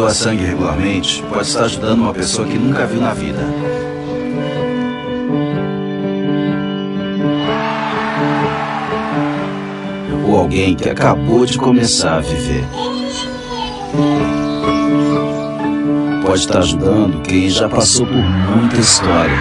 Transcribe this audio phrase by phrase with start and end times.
[0.00, 3.42] Doa sangue regularmente pode estar ajudando uma pessoa que nunca viu na vida.
[10.26, 12.64] Ou alguém que acabou de começar a viver.
[16.24, 18.16] Pode estar ajudando quem já passou por
[18.56, 19.38] muita história.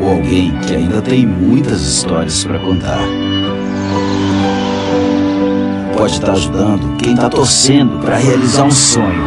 [0.00, 3.29] Ou alguém que ainda tem muitas histórias para contar
[6.00, 9.22] pode estar ajudando quem está torcendo para realizar um sonho.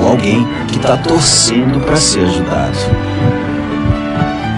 [0.00, 2.78] Ou alguém que está torcendo para ser ajudado.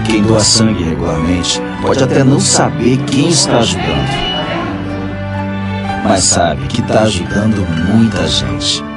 [0.05, 4.09] Quem doa sangue regularmente pode até não saber quem está ajudando,
[6.05, 8.90] mas sabe que está ajudando muita gente.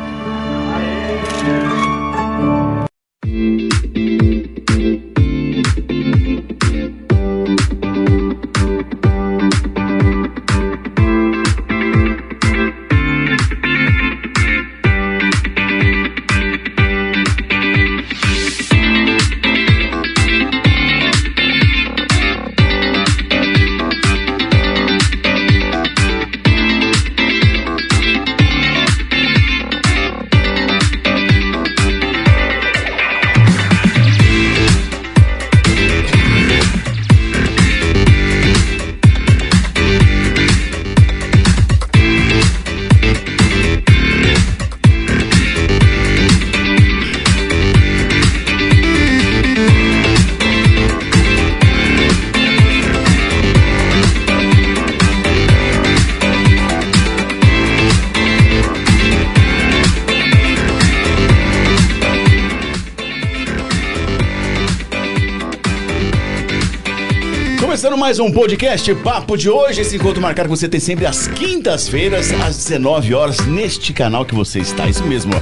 [68.14, 69.80] Mais um podcast Papo de hoje.
[69.80, 74.36] Esse encontro marcado que você tem sempre às quintas-feiras, às 19 horas, neste canal que
[74.36, 74.88] você está.
[74.88, 75.32] Isso mesmo.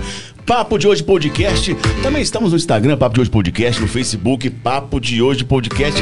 [0.46, 1.74] Papo de Hoje Podcast.
[2.02, 6.00] Também estamos no Instagram, Papo de Hoje Podcast, no Facebook, Papo de Hoje Podcast.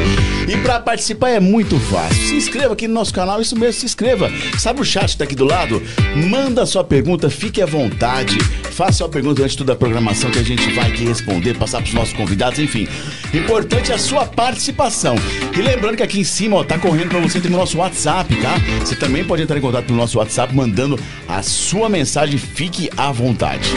[0.48, 2.22] E para participar é muito fácil.
[2.22, 4.30] Se inscreva aqui no nosso canal, isso mesmo, se inscreva.
[4.56, 5.82] Sabe o chat que tá aqui do lado?
[6.28, 8.38] Manda sua pergunta, fique à vontade.
[8.70, 11.88] Faça a pergunta antes toda a programação que a gente vai aqui responder, passar para
[11.88, 12.86] os nossos convidados, enfim.
[13.32, 15.14] Importante a sua participação.
[15.56, 18.34] E lembrando que aqui em cima, ó, tá correndo para você ter o nosso WhatsApp,
[18.36, 18.56] tá?
[18.80, 20.98] Você também pode entrar em contato pelo nosso WhatsApp mandando
[21.28, 23.70] a sua mensagem, fique à vontade.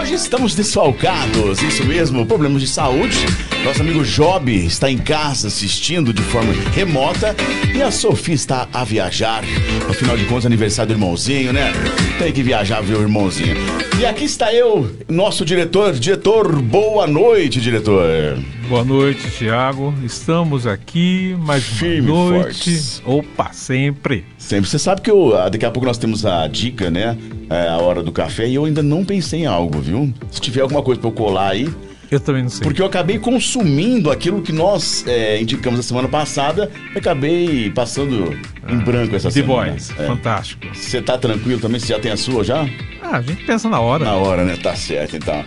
[0.00, 3.16] Hoje estamos desfalcados, isso mesmo, problemas de saúde.
[3.64, 7.36] Nosso amigo Job está em casa assistindo de forma remota
[7.72, 9.44] e a Sofia está a viajar.
[9.88, 11.72] Afinal de contas, aniversário do irmãozinho, né?
[12.18, 13.81] Tem que viajar o irmãozinho.
[14.02, 15.92] E aqui está eu, nosso diretor.
[15.92, 18.36] Diretor, boa noite, diretor.
[18.68, 19.94] Boa noite, Thiago.
[20.02, 22.42] Estamos aqui mais Firme, uma noite.
[22.42, 23.02] fortes.
[23.06, 24.24] Opa, sempre.
[24.36, 24.68] Sempre.
[24.68, 27.16] Você sabe que eu, ah, daqui a pouco nós temos a dica, né?
[27.48, 30.12] É, a hora do café e eu ainda não pensei em algo, viu?
[30.32, 31.72] Se tiver alguma coisa pra eu colar aí.
[32.12, 32.62] Eu também não sei.
[32.62, 36.70] Porque eu acabei consumindo aquilo que nós é, indicamos a semana passada.
[36.94, 38.38] Acabei passando
[38.68, 39.70] em branco essa The semana.
[39.72, 40.06] Boys, É.
[40.06, 40.66] fantástico.
[40.74, 41.80] Você tá tranquilo também?
[41.80, 42.66] Você já tem a sua já?
[43.02, 44.04] Ah, a gente pensa na hora.
[44.04, 44.56] Na hora, né?
[44.62, 45.42] Tá certo, então.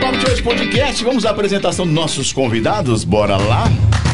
[0.00, 3.64] Papo de hoje podcast, vamos à apresentação dos nossos convidados, bora lá?
[3.66, 4.09] Se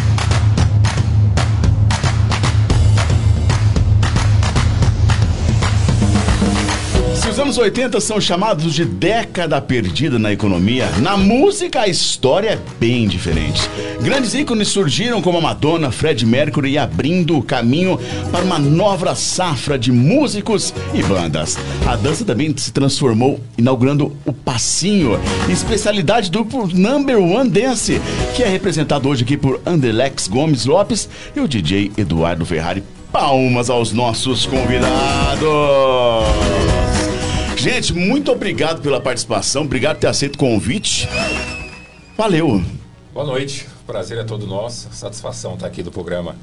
[7.36, 12.58] os anos 80 são chamados de década perdida na economia, na música a história é
[12.80, 13.60] bem diferente.
[14.00, 18.00] Grandes ícones surgiram como a Madonna, Fred Mercury, abrindo o caminho
[18.32, 21.58] para uma nova safra de músicos e bandas.
[21.86, 28.00] A dança também se transformou, inaugurando o passinho, especialidade do Number One Dance,
[28.34, 32.82] que é representado hoje aqui por Anderlex Gomes Lopes e o DJ Eduardo Ferrari.
[33.12, 35.44] Palmas aos nossos convidados!
[37.66, 41.08] Gente, muito obrigado pela participação, obrigado por ter aceito o convite.
[42.16, 42.62] Valeu,
[43.12, 46.36] Boa noite, prazer é todo nosso, satisfação estar aqui do programa.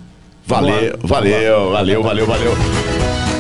[0.46, 2.52] valeu, valeu, valeu, valeu, valeu.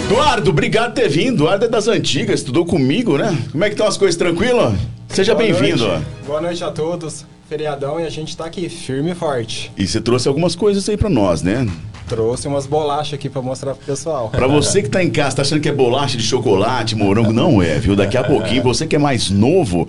[0.05, 1.43] Eduardo, obrigado por ter vindo.
[1.43, 3.37] Eduardo é das antigas, estudou comigo, né?
[3.51, 4.73] Como é que estão as coisas tranquilo?
[5.09, 5.85] Seja bem-vindo.
[6.25, 7.25] Boa noite a todos.
[7.49, 9.73] Feriadão e a gente tá aqui firme e forte.
[9.77, 11.67] E você trouxe algumas coisas aí pra nós, né?
[12.13, 14.29] Trouxe umas bolachas aqui pra mostrar pro pessoal.
[14.29, 17.59] Pra você que tá em casa, tá achando que é bolacha de chocolate, morango, não
[17.59, 17.95] é, viu?
[17.95, 19.87] Daqui a pouquinho, você que é mais novo,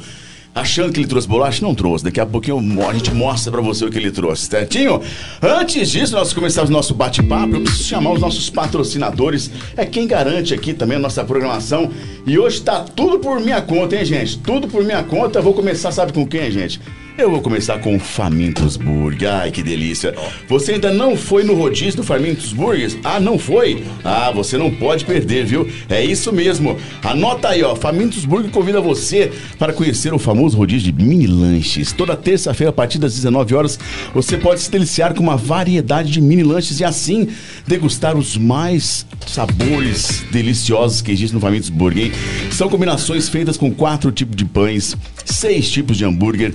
[0.54, 2.02] achando que ele trouxe bolacha, não trouxe.
[2.02, 5.02] Daqui a pouquinho a gente mostra pra você o que ele trouxe, certinho?
[5.42, 9.50] Antes disso, nós começarmos nosso bate-papo, eu preciso chamar os nossos patrocinadores.
[9.76, 11.90] É quem garante aqui também a nossa programação.
[12.26, 14.38] E hoje tá tudo por minha conta, hein, gente?
[14.38, 15.42] Tudo por minha conta.
[15.42, 16.80] Vou começar, sabe com quem, gente?
[17.16, 19.32] Eu vou começar com o Famintos Burger.
[19.32, 20.12] Ai, que delícia.
[20.48, 22.98] Você ainda não foi no rodízio do Famintos Burgers?
[23.04, 23.84] Ah, não foi?
[24.02, 25.68] Ah, você não pode perder, viu?
[25.88, 26.76] É isso mesmo.
[27.04, 27.76] Anota aí, ó.
[27.76, 29.30] Famintos Burger convida você
[29.60, 31.92] para conhecer o famoso rodízio de mini lanches.
[31.92, 33.78] Toda terça-feira, a partir das 19 horas,
[34.12, 37.28] você pode se deliciar com uma variedade de mini lanches e assim
[37.64, 42.10] degustar os mais sabores deliciosos que existem no Famintos Burger?
[42.50, 46.52] São combinações feitas com quatro tipos de pães, seis tipos de hambúrguer,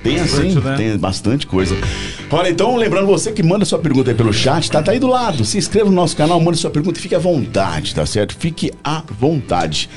[0.02, 0.74] Tem assim, né?
[0.76, 1.76] tem bastante coisa.
[2.28, 5.06] Olha, então, lembrando você que manda sua pergunta aí pelo chat, tá, tá aí do
[5.06, 5.44] lado.
[5.44, 8.36] Se inscreva no nosso canal, manda sua pergunta e fique à vontade, tá certo?
[8.36, 9.88] Fique à vontade.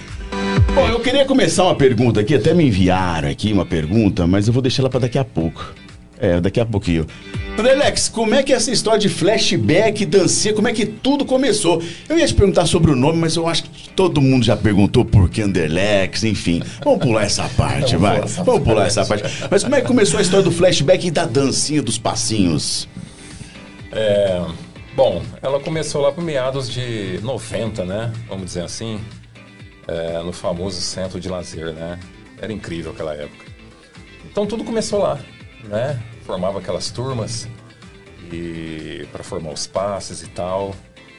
[0.76, 4.54] Bom, eu queria começar uma pergunta aqui, até me enviaram aqui uma pergunta, mas eu
[4.54, 5.74] vou deixar ela para daqui a pouco.
[6.20, 7.08] É, daqui a pouquinho.
[7.58, 11.82] Andrelex, como é que é essa história de flashback, dancinha, como é que tudo começou?
[12.08, 15.04] Eu ia te perguntar sobre o nome, mas eu acho que todo mundo já perguntou
[15.06, 16.62] por que Anderlex, enfim.
[16.84, 18.22] Vamos pular essa parte, vai.
[18.22, 19.24] Vamos pular essa parte.
[19.50, 22.88] Mas como é que começou a história do flashback e da dancinha dos passinhos?
[23.92, 24.44] É,
[24.96, 28.12] bom, ela começou lá por meados de 90, né?
[28.28, 29.00] Vamos dizer assim.
[29.88, 32.00] é, no famoso centro de lazer, né?
[32.42, 33.46] Era incrível aquela época.
[34.26, 35.20] Então tudo começou lá,
[35.66, 36.02] né?
[36.26, 37.48] Formava aquelas turmas
[38.32, 40.74] e para formar os passes e tal.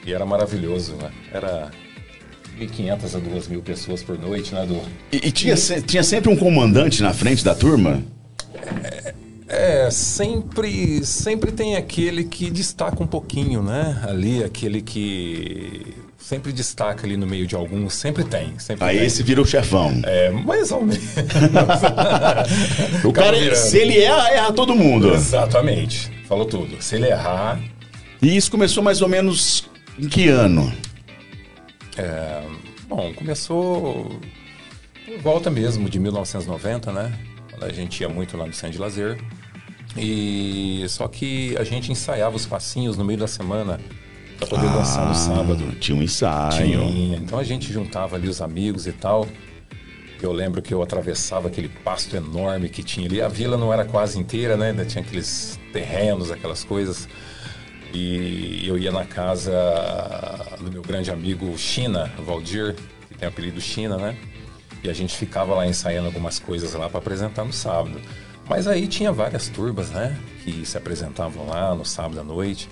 [0.05, 1.11] E era maravilhoso, né?
[1.31, 1.71] Era
[2.59, 4.81] 1.500 a 2.000 pessoas por noite, né, Du?
[5.11, 8.01] E, e tinha, se- tinha sempre um comandante na frente da turma?
[9.47, 14.01] É, sempre, sempre tem aquele que destaca um pouquinho, né?
[14.07, 18.57] Ali, aquele que sempre destaca ali no meio de alguns, sempre tem.
[18.57, 19.05] Sempre Aí tem.
[19.05, 20.01] esse vira o chefão.
[20.03, 21.03] É, mais ou menos.
[23.03, 23.55] O cara, virando.
[23.55, 25.13] se ele erra, erra todo mundo.
[25.13, 26.11] Exatamente.
[26.27, 26.81] Falou tudo.
[26.81, 27.59] Se ele errar,
[28.21, 29.69] E isso começou mais ou menos
[29.99, 30.73] em que ano?
[31.97, 32.43] É,
[32.87, 34.19] bom, começou
[35.05, 37.13] por volta mesmo de 1990, né?
[37.61, 39.17] A gente ia muito lá no centro de lazer.
[39.97, 43.79] E só que a gente ensaiava os passinhos no meio da semana
[44.37, 45.71] para poder dançar no sábado.
[45.79, 46.65] Tinha um ensaio.
[46.65, 47.17] Tinha.
[47.17, 49.27] Então a gente juntava ali os amigos e tal.
[50.21, 53.21] Eu lembro que eu atravessava aquele pasto enorme que tinha ali.
[53.21, 54.69] A vila não era quase inteira, né?
[54.69, 57.07] Ainda tinha aqueles terrenos, aquelas coisas.
[57.93, 59.51] E eu ia na casa
[60.59, 62.75] do meu grande amigo China, Valdir,
[63.07, 64.17] que tem o apelido China, né?
[64.83, 67.99] E a gente ficava lá ensaiando algumas coisas lá para apresentar no sábado.
[68.47, 70.17] Mas aí tinha várias turbas, né?
[70.43, 72.69] Que se apresentavam lá no sábado à noite.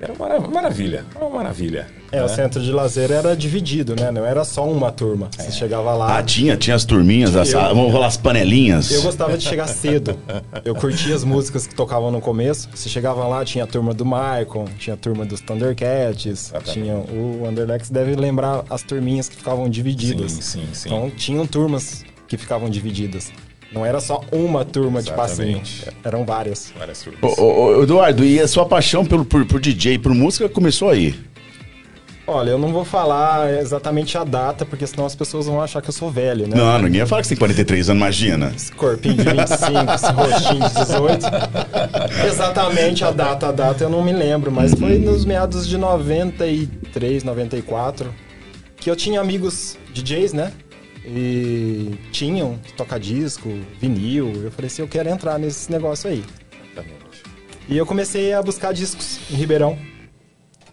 [0.00, 1.86] Era uma mara- maravilha, uma maravilha.
[2.12, 2.24] É, né?
[2.24, 4.10] o centro de lazer era dividido, né?
[4.10, 5.28] Não era só uma turma.
[5.38, 5.42] É.
[5.42, 6.16] Você chegava lá.
[6.18, 8.90] Ah, tinha, tinha as turminhas, as, Eu- vamos falar as panelinhas.
[8.90, 10.16] Eu gostava de chegar cedo.
[10.64, 12.68] Eu curtia as músicas que tocavam no começo.
[12.74, 16.72] Você chegava lá, tinha a turma do Maicon, tinha a turma dos Thundercats, Exatamente.
[16.72, 20.32] tinha o Underlex deve lembrar as turminhas que ficavam divididas.
[20.32, 20.88] Sim, sim, sim.
[20.88, 23.30] Então tinham turmas que ficavam divididas.
[23.72, 25.88] Não era só uma turma de passinho, Exatamente.
[26.02, 26.72] eram várias.
[26.78, 27.38] Várias turbas.
[27.38, 31.14] Ô, Eduardo, e a sua paixão pelo, por, por DJ, por música, começou aí?
[32.26, 35.88] Olha, eu não vou falar exatamente a data, porque senão as pessoas vão achar que
[35.88, 36.54] eu sou velho, né?
[36.54, 38.52] Não, ninguém vai falar que você tem 43 anos, imagina.
[38.54, 41.26] Esse corpinho de 25, esse rostinho de 18.
[42.26, 47.24] Exatamente a data, a data eu não me lembro, mas foi nos meados de 93,
[47.24, 48.14] 94,
[48.76, 50.52] que eu tinha amigos DJs, né?
[51.10, 53.48] E tinham toca-disco,
[53.80, 54.42] vinil.
[54.42, 56.22] Eu falei assim, eu quero entrar nesse negócio aí.
[57.68, 59.78] E eu comecei a buscar discos em Ribeirão.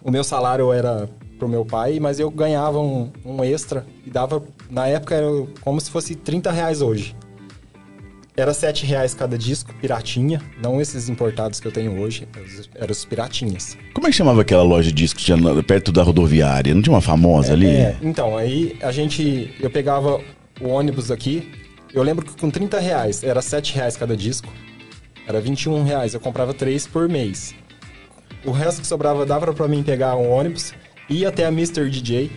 [0.02, 4.42] O meu salário era pro meu pai, mas eu ganhava um, um extra e dava,
[4.70, 5.26] na época, era
[5.60, 7.14] como se fosse 30 reais hoje.
[8.38, 12.28] Era 7 reais cada disco, piratinha, não esses importados que eu tenho hoje,
[12.74, 13.78] eram os piratinhas.
[13.94, 15.24] Como é que chamava aquela loja de discos
[15.66, 16.74] perto da rodoviária?
[16.74, 17.68] Não tinha uma famosa ali?
[17.68, 20.20] É, então, aí a gente, eu pegava
[20.60, 21.50] o ônibus aqui,
[21.94, 24.52] eu lembro que com 30 reais era 7 reais cada disco,
[25.26, 27.54] era 21 reais, eu comprava 3 por mês.
[28.44, 30.74] O resto que sobrava dava pra mim pegar um ônibus,
[31.08, 31.88] ir até a Mr.
[31.88, 32.30] DJ,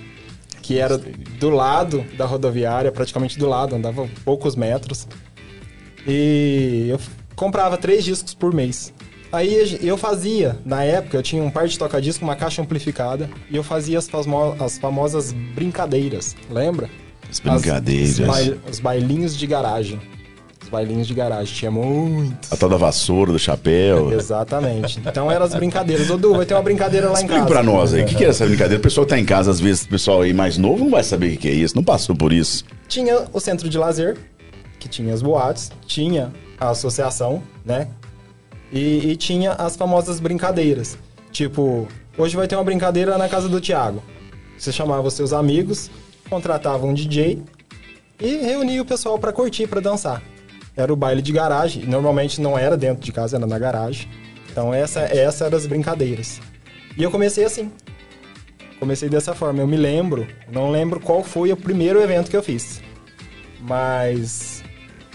[0.61, 5.07] que era do lado da rodoviária, praticamente do lado, andava poucos metros.
[6.07, 6.99] E eu
[7.35, 8.93] comprava três discos por mês.
[9.31, 13.55] Aí eu fazia, na época, eu tinha um par de toca-disco, uma caixa amplificada, e
[13.55, 14.09] eu fazia as,
[14.59, 16.89] as famosas brincadeiras, lembra?
[17.29, 18.19] As brincadeiras.
[18.19, 19.99] As- os, bail- os bailinhos de garagem.
[20.63, 22.51] Os bailinhos de garagem, tinha muitos.
[22.51, 24.11] A tal da vassoura, do chapéu.
[24.11, 24.99] Exatamente.
[24.99, 26.09] Então eram as brincadeiras.
[26.09, 27.47] Ô, Du, vai ter uma brincadeira lá em Explica casa.
[27.47, 28.79] pra nós aí, o que, que é essa brincadeira?
[28.79, 31.03] O pessoal que tá em casa, às vezes, o pessoal aí mais novo não vai
[31.03, 32.65] saber o que é isso, não passou por isso.
[32.87, 34.17] Tinha o centro de lazer,
[34.79, 37.89] que tinha as boates, tinha a associação, né?
[38.71, 40.97] E, e tinha as famosas brincadeiras.
[41.31, 41.87] Tipo,
[42.17, 44.01] hoje vai ter uma brincadeira na casa do Thiago.
[44.57, 45.89] Você chamava os seus amigos,
[46.29, 47.41] contratava um DJ
[48.19, 50.21] e reunia o pessoal pra curtir, pra dançar.
[50.75, 51.85] Era o baile de garagem.
[51.85, 54.09] Normalmente não era dentro de casa, era na garagem.
[54.51, 56.41] Então essa, essa eram as brincadeiras.
[56.97, 57.71] E eu comecei assim.
[58.79, 59.61] Comecei dessa forma.
[59.61, 62.81] Eu me lembro, não lembro qual foi o primeiro evento que eu fiz.
[63.61, 64.58] Mas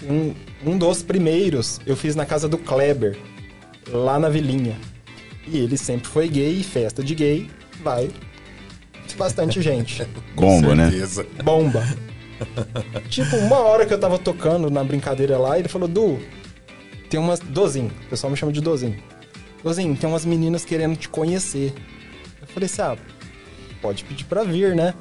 [0.03, 0.33] um,
[0.65, 3.17] um dos primeiros eu fiz na casa do Kleber,
[3.89, 4.77] lá na Vilinha.
[5.47, 7.49] E ele sempre foi gay e festa de gay
[7.83, 8.09] vai
[9.15, 10.05] bastante gente.
[10.35, 10.91] Bomba, né?
[11.43, 11.83] Bomba.
[13.09, 16.19] tipo, uma hora que eu tava tocando na brincadeira lá, ele falou, Du,
[17.09, 17.39] tem umas.
[17.39, 18.97] Dozinho, o pessoal me chama de Dozinho.
[19.63, 21.73] Dozinho, tem umas meninas querendo te conhecer.
[22.41, 22.97] Eu falei assim, ah,
[23.81, 24.93] pode pedir pra vir, né?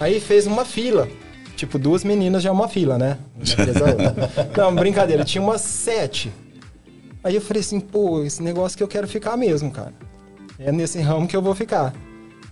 [0.00, 1.08] Aí fez uma fila.
[1.56, 3.18] Tipo, duas meninas já é uma fila, né?
[3.38, 4.46] Outra.
[4.56, 6.32] Não, brincadeira, tinha umas sete.
[7.22, 9.92] Aí eu falei assim, pô, esse negócio que eu quero ficar mesmo, cara.
[10.58, 11.94] É nesse ramo que eu vou ficar.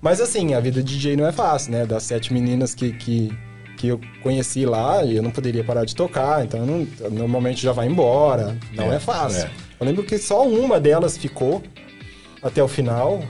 [0.00, 1.84] Mas assim, a vida de DJ não é fácil, né?
[1.86, 3.32] Das sete meninas que, que,
[3.76, 7.86] que eu conheci lá, eu não poderia parar de tocar, então não- normalmente já vai
[7.88, 8.56] embora.
[8.74, 9.42] Não é, É, fácil.
[9.46, 9.50] é.
[9.80, 11.62] Eu lembro que só uma delas ficou
[12.42, 13.22] até o final,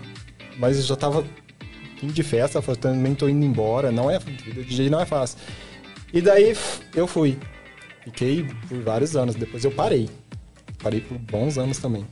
[0.58, 1.24] mas eu já tava
[2.00, 3.92] fim de festa, eu falei, também tô indo embora.
[3.92, 5.38] Não é, vida de DJ não é fácil.
[6.12, 6.56] E daí
[6.94, 7.38] eu fui.
[8.04, 10.08] Fiquei por vários anos, depois eu parei.
[10.82, 12.06] Parei por bons anos também.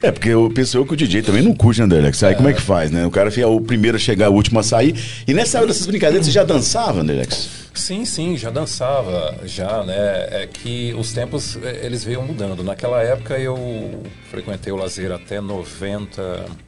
[0.00, 2.22] É, porque eu pensou que o DJ também não curte, né, Anderlex?
[2.22, 3.04] Aí como é que faz, né?
[3.04, 4.94] O cara fica o primeiro a chegar, o último a sair.
[5.26, 7.68] E nessa hora dessas brincadeiras, você já dançava, Anderlex?
[7.74, 10.42] Sim, sim, já dançava, já, né?
[10.42, 12.62] É que os tempos, eh, eles veio mudando.
[12.62, 16.67] Naquela época eu frequentei o lazer até 90...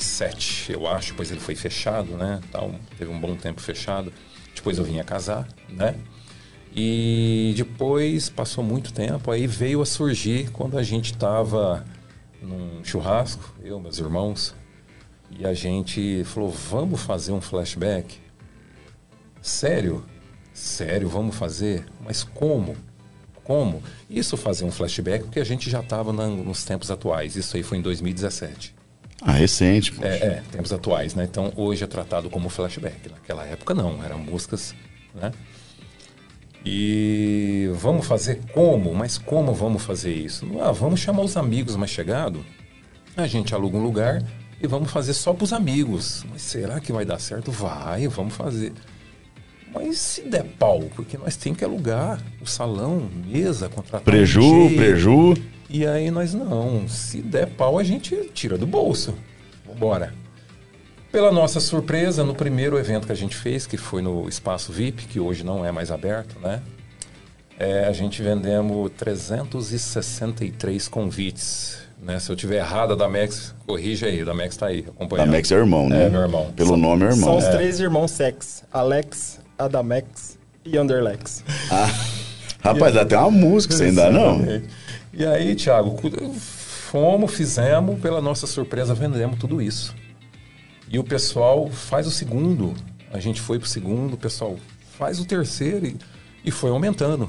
[0.00, 2.40] 97, eu acho, pois ele foi fechado, né?
[2.50, 4.12] Tal, teve um bom tempo fechado.
[4.54, 5.94] Depois eu vim a casar, né?
[6.74, 11.84] E depois passou muito tempo, aí veio a surgir quando a gente estava
[12.40, 14.54] num churrasco, eu, meus irmãos,
[15.30, 18.18] e a gente falou: vamos fazer um flashback?
[19.42, 20.04] Sério?
[20.54, 21.84] Sério, vamos fazer?
[22.00, 22.76] Mas como?
[23.44, 23.82] Como?
[24.08, 27.36] Isso fazer um flashback porque a gente já estava nos tempos atuais.
[27.36, 28.79] Isso aí foi em 2017.
[29.22, 30.04] Ah, recente, pô.
[30.04, 31.24] É, é, tempos atuais, né?
[31.30, 33.08] Então hoje é tratado como flashback.
[33.10, 34.74] Naquela época não, eram músicas,
[35.14, 35.32] né?
[36.64, 38.94] E vamos fazer como?
[38.94, 40.46] Mas como vamos fazer isso?
[40.60, 42.42] Ah, vamos chamar os amigos mais chegados,
[43.16, 44.22] a gente aluga um lugar
[44.60, 46.24] e vamos fazer só para os amigos.
[46.30, 47.50] Mas será que vai dar certo?
[47.50, 48.72] Vai, vamos fazer.
[49.72, 54.00] Mas se der pau, porque nós temos que alugar o salão, mesa, contratar.
[54.00, 54.76] um Preju, DJ.
[54.76, 55.34] preju.
[55.72, 56.88] E aí nós não.
[56.88, 59.14] Se der pau, a gente tira do bolso.
[59.64, 60.12] Vambora.
[61.12, 65.06] Pela nossa surpresa, no primeiro evento que a gente fez, que foi no Espaço VIP,
[65.06, 66.60] que hoje não é mais aberto, né?
[67.58, 71.78] É, a gente vendemos 363 convites.
[72.02, 72.18] Né?
[72.18, 74.24] Se eu tiver errado, a da Max, corrija aí.
[74.24, 75.30] Da Max tá aí, Da acompanhando.
[75.30, 76.06] Max é irmão, né?
[76.06, 76.50] É, meu irmão.
[76.56, 77.38] Pelo nome é São irmão.
[77.38, 81.44] os três irmãos Sex: Alex, Adamex e Underlex.
[82.62, 84.38] Rapaz, dá até uma música, você ainda não?
[85.12, 89.94] E aí, Thiago, cu- fomos, fizemos, pela nossa surpresa, vendemos tudo isso.
[90.88, 92.74] E o pessoal faz o segundo.
[93.12, 94.56] A gente foi pro segundo, o pessoal
[94.98, 95.96] faz o terceiro e,
[96.44, 97.28] e foi aumentando.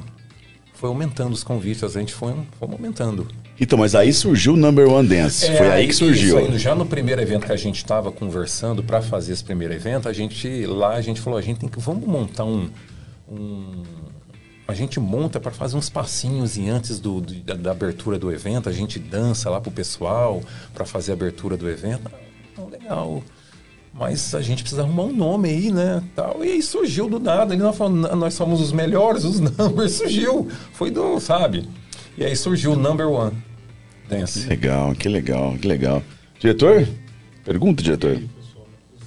[0.73, 3.27] Foi aumentando os convites, a gente foi, foi aumentando.
[3.59, 5.45] Então, mas aí surgiu o Number One Dance.
[5.45, 6.39] É, Foi aí que surgiu.
[6.39, 10.09] Aí, já no primeiro evento que a gente estava conversando para fazer esse primeiro evento,
[10.09, 12.67] a gente lá a gente falou, a gente tem que vamos montar um,
[13.31, 13.83] um-
[14.71, 18.31] a gente monta para fazer uns passinhos e antes do, do- da, da abertura do
[18.31, 20.41] evento, a gente dança lá pro pessoal
[20.73, 22.09] para fazer a abertura do evento.
[22.51, 23.23] Então, legal.
[23.93, 26.01] Mas a gente precisa arrumar um nome aí, né?
[26.15, 26.43] Tal.
[26.45, 27.53] E aí surgiu do nada.
[27.53, 30.47] Ele não falou, "Não, nós somos os melhores, os numbers surgiu.
[30.73, 31.67] Foi do, sabe?
[32.17, 33.35] E aí surgiu o number one.
[34.09, 34.47] Dance.
[34.47, 36.01] Legal, que legal, que legal.
[36.39, 36.87] Diretor?
[37.43, 38.21] Pergunta, diretor.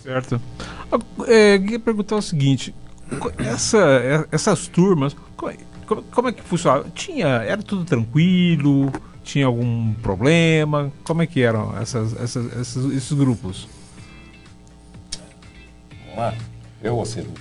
[0.03, 0.41] Certo.
[0.93, 2.75] Ah, É, eu queria perguntar o seguinte:
[3.39, 5.57] essa, é- essas turmas, como é,
[6.11, 6.87] como- é que funcionava?
[6.95, 8.91] Tinha, era tudo tranquilo?
[9.23, 10.93] Tinha algum problema?
[11.05, 13.67] Como é que eram essas, essas- essas- esses grupos?
[16.07, 16.35] Vamos lá?
[16.83, 17.33] Eu ou você, Lu?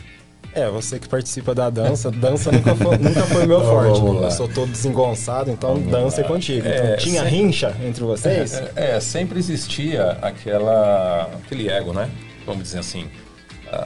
[0.55, 3.99] É, você que participa da dança, dança nunca foi, nunca foi meu forte.
[3.99, 4.27] vamos lá.
[4.27, 6.67] Eu sou todo desengonçado, então dança é contigo.
[6.67, 7.29] É, Então, tinha sim.
[7.29, 8.53] rincha entre vocês?
[8.75, 12.09] É, é, sempre existia aquela, aquele ego, né?
[12.45, 13.07] Vamos dizer assim.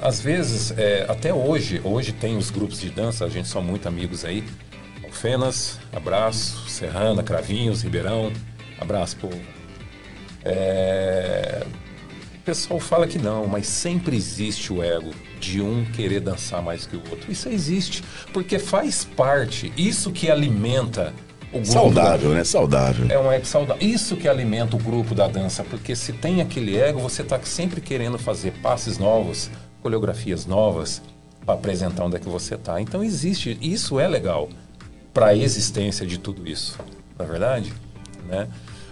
[0.01, 3.87] Às vezes, é, até hoje, hoje tem os grupos de dança, a gente são muito
[3.87, 4.43] amigos aí.
[5.03, 8.31] Alfenas, abraço, Serrana, Cravinhos, Ribeirão,
[8.79, 9.39] abraço, povo.
[10.43, 11.65] É,
[12.35, 16.85] o pessoal fala que não, mas sempre existe o ego de um querer dançar mais
[16.85, 17.31] que o outro.
[17.31, 21.13] Isso existe, porque faz parte, isso que alimenta
[21.51, 21.65] o grupo.
[21.67, 22.43] da- Saudável, né?
[22.43, 23.05] Saudável.
[23.09, 23.85] é um ego saudável.
[23.85, 27.81] Isso que alimenta o grupo da dança, porque se tem aquele ego, você está sempre
[27.81, 29.49] querendo fazer passes novos,
[29.87, 31.01] coreografias novas,
[31.45, 32.81] para apresentar onde é que você está.
[32.81, 34.49] Então existe, isso é legal
[35.13, 36.77] para a existência de tudo isso,
[37.17, 37.73] na é verdade,
[38.27, 38.47] né?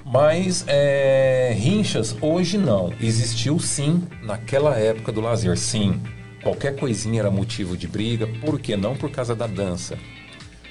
[0.06, 2.94] Mas é, rinchas hoje não.
[3.02, 6.00] Existiu sim naquela época do lazer, sim.
[6.42, 9.98] Qualquer coisinha era motivo de briga, por que não por causa da dança?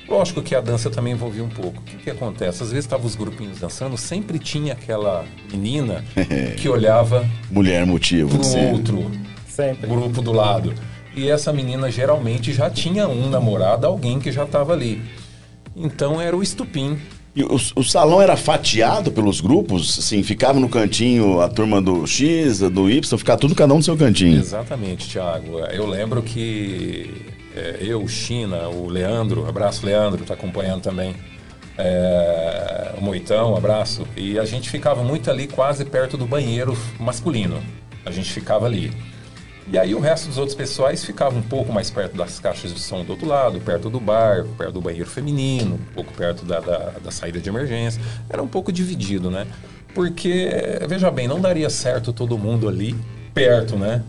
[0.08, 1.80] Lógico que a dança também envolvia um pouco.
[1.80, 2.62] O que, que acontece?
[2.62, 6.04] Às vezes estavam os grupinhos dançando, sempre tinha aquela menina
[6.56, 8.30] que olhava Mulher motivo.
[8.30, 8.72] para de o ser.
[8.72, 9.10] outro
[9.54, 9.86] Sempre.
[9.86, 10.74] grupo do lado.
[11.14, 15.00] E essa menina geralmente já tinha um namorado, alguém que já estava ali.
[15.76, 16.98] Então era o estupim.
[17.36, 19.98] E o, o salão era fatiado pelos grupos?
[19.98, 23.82] Assim, ficava no cantinho a turma do X, do Y, ficava tudo cada um no
[23.82, 24.38] seu cantinho.
[24.38, 25.58] Exatamente, Thiago.
[25.72, 31.14] Eu lembro que é, eu, China, o Leandro, abraço Leandro, tá acompanhando também.
[31.78, 34.06] É, o Moitão, abraço.
[34.16, 37.60] E a gente ficava muito ali, quase perto do banheiro masculino.
[38.04, 38.92] A gente ficava ali.
[39.72, 42.80] E aí o resto dos outros pessoais ficava um pouco mais perto das caixas de
[42.80, 46.60] som do outro lado, perto do bar, perto do banheiro feminino, um pouco perto da,
[46.60, 48.00] da, da saída de emergência.
[48.28, 49.46] Era um pouco dividido, né?
[49.94, 50.50] Porque,
[50.88, 52.94] veja bem, não daria certo todo mundo ali
[53.32, 54.02] perto, né?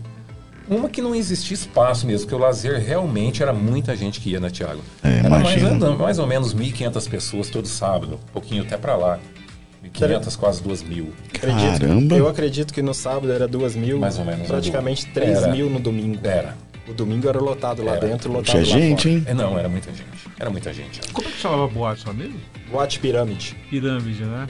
[0.68, 4.40] Uma que não existia espaço mesmo, porque o lazer realmente era muita gente que ia,
[4.40, 4.82] né, Tiago?
[5.02, 5.62] É, era mais,
[5.96, 9.20] mais ou menos 1.500 pessoas todo sábado, um pouquinho até pra lá.
[10.00, 11.06] 1.500, quase 2.000.
[11.34, 12.14] Acredito- Caramba.
[12.16, 15.14] Eu acredito que no sábado era duas mil, Mais ou menos, praticamente Edu.
[15.14, 15.52] três Era.
[15.52, 16.18] mil no domingo.
[16.22, 16.56] Era.
[16.88, 18.06] O domingo era lotado lá Era.
[18.06, 19.14] dentro, lotado Tinha lá gente, fora.
[19.14, 19.24] hein?
[19.26, 20.06] É, não, era muita gente.
[20.38, 21.00] Era muita gente.
[21.12, 22.38] Como é que chamava a boate lá mesmo?
[22.70, 23.56] Boate Pirâmide.
[23.68, 24.46] Pirâmide, né?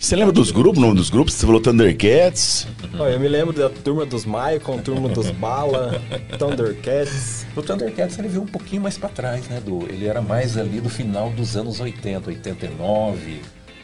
[0.00, 1.34] Você lembra dos grupos, o nome dos grupos?
[1.34, 2.68] Você falou Thundercats.
[2.98, 6.00] Ó, eu me lembro da turma dos Maicon, turma dos Bala,
[6.38, 7.46] Thundercats.
[7.56, 9.84] O Thundercats ele veio um pouquinho mais pra trás, né, Du?
[9.88, 13.40] Ele era mais ali do final dos anos 80, 89.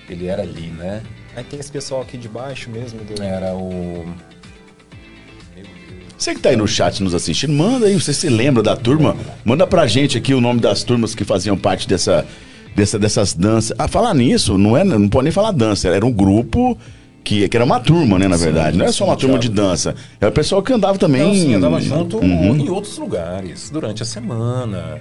[0.09, 1.03] Ele era ali, né?
[1.37, 3.01] Aí tem esse pessoal aqui de baixo mesmo.
[3.01, 3.23] Do...
[3.23, 4.05] Era o.
[6.17, 9.17] Você que tá aí no chat nos assistindo, manda aí, você se lembra da turma?
[9.45, 12.25] Manda pra gente aqui o nome das turmas que faziam parte dessa,
[12.75, 13.77] dessa dessas danças.
[13.79, 16.79] Ah, falar nisso, não, é, não pode nem falar dança, era um grupo
[17.23, 18.77] que, que era uma turma, né, na Sim, verdade.
[18.79, 19.95] Não era só uma turma de dança.
[20.21, 21.23] Era o pessoal que andava também.
[21.23, 22.57] Não, sim, andava junto Uhum.
[22.57, 25.01] em outros lugares, durante a semana.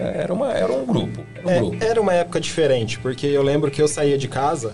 [0.00, 1.20] É, Era, uma, era um grupo.
[1.34, 1.84] Era um É, grupo.
[1.84, 4.72] era uma época diferente, porque eu lembro que eu saía de casa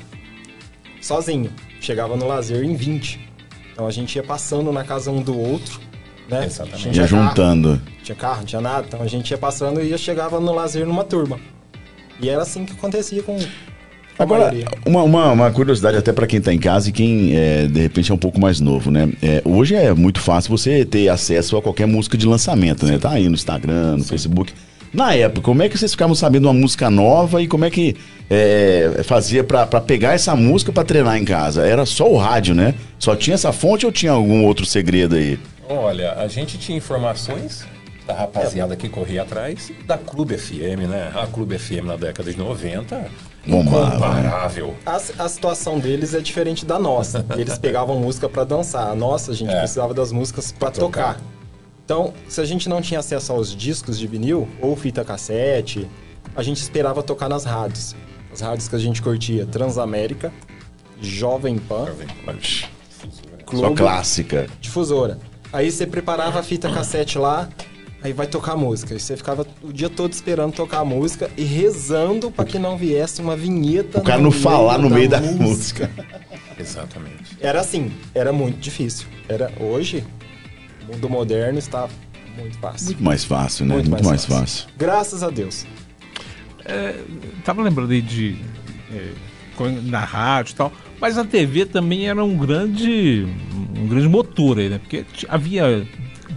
[1.01, 1.51] sozinho.
[1.81, 3.21] Chegava no lazer em 20.
[3.73, 5.81] Então a gente ia passando na casa um do outro
[6.29, 6.45] né?
[6.47, 6.75] Exatamente.
[6.75, 7.83] A gente Ia tinha carro, juntando.
[8.03, 10.85] tinha carro, não tinha nada, então a gente ia passando e ia chegava no lazer
[10.85, 11.39] numa turma.
[12.21, 13.39] E era assim que acontecia com,
[14.19, 14.53] Agora,
[14.87, 18.11] uma, uma, uma curiosidade até pra quem tá em casa e quem é, de repente
[18.11, 19.09] é um pouco mais novo, né?
[19.23, 22.99] É, hoje é muito fácil você ter acesso a qualquer música de lançamento, né?
[22.99, 24.53] Tá aí no Instagram, no Facebook.
[24.97, 27.95] Na época, como é que vocês ficavam sabendo uma música nova e como é que
[28.31, 31.67] é, fazia pra, pra pegar essa música pra treinar em casa?
[31.67, 32.75] Era só o rádio, né?
[32.99, 35.39] Só tinha essa fonte ou tinha algum outro segredo aí?
[35.69, 37.67] Olha, a gente tinha informações
[38.07, 41.13] da rapaziada que corria atrás da Clube FM, né?
[41.15, 43.05] A Clube FM na década de 90,
[43.47, 44.75] Bombava, incomparável.
[44.87, 47.23] A, a situação deles é diferente da nossa.
[47.37, 48.89] Eles pegavam música pra dançar.
[48.89, 49.59] A nossa, a gente É.
[49.59, 51.15] precisava das músicas pra tocar.
[51.17, 51.21] tocar.
[51.87, 55.89] Então, se a gente não tinha acesso aos discos de vinil ou fita cassete,
[56.35, 57.95] a gente esperava tocar nas rádios.
[58.33, 60.33] As rádios que a gente curtia, Transamérica,
[61.01, 61.87] Jovem Pan,
[62.43, 62.67] Só
[63.47, 64.49] Globo, clássica.
[64.61, 65.21] Difusora.
[65.53, 67.49] Aí você preparava a fita cassete lá,
[68.03, 68.93] aí vai tocar a música.
[68.93, 72.77] E você ficava o dia todo esperando tocar a música e rezando pra que não
[72.77, 74.01] viesse uma vinheta.
[74.01, 75.89] O cara não falar no meio da música.
[76.59, 77.39] Exatamente.
[77.41, 79.07] Era assim, era muito difícil.
[79.29, 80.05] Era hoje,
[80.89, 81.89] o mundo moderno está
[82.37, 82.87] muito fácil.
[82.87, 83.75] Muito mais fácil, né?
[83.75, 84.69] Muito, mais, fácil.
[84.77, 85.67] Graças a Deus.
[87.45, 88.37] Tava lembrando aí de.
[88.93, 89.13] é,
[89.85, 90.73] na rádio e tal.
[91.01, 93.27] Mas a TV também era um grande.
[93.77, 94.79] um grande motor aí, né?
[94.79, 95.87] Porque havia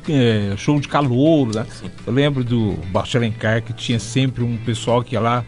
[0.07, 1.65] é, show de calor, né?
[2.05, 5.43] Eu lembro do Baixo Alencar, que tinha sempre um pessoal que ia lá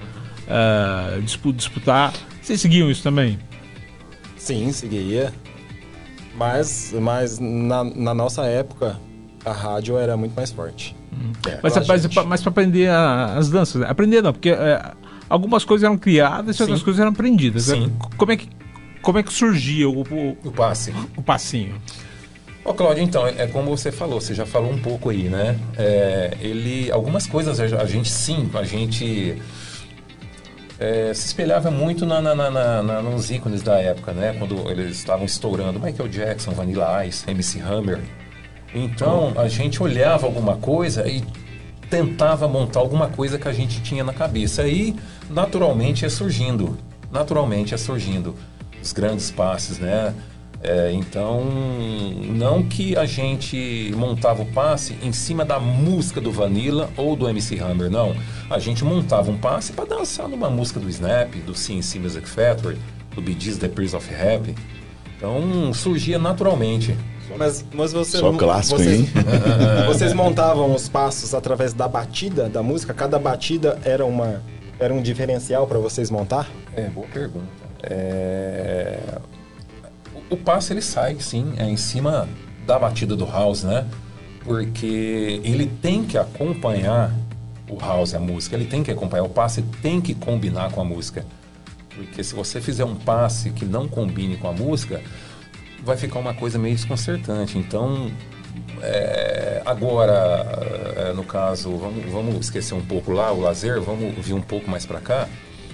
[1.23, 2.13] dispu- disputar.
[2.41, 3.37] Vocês seguiam isso também?
[4.37, 5.31] Sim, seguia.
[6.36, 8.98] Mas, mas na, na nossa época,
[9.46, 10.96] a rádio era muito mais forte.
[11.62, 12.24] Mas, pra mas, gente.
[12.26, 13.82] mas para aprender a- as danças.
[13.82, 13.88] né?
[13.89, 14.82] Aprender não, porque é,
[15.30, 16.86] algumas coisas eram criadas e outras Sim.
[16.86, 17.67] coisas eram aprendidas.
[17.67, 17.76] né?
[17.76, 17.91] Sim.
[18.17, 18.48] Como é que,
[19.02, 20.94] como é que surgia o, o, O passe.
[21.17, 21.76] o passinho?
[22.63, 25.58] Ô, Cláudio, então, é é como você falou, você já falou um pouco aí, né?
[25.78, 29.41] É, ele, algumas coisas a gente, sim, a gente
[30.82, 34.36] é, se espelhava muito na, na- na- na- nos ícones da época, né?
[34.38, 38.00] Quando eles estavam estourando, Michael Jackson, Vanilla Ice, MC Hammer.
[38.74, 41.24] Então, a gente olhava alguma coisa e
[41.89, 44.62] tentava montar alguma coisa que a gente tinha na cabeça.
[44.63, 44.96] Aí,
[45.30, 46.78] naturalmente, é surgindo.
[47.12, 48.34] Naturalmente é surgindo
[48.82, 50.13] os grandes passes, né?
[50.63, 56.89] É, então, não que a gente montava o passe em cima da música do Vanilla
[56.95, 58.15] ou do MC Hammer, não.
[58.50, 62.78] A gente montava um passe para dançar numa música do Snap, do CNC Music Factory,
[63.15, 64.56] do Bee Gees The Prince of Rap.
[65.17, 66.95] Então, surgia naturalmente.
[67.38, 69.10] Mas, mas você, Só clássico, vocês, hein?
[69.88, 72.93] vocês montavam os passos através da batida da música?
[72.93, 74.43] Cada batida era, uma,
[74.80, 76.50] era um diferencial para vocês montar?
[76.76, 77.47] É, boa pergunta.
[77.84, 79.00] É,
[80.32, 82.28] O, passe ele sai, sim, é em cima
[82.65, 83.86] da batida do house, né?
[84.44, 87.13] Porque ele tem que acompanhar
[87.70, 90.86] o house, a música, ele tem que acompanhar o passe, tem que combinar com a
[90.86, 91.26] música.
[91.94, 95.02] Porque se você fizer um passe que não combine com a música,
[95.84, 97.58] vai ficar uma coisa meio desconcertante.
[97.58, 98.10] Então,
[98.82, 100.46] é, agora,
[100.96, 104.70] é, no caso, vamos, vamos esquecer um pouco lá o lazer, vamos vir um pouco
[104.70, 105.28] mais para cá,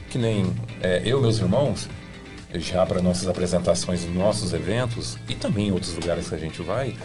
[0.10, 1.88] que nem é, eu e meus irmãos,
[2.55, 6.95] já para nossas apresentações, nossos eventos e também em outros lugares que a gente vai,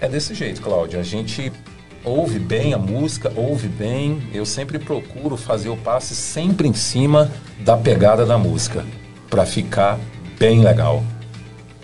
[0.00, 0.98] é desse jeito, Cláudio.
[0.98, 1.52] A gente
[2.04, 4.22] ouve bem a música, ouve bem.
[4.32, 7.30] Eu sempre procuro fazer o passe sempre em cima
[7.60, 8.84] da pegada da música,
[9.28, 9.98] para ficar
[10.38, 11.04] bem legal.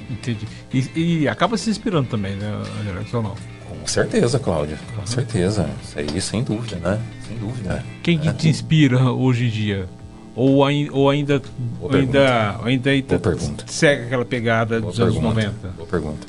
[0.09, 0.47] Entendi.
[0.73, 3.23] E, e acaba se inspirando também, né, Anderson?
[3.23, 3.35] Não?
[3.69, 4.79] Com certeza, Cláudio.
[4.95, 5.69] Com certeza.
[5.83, 7.01] Isso aí, sem dúvida, né?
[7.27, 7.85] Sem dúvida.
[8.03, 9.89] Quem que te inspira hoje em dia?
[10.37, 11.41] Ou, ai- ou ainda,
[11.81, 13.65] Boa ainda, ainda, ainda pergunta.
[13.69, 15.35] segue aquela pegada Boa dos anos pergunta.
[15.35, 15.69] 90?
[15.77, 16.27] Boa pergunta.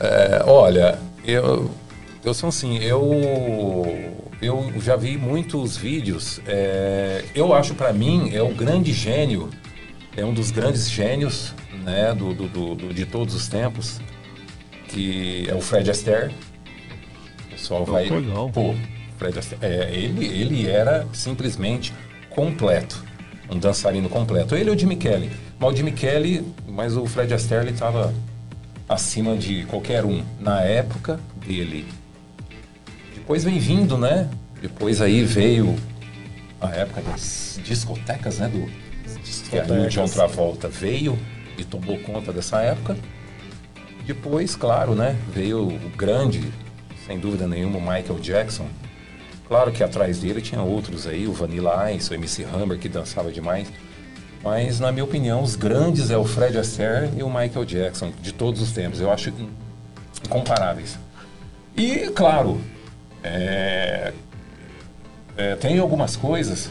[0.00, 1.70] É, olha, eu,
[2.24, 3.12] eu sou assim, eu,
[4.42, 6.40] eu já vi muitos vídeos.
[6.46, 9.50] é, eu acho pra mim é o grande gênio,
[10.16, 14.00] é um dos grandes gênios né, do, do- do- de todos os tempos,
[14.88, 16.32] que é o Fred Astaire.
[17.46, 18.08] O pessoal vai.
[18.52, 18.74] Pô,
[19.16, 19.64] Fred Astaire.
[19.64, 21.92] É, ele, ele era simplesmente
[22.36, 23.02] completo.
[23.50, 24.54] Um dançarino completo.
[24.54, 25.30] Ele ou o Jimmy Kelly.
[25.58, 28.12] Mas o Jimmy Kelly, mas o Fred Astaire estava
[28.86, 31.86] acima de qualquer um na época dele.
[33.14, 34.28] Depois vem vindo, né?
[34.60, 35.74] Depois aí veio
[36.60, 38.48] a época das discotecas, né?
[38.48, 38.68] Do,
[39.48, 41.18] que aí o John Travolta veio
[41.56, 42.96] e tomou conta dessa época.
[44.04, 45.16] Depois, claro, né?
[45.32, 46.42] Veio o grande,
[47.06, 48.66] sem dúvida nenhuma, Michael Jackson.
[49.48, 53.30] Claro que atrás dele tinha outros aí, o Vanilla Ice, o MC Hammer, que dançava
[53.30, 53.68] demais.
[54.42, 58.32] Mas, na minha opinião, os grandes é o Fred Astaire e o Michael Jackson, de
[58.32, 59.00] todos os tempos.
[59.00, 59.48] Eu acho in-
[60.24, 60.98] incomparáveis.
[61.76, 62.60] E, claro,
[63.22, 64.12] é,
[65.36, 66.70] é, tem algumas coisas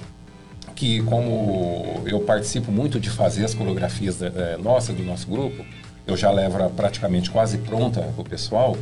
[0.75, 5.65] que, como eu participo muito de fazer as coreografias é, nossa, do nosso grupo,
[6.05, 8.77] eu já levo praticamente quase pronta o pessoal,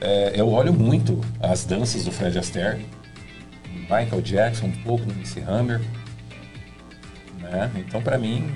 [0.00, 2.84] é, eu olho muito as danças do Fred Astaire,
[3.90, 5.80] Michael Jackson, um pouco do MC Hammer.
[7.40, 7.70] Né?
[7.76, 8.48] Então, para mim,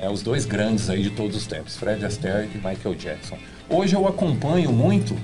[0.00, 3.36] é os dois grandes aí de todos os tempos, Fred Astaire e Michael Jackson.
[3.68, 5.14] Hoje eu acompanho muito,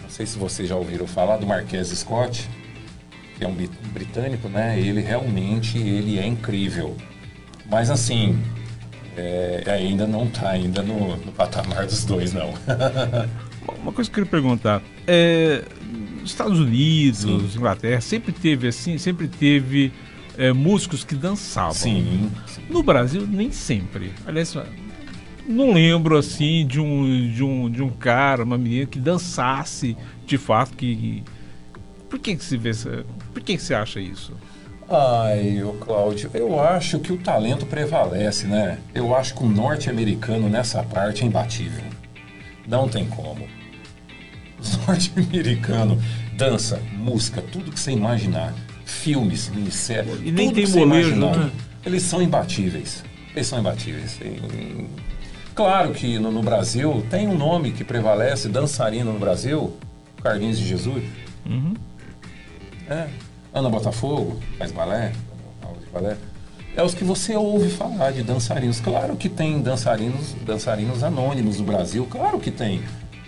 [0.00, 2.48] não sei se vocês já ouviram falar do Marquês Scott,
[3.36, 3.56] que é um
[3.92, 4.78] britânico, né?
[4.78, 6.96] Ele realmente ele é incrível.
[7.68, 8.38] Mas assim,
[9.16, 12.54] é, ainda não está ainda no, no, patamar dos dois, não.
[13.82, 14.82] Uma coisa que eu queria perguntar.
[15.06, 15.64] É,
[16.30, 17.50] Estados Unidos, Sim.
[17.56, 19.92] Inglaterra, sempre teve assim, sempre teve
[20.36, 21.74] é, músicos que dançavam.
[21.74, 22.30] Sim,
[22.68, 24.12] No Brasil, nem sempre.
[24.26, 24.56] Aliás,
[25.46, 30.38] não lembro assim de um, de um, de um cara, uma menina que dançasse de
[30.38, 31.22] fato que.
[32.08, 32.72] Por que, que se vê
[33.32, 34.32] Por que, que você acha isso?
[34.88, 38.78] Ai, o Cláudio, eu acho que o talento prevalece, né?
[38.92, 41.84] Eu acho que o norte-americano nessa parte é imbatível.
[42.66, 43.44] Não tem como.
[44.58, 45.96] O norte-americano
[46.40, 48.54] dança, música, tudo que você imaginar.
[48.86, 50.20] Filmes, minisséries.
[50.24, 51.50] E nem tem molejo, né?
[51.84, 53.04] Eles são imbatíveis.
[53.34, 54.18] Eles são imbatíveis.
[55.54, 59.76] Claro que no, no, Brasil tem um nome que prevalece, dançarino no Brasil,
[60.22, 61.04] Carlinhos de Jesus.
[61.44, 61.74] Uhum.
[62.88, 63.06] É.
[63.52, 65.12] Ana Botafogo, faz balé,
[65.62, 66.16] aula de balé.
[66.74, 68.80] É os que você ouve falar de dançarinos.
[68.80, 72.82] Claro que tem dançarinos, dançarinos anônimos no Brasil, claro que tem.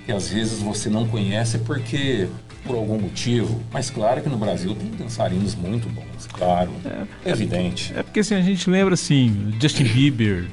[0.07, 2.29] Que às vezes você não conhece porque
[2.65, 3.63] por algum motivo.
[3.73, 6.71] Mas claro que no Brasil tem dançarinos muito bons, claro.
[6.85, 7.93] É, é evidente.
[7.97, 10.47] É porque assim, a gente lembra assim, Justin Bieber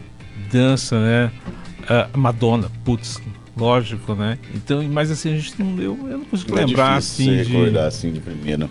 [0.52, 1.32] dança, né?
[1.84, 3.22] Uh, Madonna, putz,
[3.56, 4.38] lógico, né?
[4.54, 7.26] Então, mas assim, a gente não, eu, eu não consigo é lembrar assim.
[7.26, 8.70] de recordar assim de primeira.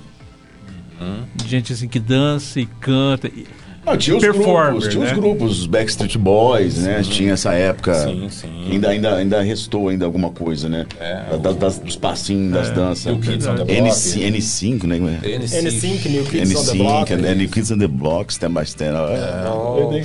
[1.00, 1.24] Uhum.
[1.46, 3.28] Gente assim que dança e canta.
[3.28, 3.46] E,
[3.86, 5.12] ah, tinha os grupos, tinha né?
[5.12, 6.82] os grupos, os Backstreet Boys, sim.
[6.82, 7.02] né?
[7.02, 7.94] Tinha essa época.
[7.94, 8.70] Sim, sim.
[8.70, 10.86] Ainda, ainda, ainda restou ainda alguma coisa, né?
[11.00, 12.60] É, da, das, dos passinhos, é.
[12.60, 13.06] das danças.
[13.06, 13.80] New Kids on the Block.
[13.80, 15.20] N5, né?
[15.22, 17.12] N5, New Kids on the Block.
[17.12, 18.94] N5, New Kids on the Block, Stand by Stand.
[18.94, 20.04] É.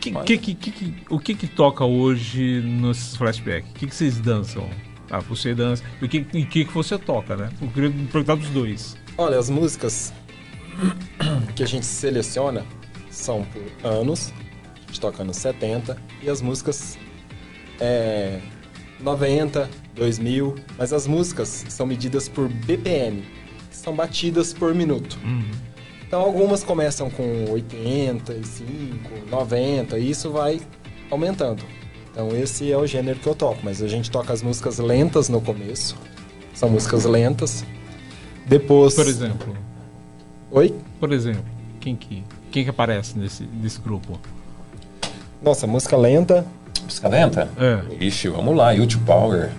[0.00, 3.70] Que, que, que, que, o que que toca hoje nos flashbacks?
[3.70, 4.68] O que, que vocês dançam?
[5.10, 5.82] Ah, você dança.
[6.02, 7.48] E o que, e que, que você toca, né?
[7.60, 8.96] Eu queria perguntar dos dois.
[9.16, 10.12] Olha, as músicas
[11.56, 12.66] que a gente seleciona
[13.14, 14.32] são por anos,
[14.74, 16.98] a gente toca anos 70, e as músicas
[17.80, 18.40] é
[19.00, 23.22] 90, 2000, mas as músicas são medidas por BPM,
[23.70, 25.18] que são batidas por minuto.
[25.24, 25.50] Uhum.
[26.06, 30.60] Então algumas começam com 85, 90, e isso vai
[31.10, 31.64] aumentando.
[32.10, 35.28] Então esse é o gênero que eu toco, mas a gente toca as músicas lentas
[35.28, 35.96] no começo.
[36.54, 37.64] São músicas lentas.
[38.46, 38.94] Depois.
[38.94, 39.56] Por exemplo.
[40.52, 40.72] Oi?
[41.00, 41.44] Por exemplo,
[41.80, 42.22] quem que,
[42.54, 44.20] quem que aparece nesse, nesse grupo?
[45.42, 46.46] Nossa, música lenta.
[46.84, 47.50] Música lenta?
[47.58, 48.04] É.
[48.04, 49.50] Ixi, vamos lá, YouTube Power.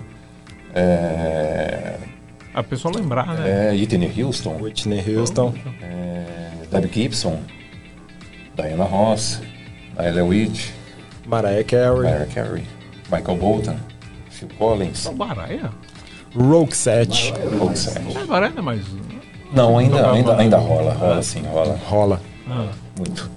[0.74, 1.98] É...
[2.54, 3.68] A pessoa lembrar, né?
[3.68, 4.56] É, Whitney Houston.
[4.62, 5.52] Whitney Houston.
[5.82, 7.38] É, Debbie Gibson.
[8.56, 9.42] Diana Ross.
[9.98, 10.72] Ayla Witt.
[11.26, 12.10] Mariah Carey.
[12.10, 12.64] Mariah Carey.
[13.12, 13.76] Michael Bolton.
[14.30, 15.12] Phil Collins.
[15.14, 15.70] Mariah?
[16.34, 17.34] Roxette.
[17.58, 18.16] Roxette.
[18.16, 18.86] É, Mariah é mais...
[19.52, 21.78] Não, ainda, ainda, ainda rola, rola sim, rola.
[21.86, 22.35] Rola.
[22.48, 22.72] Ah.
[22.96, 23.30] Muito.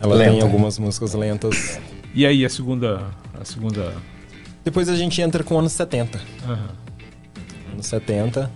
[0.00, 0.30] Ela Lenta.
[0.30, 1.80] tem algumas músicas lentas.
[2.14, 3.06] E aí, a segunda...
[3.40, 3.94] A segunda...
[4.64, 6.20] Depois a gente entra com anos 70.
[6.44, 6.68] Aham.
[7.72, 8.50] Anos 70.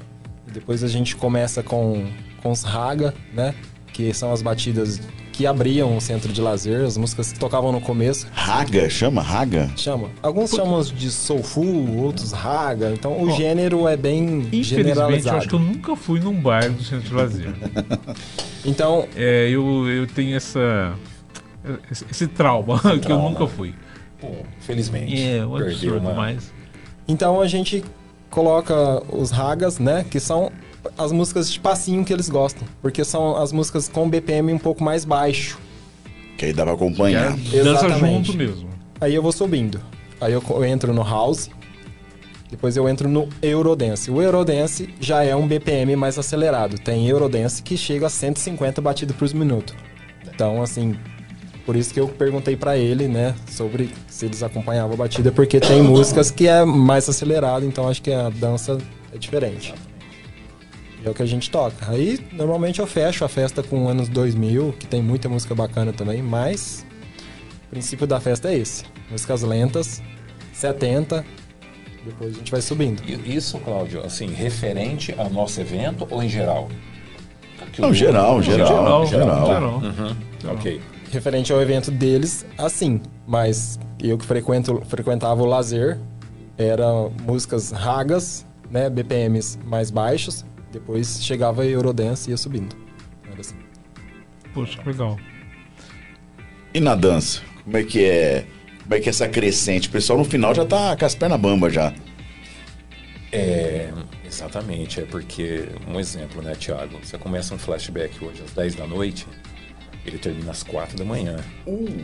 [0.48, 2.06] E depois a gente começa com,
[2.42, 3.54] com os raga, né?
[3.92, 5.00] Que são as batidas
[5.32, 8.26] que abriam o centro de lazer, as músicas que tocavam no começo.
[8.32, 9.70] Raga, chama Raga?
[9.76, 10.10] Chama.
[10.22, 12.90] Alguns chamam de soulful, outros raga.
[12.92, 15.36] Então o gênero é bem Infelizmente, generalizado.
[15.36, 17.54] eu acho que eu nunca fui num bar do centro de lazer.
[18.64, 20.94] Então, É, eu, eu tenho essa...
[21.90, 23.74] Esse, esse trauma, que eu nunca fui.
[24.20, 24.28] Pô,
[24.60, 25.20] felizmente.
[25.20, 26.52] É, um absurdo, uma- mas...
[27.08, 27.82] então a gente
[28.30, 30.04] coloca os ragas, né?
[30.08, 30.50] Que são
[30.96, 32.66] as músicas de passinho que eles gostam.
[32.80, 35.58] Porque são as músicas com BPM um pouco mais baixo.
[36.36, 37.36] Que aí dá pra acompanhar.
[37.36, 38.26] Dança Exatamente.
[38.26, 38.68] junto mesmo.
[39.00, 39.80] Aí eu vou subindo.
[40.20, 41.50] Aí eu, eu entro no house.
[42.50, 44.10] Depois eu entro no Eurodance.
[44.10, 46.78] O Eurodance já é um BPM mais acelerado.
[46.78, 49.74] Tem Eurodance que chega a 150 batidas por minuto.
[50.34, 50.94] Então, assim,
[51.64, 55.60] por isso que eu perguntei pra ele, né, sobre se eles acompanhavam a batida, porque
[55.60, 58.78] tem músicas que é mais acelerado, então acho que a dança
[59.14, 59.74] é diferente.
[61.04, 61.90] É o que a gente toca.
[61.90, 66.22] Aí, normalmente eu fecho a festa com anos 2000, que tem muita música bacana também,
[66.22, 66.86] mas
[67.66, 68.84] o princípio da festa é esse.
[69.10, 70.00] Músicas lentas,
[70.52, 71.24] 70,
[72.04, 73.02] Depois a gente vai subindo.
[73.06, 76.68] E Isso, Cláudio, assim, referente ao nosso evento ou em geral?
[77.78, 79.46] Não, geral, geral, geral, geral.
[79.46, 79.74] geral.
[79.78, 80.16] Uhum,
[80.52, 80.80] Ok.
[81.10, 83.00] Referente ao evento deles, assim.
[83.26, 85.98] Mas eu que frequento, frequentava o lazer,
[86.56, 86.86] era
[87.24, 88.88] músicas ragas, né?
[88.90, 90.44] BPMs mais baixos.
[90.72, 92.74] Depois chegava a Eurodance e ia subindo.
[93.30, 93.56] Era assim.
[94.54, 95.18] Poxa, que legal.
[96.72, 97.42] E na dança?
[97.62, 98.46] Como é que é?
[98.82, 99.88] Como é que é essa crescente?
[99.88, 101.92] O pessoal no final já tá com as pernas bambas já.
[103.30, 103.90] É,
[104.26, 106.98] exatamente, é porque, um exemplo, né, Thiago?
[107.02, 109.26] Você começa um flashback hoje às 10 da noite,
[110.04, 111.36] ele termina às 4 da manhã.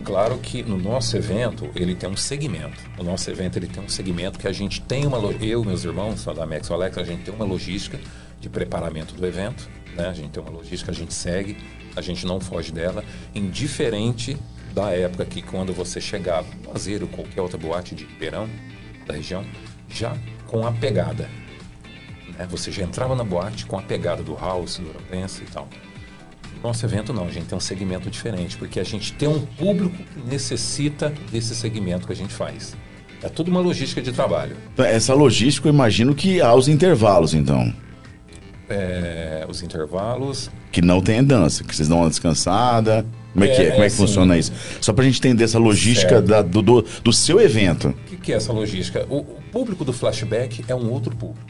[0.05, 2.79] Claro que no nosso evento, ele tem um segmento.
[2.97, 5.19] O nosso evento, ele tem um segmento que a gente tem uma...
[5.43, 7.99] Eu e meus irmãos, da Max e o Alex, a gente tem uma logística
[8.41, 10.09] de preparamento do evento, né?
[10.09, 11.57] A gente tem uma logística, a gente segue,
[11.97, 14.37] a gente não foge dela, indiferente
[14.73, 18.49] da época que quando você chegava no Lazer ou qualquer outra boate de Ribeirão,
[19.07, 19.45] da região,
[19.89, 20.17] já
[20.47, 21.29] com a pegada.
[22.39, 22.47] Né?
[22.51, 25.69] Você já entrava na boate com a pegada do house, do Europense e tal.
[26.63, 29.97] Nosso evento não, a gente tem um segmento diferente, porque a gente tem um público
[29.97, 32.77] que necessita desse segmento que a gente faz.
[33.23, 34.57] É tudo uma logística de trabalho.
[34.77, 37.73] Essa logística eu imagino que há os intervalos, então.
[38.71, 40.51] É, os intervalos.
[40.71, 43.05] Que não tem dança, que vocês dão uma descansada.
[43.33, 43.71] Como é, É, que é?
[43.71, 43.97] Como é, é que assim.
[43.97, 44.53] funciona isso?
[44.81, 47.89] Só pra gente entender essa logística da- do, do, do seu evento.
[47.89, 49.07] O que, que é essa logística?
[49.09, 51.47] O, o público do flashback é um outro público.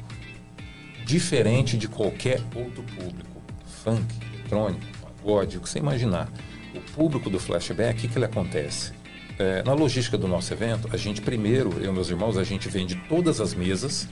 [1.04, 3.42] Diferente de qualquer outro público.
[3.82, 4.02] Funk,
[4.34, 4.80] eletrônico,
[5.22, 6.30] pagode, o que você imaginar.
[6.74, 8.92] O público do flashback, o que, que ele acontece?
[9.38, 12.68] É, na logística do nosso evento, a gente primeiro, eu e meus irmãos, a gente
[12.68, 14.08] vende todas as mesas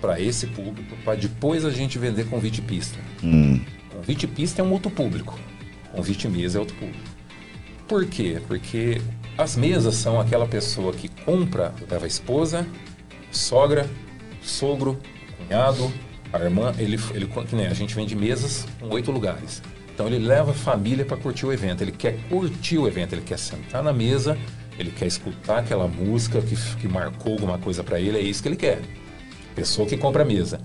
[0.00, 2.98] para esse público, para depois a gente vender convite pista.
[3.22, 3.60] Hum.
[3.92, 5.38] Convite pista é um outro público.
[5.92, 7.02] Convite mesa é outro público.
[7.86, 8.40] Por quê?
[8.46, 9.00] Porque
[9.36, 12.66] as mesas são aquela pessoa que compra, leva a esposa,
[13.30, 13.88] sogra,
[14.42, 14.98] sogro,
[15.36, 15.92] cunhado,
[16.32, 19.62] a irmã, ele, ele, que nem a gente vende mesas com oito lugares.
[19.94, 21.82] Então ele leva a família para curtir o evento.
[21.82, 24.38] Ele quer curtir o evento, ele quer sentar na mesa,
[24.78, 28.48] ele quer escutar aquela música que, que marcou alguma coisa para ele, é isso que
[28.48, 28.80] ele quer.
[29.58, 30.60] Pessoa que compra a mesa.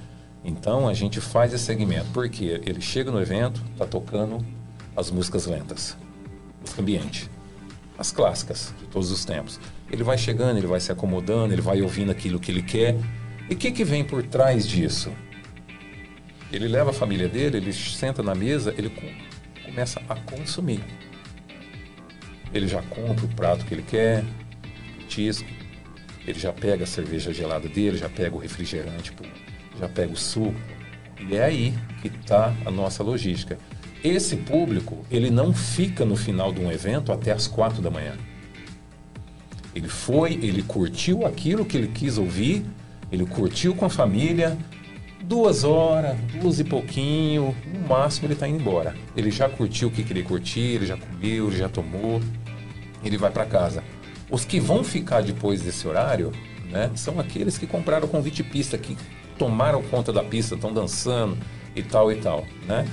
[0.46, 4.46] Então a gente faz esse segmento, porque ele chega no evento, tá tocando
[4.96, 5.98] as músicas lentas,
[6.62, 7.30] música ambiente,
[7.98, 9.60] as clássicas de todos os tempos.
[9.92, 12.96] Ele vai chegando, ele vai se acomodando, ele vai ouvindo aquilo que ele quer.
[13.50, 15.12] E o que, que vem por trás disso?
[16.52, 20.84] Ele leva a família dele, ele senta na mesa, ele com- começa a consumir.
[22.54, 24.24] Ele já compra o prato que ele quer,
[25.08, 25.50] tisco,
[26.28, 29.12] ele já pega a cerveja gelada dele, já pega o refrigerante,
[29.80, 30.56] já pega o suco.
[31.20, 33.58] E é aí que está a nossa logística.
[34.04, 38.18] Esse público, ele não fica no final de um evento até as quatro da manhã.
[39.74, 42.66] Ele foi, ele curtiu aquilo que ele quis ouvir,
[43.12, 44.58] ele curtiu com a família,
[45.24, 48.94] duas horas, duas e pouquinho, no máximo ele está indo embora.
[49.16, 52.22] Ele já curtiu o que queria curtir, ele já comeu, ele já tomou,
[53.04, 53.84] ele vai para casa.
[54.34, 56.32] Os que vão ficar depois desse horário,
[56.72, 58.98] né, são aqueles que compraram o convite pista, que
[59.38, 61.38] tomaram conta da pista, estão dançando
[61.76, 62.88] e tal e tal, né?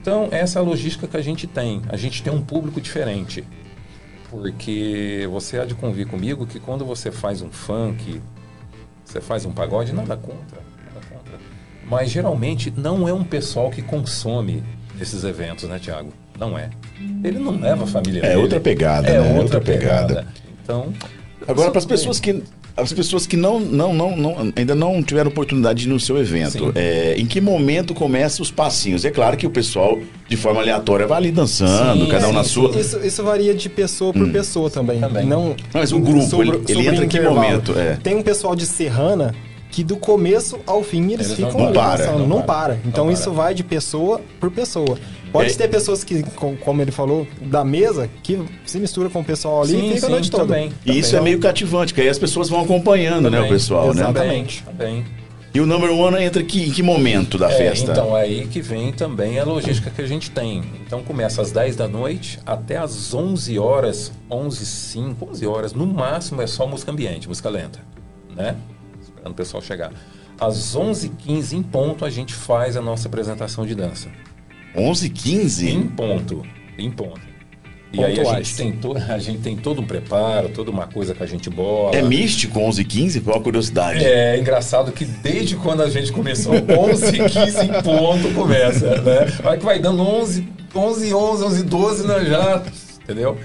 [0.00, 1.82] Então, essa é a logística que a gente tem.
[1.90, 3.44] A gente tem um público diferente.
[4.30, 8.20] Porque você há de convir comigo que quando você faz um funk,
[9.04, 11.38] você faz um pagode, nada contra, nada contra.
[11.86, 14.62] Mas geralmente não é um pessoal que consome
[15.00, 16.12] esses eventos, né, Tiago?
[16.38, 16.70] Não é.
[17.24, 18.40] Ele não leva a família É dele.
[18.42, 19.18] outra pegada, é né?
[19.28, 20.06] Outra, Outra pegada.
[20.16, 20.47] pegada.
[20.68, 20.92] Então,
[21.46, 22.42] Agora, para as pessoas que.
[22.76, 26.16] As pessoas que não, não, não, não- ainda não tiveram oportunidade de ir no seu
[26.16, 29.04] evento, é, em que momento começam os passinhos?
[29.04, 29.98] É claro que o pessoal,
[30.28, 32.78] de forma aleatória, vai ali dançando, Sim, cada um na sim, sua.
[32.78, 35.00] Isso, isso varia de pessoa por pessoa também.
[35.00, 35.26] Também.
[35.26, 37.76] Não, Mas o grupo, ele- ele entra em que momento?
[37.76, 37.96] É.
[38.00, 39.34] Tem um pessoal de Serrana
[39.72, 42.76] que do começo ao fim eles, Eles não ficam param, ali dançando, não não, param,
[42.76, 42.80] para.
[42.88, 43.32] Então não isso para.
[43.32, 44.96] vai de pessoa por pessoa.
[45.32, 45.54] Pode É.
[45.54, 49.62] ter pessoas que, com- como ele falou, da mesa, que se mistura com o pessoal
[49.62, 50.44] ali e fica a noite toda.
[50.44, 50.72] também.
[50.86, 53.86] E isso é meio cativante, que aí as pessoas vão acompanhando, né, o Também, pessoal,
[53.94, 54.02] né?
[54.02, 54.64] exatamente.
[54.64, 55.04] Também.
[55.54, 57.90] E o number one entra aqui, em que momento da É, festa?
[57.92, 60.62] então é aí que vem também a logística que a gente tem.
[60.86, 65.86] Então começa às 10 da noite até às 11 horas, 11 5, 11 horas, no
[65.86, 67.80] máximo é só música ambiente, música lenta,
[68.36, 68.56] né?
[69.02, 69.90] Esperando o pessoal chegar.
[70.38, 74.08] Às 11h15 em ponto a gente faz a nossa apresentação de dança.
[74.76, 75.70] 11, 15?
[75.70, 76.42] Em ponto,
[76.78, 77.28] em ponto.
[77.92, 78.46] E aí a Pontuais.
[78.48, 81.48] gente, tem to, a gente tem todo um preparo, toda uma coisa que a gente
[81.48, 81.96] bola.
[81.96, 83.20] É místico 11, 15?
[83.22, 84.04] Qual a curiosidade?
[84.04, 89.24] É engraçado que desde quando a gente começou, 11, 15 em ponto começa, né?
[89.42, 92.62] Vai que vai dando 11, 11, 11, 11, 12, né, já,
[93.02, 93.38] entendeu?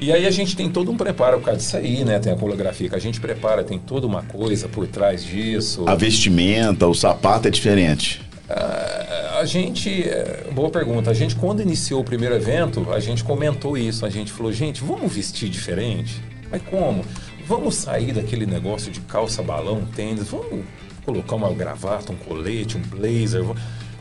[0.00, 2.18] E aí a gente tem todo um preparo por causa disso aí, né?
[2.18, 5.84] Tem a coreografia que a gente prepara, tem toda uma coisa por trás disso.
[5.88, 8.20] A vestimenta, o sapato é diferente.
[8.48, 11.10] Ah, a gente, é, boa pergunta.
[11.10, 14.04] A gente quando iniciou o primeiro evento, a gente comentou isso.
[14.04, 16.20] A gente falou, gente, vamos vestir diferente.
[16.50, 17.04] Mas como?
[17.46, 20.28] Vamos sair daquele negócio de calça, balão, tênis.
[20.28, 20.64] Vamos
[21.04, 23.44] colocar uma gravata, um colete, um blazer.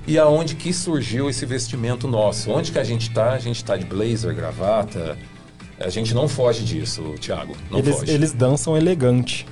[0.08, 2.50] E aonde que surgiu esse vestimento nosso?
[2.50, 3.34] Onde que a gente tá?
[3.34, 5.18] A gente tá de blazer, gravata.
[5.80, 7.56] A gente não foge disso, Thiago.
[7.70, 8.12] Não Eles, foge.
[8.12, 9.46] eles dançam elegante.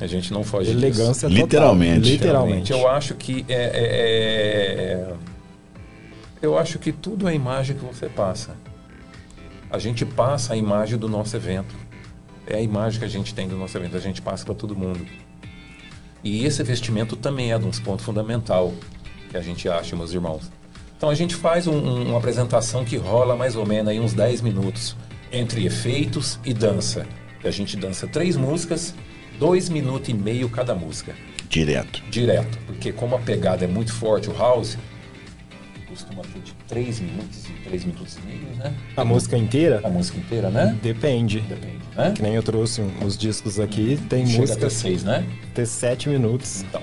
[0.00, 0.78] A gente não foge disso.
[0.84, 1.42] Elegância total.
[1.44, 2.10] Literalmente.
[2.10, 2.72] Literalmente.
[2.72, 5.14] Eu acho que é, é- é-
[6.42, 8.54] eu acho que tudo é a imagem que você passa.
[9.70, 11.74] A gente passa a imagem do nosso evento.
[12.46, 13.96] É a imagem que a gente tem do nosso evento.
[13.96, 15.04] A gente passa para todo mundo.
[16.22, 18.72] E esse vestimento também é de uns pontos fundamental
[19.30, 20.50] que a gente acha, meus irmãos.
[20.96, 24.12] Então a gente faz um- um- uma apresentação que rola mais ou menos aí uns
[24.12, 24.96] 10 minutos
[25.32, 27.06] entre efeitos e dança.
[27.44, 28.94] A gente dança três músicas,
[29.38, 31.14] dois minutos e meio cada música
[31.48, 32.02] Direto.
[32.10, 34.76] direto, porque como a pegada é muito forte, o house
[35.88, 38.74] costuma ter de 3 minutos e 3 minutos e meio, né?
[38.96, 39.80] A música inteira?
[39.84, 40.76] A música inteira, né?
[40.82, 41.40] Depende.
[41.40, 42.12] Depende, né?
[42.14, 45.26] Que nem eu trouxe os discos aqui, tem Chega até músicas 6, né?
[45.54, 46.62] ter 7 minutos.
[46.62, 46.82] Então,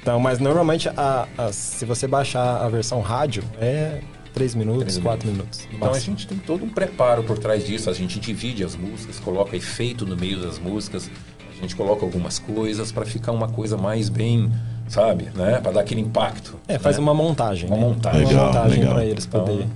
[0.00, 4.00] Então, mas normalmente, a, a- se você baixar a versão rádio, é
[4.34, 5.66] 3 minutos, Três 4 minutos.
[5.70, 6.16] no então a máximo.
[6.16, 10.06] gente tem todo um preparo por trás disso, a gente divide as músicas, coloca efeito
[10.06, 11.31] no meio das músicas, a
[11.62, 14.50] gente coloca algumas coisas para ficar uma coisa mais bem,
[14.88, 15.60] sabe, né?
[15.60, 16.58] Para dar aquele impacto.
[16.68, 17.02] É, faz né?
[17.02, 17.68] uma montagem.
[17.68, 17.82] Uma né?
[17.82, 18.26] montagem.
[18.26, 19.70] Legal, uma montagem pra eles Então, poderem.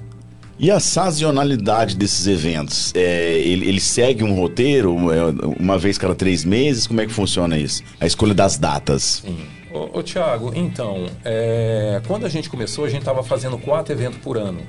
[0.59, 2.93] E a sazonalidade desses eventos?
[2.95, 5.20] É, ele, ele segue um roteiro, é,
[5.61, 6.87] uma vez cada três meses?
[6.87, 7.82] Como é que funciona isso?
[8.01, 9.22] A escolha das datas.
[9.24, 9.39] Sim.
[9.70, 14.18] Ô, ô Tiago, então, é, quando a gente começou, a gente estava fazendo quatro eventos
[14.18, 14.61] por ano.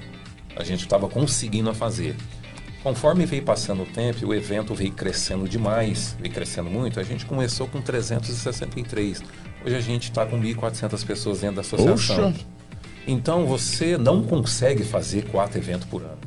[0.58, 2.16] A gente estava conseguindo a fazer.
[2.88, 7.02] Conforme veio passando o tempo, o evento veio crescendo demais, veio crescendo muito.
[7.02, 9.22] A gente começou com 363.
[9.66, 12.32] Hoje a gente está com 1.400 pessoas dentro da associação.
[12.32, 12.46] Poxa.
[13.06, 16.18] Então você não consegue fazer quatro eventos por ano.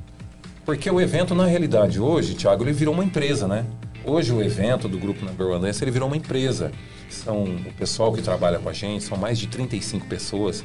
[0.62, 3.64] Porque o evento, na realidade, hoje, Thiago, ele virou uma empresa, né?
[4.04, 6.72] Hoje o evento do Grupo Number One Dance, ele virou uma empresa.
[7.08, 10.62] São o pessoal que trabalha com a gente, são mais de 35 pessoas.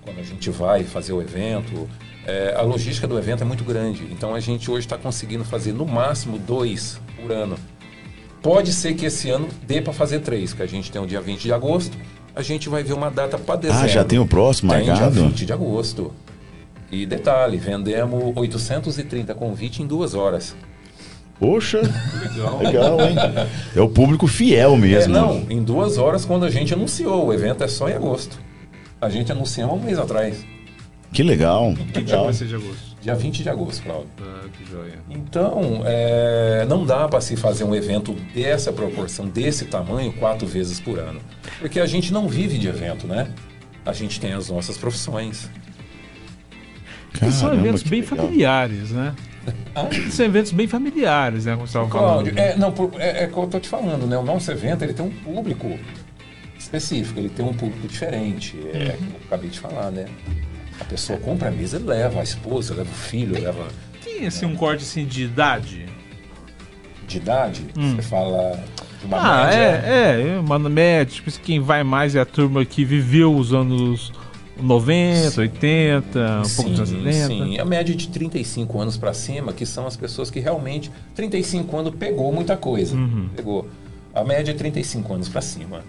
[0.00, 1.88] Quando a gente vai fazer o evento,
[2.26, 4.02] é, a logística do evento é muito grande.
[4.10, 7.56] Então a gente hoje está conseguindo fazer no máximo dois por ano.
[8.42, 11.20] Pode ser que esse ano dê para fazer três, que a gente tem o dia
[11.20, 11.96] 20 de agosto,
[12.36, 13.84] a gente vai ver uma data para dezembro.
[13.84, 15.22] Ah, já tem o próximo Tem dia marcado?
[15.28, 16.12] 20 de agosto.
[16.92, 20.54] E detalhe, vendemos 830 convites em duas horas.
[21.40, 21.80] Poxa,
[22.22, 22.58] Legal.
[22.62, 23.16] legal, hein?
[23.74, 25.12] É o público fiel É, mesmo.
[25.12, 27.26] não, em duas horas quando a gente anunciou.
[27.26, 28.38] O evento é só em agosto.
[29.00, 30.44] A gente anunciou um mês atrás,
[31.14, 31.72] Que legal.
[31.74, 32.24] Que dia legal.
[32.24, 32.94] vai ser de agosto?
[33.00, 34.08] dia 20 de agosto, Claudio.
[34.20, 34.98] Ah, que joia.
[35.10, 40.80] Então, é, não dá para se fazer um evento dessa proporção, desse tamanho, quatro vezes
[40.80, 41.20] por ano.
[41.60, 43.28] Porque a gente não vive de evento, né?
[43.84, 45.50] A gente tem as nossas profissões.
[47.22, 48.16] E são Caramba, eventos bem legal.
[48.16, 49.14] familiares, né?
[50.10, 51.54] São eventos bem familiares, né?
[51.54, 52.24] Como você estava falando.
[52.32, 54.16] Cláudio, é, não, por- é, é o que eu tô te falando, né?
[54.16, 55.78] O nosso evento ele tem um público
[56.58, 58.56] específico, ele tem um público diferente.
[58.72, 60.06] É o que eu acabei de falar, né?
[60.80, 63.66] A pessoa compra a mesa, leva a esposa, leva o filho, leva
[64.02, 65.86] Tem assim, um corte assim, de idade?
[67.06, 67.66] de idade.
[67.74, 68.64] Você fala
[69.00, 69.58] de uma Ah, média.
[69.86, 74.10] é, é, uma média, tipo, quem vai mais é a turma que viveu os anos
[74.60, 77.26] 90, 80, um pouco dos anos Sim, 70.
[77.28, 77.58] sim.
[77.58, 81.94] A média de 35 anos para cima, que são as pessoas que realmente 35 anos
[81.94, 82.96] pegou muita coisa.
[82.96, 83.28] Uhum.
[83.36, 83.68] Pegou.
[84.14, 85.82] A média é 35 anos para cima.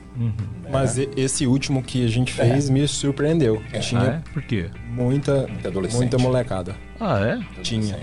[0.72, 3.62] Mas e- esse último que a gente fez me surpreendeu.
[3.72, 3.78] É.
[3.78, 4.22] Ah, Tinha é?
[4.34, 4.66] Por quê?
[4.90, 6.00] muita, adolescente.
[6.00, 6.76] muita molecada.
[7.00, 7.40] Ah, é?
[7.62, 8.00] Tinha.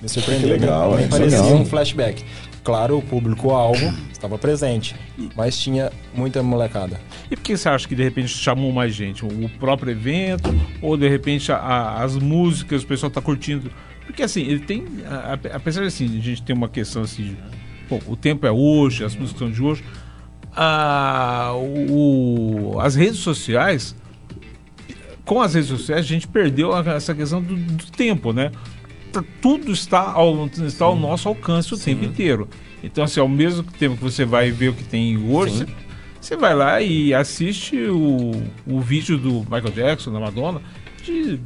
[0.00, 0.54] Me surpreendeu.
[0.54, 1.10] Que legal, nem hein?
[1.10, 1.56] parecia Legal.
[1.56, 2.24] um flashback.
[2.62, 4.94] Claro, o público-alvo estava presente,
[5.36, 6.98] mas tinha muita molecada.
[7.30, 9.22] E por que você acha que de repente chamou mais gente?
[9.24, 10.48] O próprio evento?
[10.80, 13.70] Ou de repente a- a- as músicas, o pessoal tá curtindo?
[14.06, 14.84] Porque assim, ele tem.
[15.06, 17.36] a- a- Apesar de assim, a gente ter uma questão assim.
[17.88, 19.84] Bom, o tempo é hoje, as músicas são de hoje.
[20.56, 23.94] a- o- as redes sociais.
[25.24, 28.52] Com as redes sociais, a gente perdeu essa questão do, do tempo, né?
[29.12, 32.48] Tá- Tudo está ao, está ao nosso alcance o tempo inteiro.
[32.84, 35.64] Então, assim, ao mesmo tempo que você vai ver o que tem hoje, Sim.
[35.64, 35.72] você,
[36.20, 38.32] você vai lá e assiste o,
[38.66, 40.60] o vídeo do Michael Jackson, da Madonna,
[41.02, 41.40] de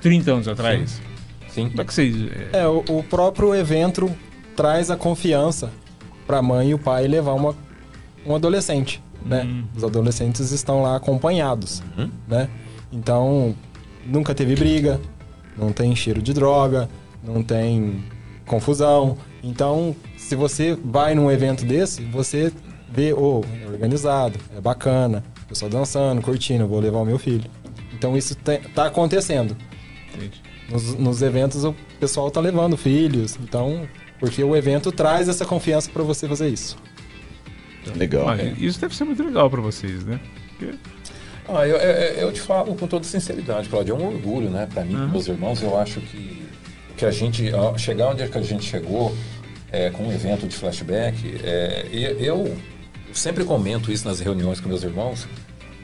[0.00, 1.00] 30 anos atrás.
[1.48, 1.68] Sim.
[1.70, 2.14] Como é que vocês.
[2.52, 4.10] é, É, o, o próprio evento
[4.56, 5.70] traz a confiança
[6.26, 7.54] para a mãe e o pai levar uma,
[8.26, 9.46] um adolescente, né?
[9.76, 11.82] Os adolescentes estão lá acompanhados,
[12.26, 12.48] né?
[12.92, 13.54] Então,
[14.06, 15.00] nunca teve briga,
[15.56, 16.88] não tem cheiro de droga,
[17.22, 18.04] não tem
[18.46, 19.16] confusão.
[19.42, 22.52] Então, se você vai num evento desse, você
[22.88, 27.50] vê, ô, é organizado, é bacana, pessoal dançando, curtindo, vou levar o meu filho.
[27.92, 28.36] Então isso
[28.74, 29.56] tá acontecendo.
[30.70, 33.86] Nos, nos eventos o pessoal tá levando filhos, então,
[34.24, 36.76] porque o evento traz essa confiança para você fazer isso.
[37.94, 38.28] Legal.
[38.30, 40.18] Ah, Isso deve ser muito legal pra vocês, né?
[40.58, 40.74] Porque-
[41.46, 44.82] Ah, eu, eu, eu te falo com toda sinceridade, Claudio, é um orgulho, né, para
[44.82, 45.62] mim, e meus irmãos.
[45.62, 46.42] Eu acho que,
[46.96, 49.14] que a gente, chegar onde é que a gente chegou
[49.70, 52.56] é, com um evento de flashback, é, e eu
[53.12, 55.28] sempre comento isso nas reuniões com meus irmãos,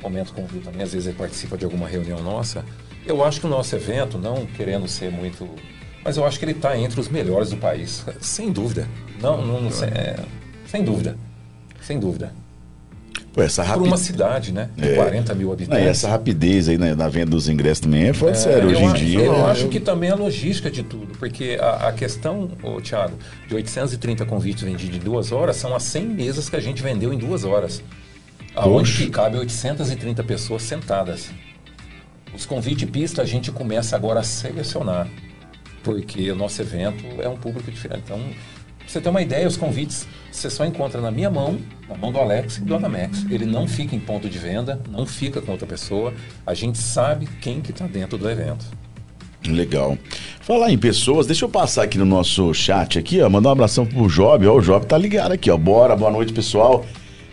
[0.01, 2.65] comento com o Viu também, às vezes ele participa de alguma reunião nossa.
[3.07, 5.47] Eu acho que o nosso evento, não querendo ser muito.
[6.05, 8.89] Mas eu acho que ele está entre os melhores do país, sem dúvida.
[9.21, 10.17] Não, não, não sem, é,
[10.67, 11.17] sem dúvida.
[11.83, 12.33] Sem dúvida.
[13.33, 14.71] Pô, essa Por uma cidade, né?
[14.77, 14.95] De É.
[14.97, 15.85] 40 mil Não, habitantes.
[15.85, 18.69] e essa rapidez aí né, na venda dos ingressos também é fora de É, sério.
[18.71, 19.21] Hoje em dia.
[19.21, 23.17] Eu é- acho que também a logística de tudo, porque a, a questão, ô, Thiago,
[23.47, 27.13] de 830 convites vendidos em duas horas são as 100 mesas que a gente vendeu
[27.13, 27.83] em duas horas.
[28.57, 29.05] Aonde Poxa.
[29.05, 31.31] que cabe 830 pessoas sentadas.
[32.35, 35.07] Os convites pista a gente começa agora a selecionar,
[35.83, 38.03] porque o nosso evento é um público diferente.
[38.05, 38.21] Então,
[38.87, 41.59] você ter uma ideia, os convites você só encontra na minha mão,
[41.89, 43.27] na mão do Alex e do Anamex.
[43.31, 46.13] Ele não fica em ponto de venda, não fica com outra pessoa.
[46.47, 48.65] A gente sabe quem que está dentro do evento.
[49.47, 49.97] Legal.
[50.41, 53.87] Falar em pessoas, deixa eu passar aqui no nosso chat aqui, ó, mandar um abração
[53.87, 55.57] pro Job, ó, o Job tá ligado aqui, ó.
[55.57, 56.85] Bora, boa noite, pessoal.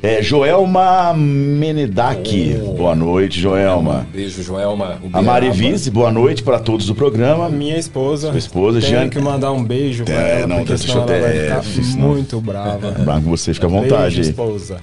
[0.01, 2.73] É, Joelma Menedak, Oh.
[2.73, 4.05] boa noite, Joelma.
[4.07, 5.01] Um beijo, Joelma.
[5.11, 7.49] A Marivice, boa noite para todos do programa.
[7.49, 8.29] Minha esposa.
[8.29, 11.51] Sua esposa, tenho Jean- que mandar um beijo pra É, ela, não, porque senão ela
[11.51, 12.91] vai ficar muito brava.
[12.91, 14.77] Branco, você fica à vontade Beijo, esposa.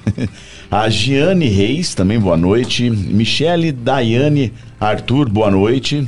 [0.69, 2.91] A Giane Reis, também boa noite.
[2.91, 6.05] Michele Daiane Arthur, boa noite.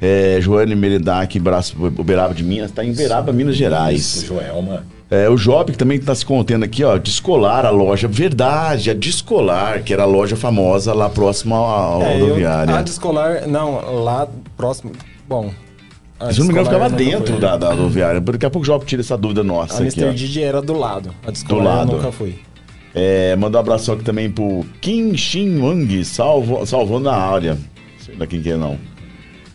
[0.00, 3.98] É, Joane Meridac, braço Uberaba de Minas, tá em Uberaba, Minas Gerais.
[4.00, 4.84] Isso, Joelma.
[5.14, 8.94] É, o Job, que também está se contendo aqui, ó, Descolar, a loja, verdade, a
[8.94, 12.76] Descolar, que era a loja famosa lá próxima à É, eu- rodoviária.
[12.78, 14.92] a descolar, não, lá próximo.
[15.28, 15.52] Bom.
[16.30, 18.20] Se não me engano, ficava dentro da, da rodoviária.
[18.22, 20.14] Daqui a pouco o Job tira essa dúvida nossa A aqui, Mr.
[20.14, 21.10] Didi era do lado.
[21.26, 21.92] A descolar lado.
[21.92, 22.38] eu nunca fui.
[22.94, 27.54] É, um abração aqui também pro Kim Shin Wang, salvo, salvando a área.
[27.54, 28.78] Não sei lá quem que é, não.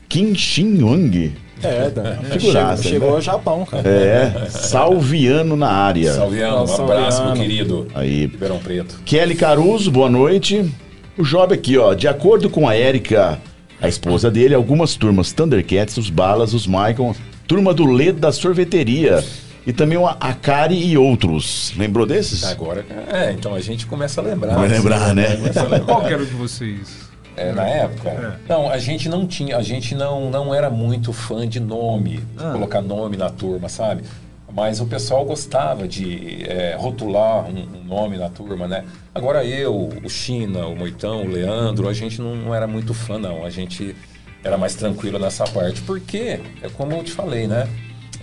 [0.07, 1.33] Kim Shin Wang.
[1.63, 3.15] É, da, Figuraça, chegou, chegou né?
[3.15, 3.89] ao Japão, cara.
[3.89, 6.13] É, salviano na área.
[6.13, 6.93] Salviano, um Salviano.
[6.93, 7.87] abraço, meu querido.
[7.95, 8.21] Aí.
[8.21, 8.99] Ribeirão Preto.
[9.05, 10.71] Kelly Caruso, boa noite.
[11.17, 11.93] O Job aqui, ó.
[11.93, 13.39] De acordo com a Érica,
[13.81, 17.15] a esposa dele, algumas turmas Thundercats, os Balas, os Michael,
[17.47, 19.23] turma do Ledo da sorveteria.
[19.65, 21.73] E também o Akari e outros.
[21.75, 22.45] Lembrou desses?
[22.45, 24.55] Agora, é, então a gente começa a lembrar.
[24.55, 25.35] Vai lembrar, né?
[25.35, 25.85] Começa a lembrar.
[25.85, 27.06] Qual que era o de vocês?
[27.37, 28.39] É, na época?
[28.49, 32.43] Não, a gente não tinha, a gente não, não era muito fã de nome, de
[32.51, 34.03] colocar nome na turma, sabe?
[34.51, 38.83] Mas o pessoal gostava de é, rotular um, um nome na turma, né?
[39.13, 43.19] Agora eu, o China, o Moitão, o Leandro, a gente não, não era muito fã,
[43.19, 43.45] não.
[43.45, 43.95] A gente
[44.43, 45.81] era mais tranquilo nessa parte.
[45.81, 47.67] Porque, é como eu te falei, né?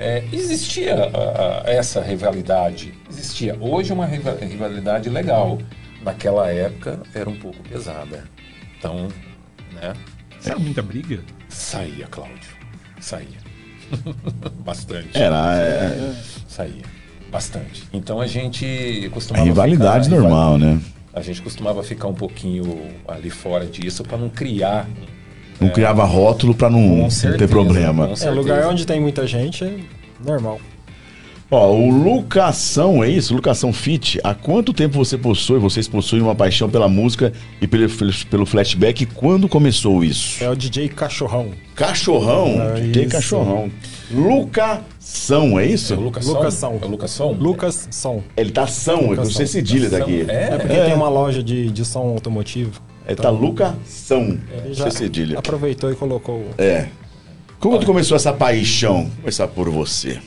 [0.01, 2.95] É, existia a- a- essa rivalidade.
[3.09, 3.57] Existia.
[3.61, 5.59] Hoje é uma riva- rivalidade legal.
[6.03, 8.25] Naquela época era um pouco pesada.
[8.85, 9.09] Então,
[9.73, 9.95] né?
[10.45, 11.21] Era muita briga?
[11.49, 12.37] Saía, Cláudio.
[13.01, 13.39] Saía.
[14.63, 15.09] Bastante.
[15.19, 16.15] Era, é,
[16.47, 16.83] Saía.
[17.33, 17.85] Bastante.
[17.95, 18.67] Então a gente
[19.07, 19.45] é costumava.
[19.47, 20.79] rivalidade ficar- normal, né?
[21.15, 24.87] A gente costumava ficar um pouquinho ali fora disso para não criar.
[25.61, 28.11] Não criava rótulo pra não, não ter problema.
[28.21, 29.79] É, lugar onde tem muita gente é
[30.23, 30.61] normal.
[31.51, 33.35] Ó, o Lucação, é isso?
[33.35, 34.19] Lucação Fit.
[34.25, 37.87] Há quanto tempo você possui, vocês possuem uma paixão pela música e pelo,
[38.31, 39.03] pelo flashback?
[39.03, 40.43] E quando começou isso?
[40.43, 41.51] É o DJ Cachorrão.
[41.77, 42.61] Cachorrão.
[42.77, 43.11] É Tem isso.
[43.11, 43.71] cachorrão.
[44.11, 45.93] Lucação, é isso?
[45.93, 46.61] É o Lucas Lucas Som?
[46.71, 46.79] Som.
[46.83, 47.21] É o Lucas?
[47.21, 48.23] Lucas Som.
[48.37, 49.33] Ele tá São, com Lucação.
[49.33, 50.25] você cedilha daqui.
[50.29, 50.49] É?
[50.55, 52.81] É porque tem uma loja de, de som automotivo.
[53.07, 54.39] É, tá Lucação.
[54.65, 55.39] Ele Você cedilha.
[55.39, 56.43] aproveitou e colocou.
[56.57, 56.87] É.
[57.61, 59.03] Como começou essa paixão?
[59.05, 60.19] Vou começar por você.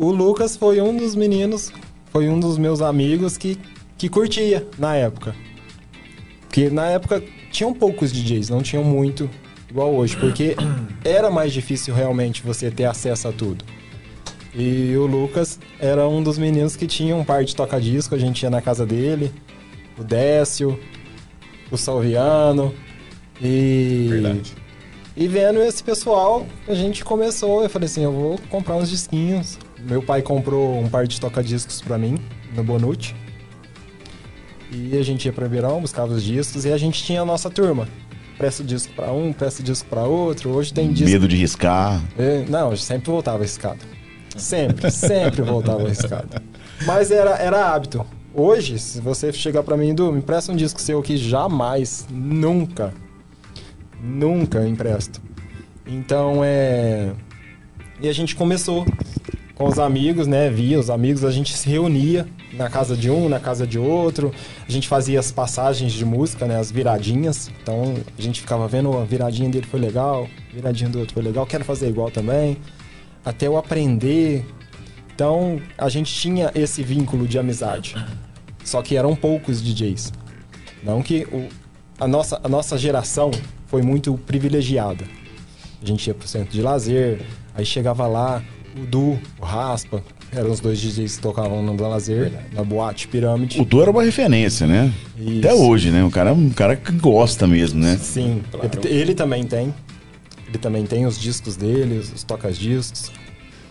[0.00, 1.70] O Lucas foi um dos meninos,
[2.10, 3.58] foi um dos meus amigos que,
[3.98, 5.36] que curtia na época.
[6.40, 7.22] Porque na época
[7.52, 9.28] tinham poucos DJs, não tinham muito
[9.68, 10.56] igual hoje, porque
[11.04, 13.62] era mais difícil realmente você ter acesso a tudo.
[14.54, 18.42] E o Lucas era um dos meninos que tinha um par de toca-disco, a gente
[18.42, 19.30] ia na casa dele,
[19.98, 20.80] o Décio,
[21.70, 22.74] o Salviano,
[23.38, 24.06] e...
[24.08, 24.54] Verdade.
[25.14, 27.62] E vendo esse pessoal, a gente começou.
[27.62, 29.58] Eu falei assim: eu vou comprar uns disquinhos.
[29.82, 32.18] Meu pai comprou um par de toca-discos pra mim,
[32.54, 33.14] no Bonute.
[34.70, 37.50] E a gente ia pra Ribeirão, buscava os discos e a gente tinha a nossa
[37.50, 37.88] turma.
[38.38, 40.50] presta disco pra um, presta disco pra outro.
[40.50, 41.10] Hoje tem disco.
[41.10, 42.00] Medo de riscar.
[42.18, 43.80] É, Não, eu sempre voltava arriscado.
[44.36, 46.40] Sempre, sempre voltava arriscado.
[46.86, 48.06] Mas era, era hábito.
[48.32, 52.94] Hoje, se você chegar pra mim, Du, me empresta um disco seu aqui, jamais, nunca,
[54.00, 55.20] nunca eu empresto.
[55.84, 57.12] Então, é...
[58.00, 58.86] E a gente começou
[59.60, 60.48] com os amigos, né?
[60.48, 64.32] Via os amigos, a gente se reunia na casa de um, na casa de outro.
[64.66, 66.58] A gente fazia as passagens de música, né?
[66.58, 67.50] As viradinhas.
[67.62, 71.12] Então, a gente ficava vendo, "Ó, a viradinha dele foi legal, a viradinha do outro
[71.12, 72.56] foi legal, quero fazer igual também.
[73.22, 74.46] Até eu aprender.
[75.14, 77.94] Então, a gente tinha esse vínculo de amizade.
[78.64, 80.10] Só que eram poucos DJs.
[80.82, 81.50] Não que o,
[82.02, 83.30] a, nossa, a nossa geração
[83.66, 85.04] foi muito privilegiada.
[85.82, 87.20] A gente ia pro centro de lazer,
[87.54, 88.42] aí chegava lá,
[88.76, 90.02] o Du, o Raspa,
[90.32, 93.60] eram os dois DJs que tocavam no lazer, na boate Pirâmide.
[93.60, 94.92] O Du era uma referência, né?
[95.18, 95.38] Isso.
[95.38, 96.04] Até hoje, né?
[96.04, 97.98] O cara é um cara que gosta mesmo, né?
[98.00, 98.70] Sim, Claro.
[98.84, 99.74] ele, ele também tem.
[100.48, 103.10] Ele também tem os discos dele, os, os tocas-discos.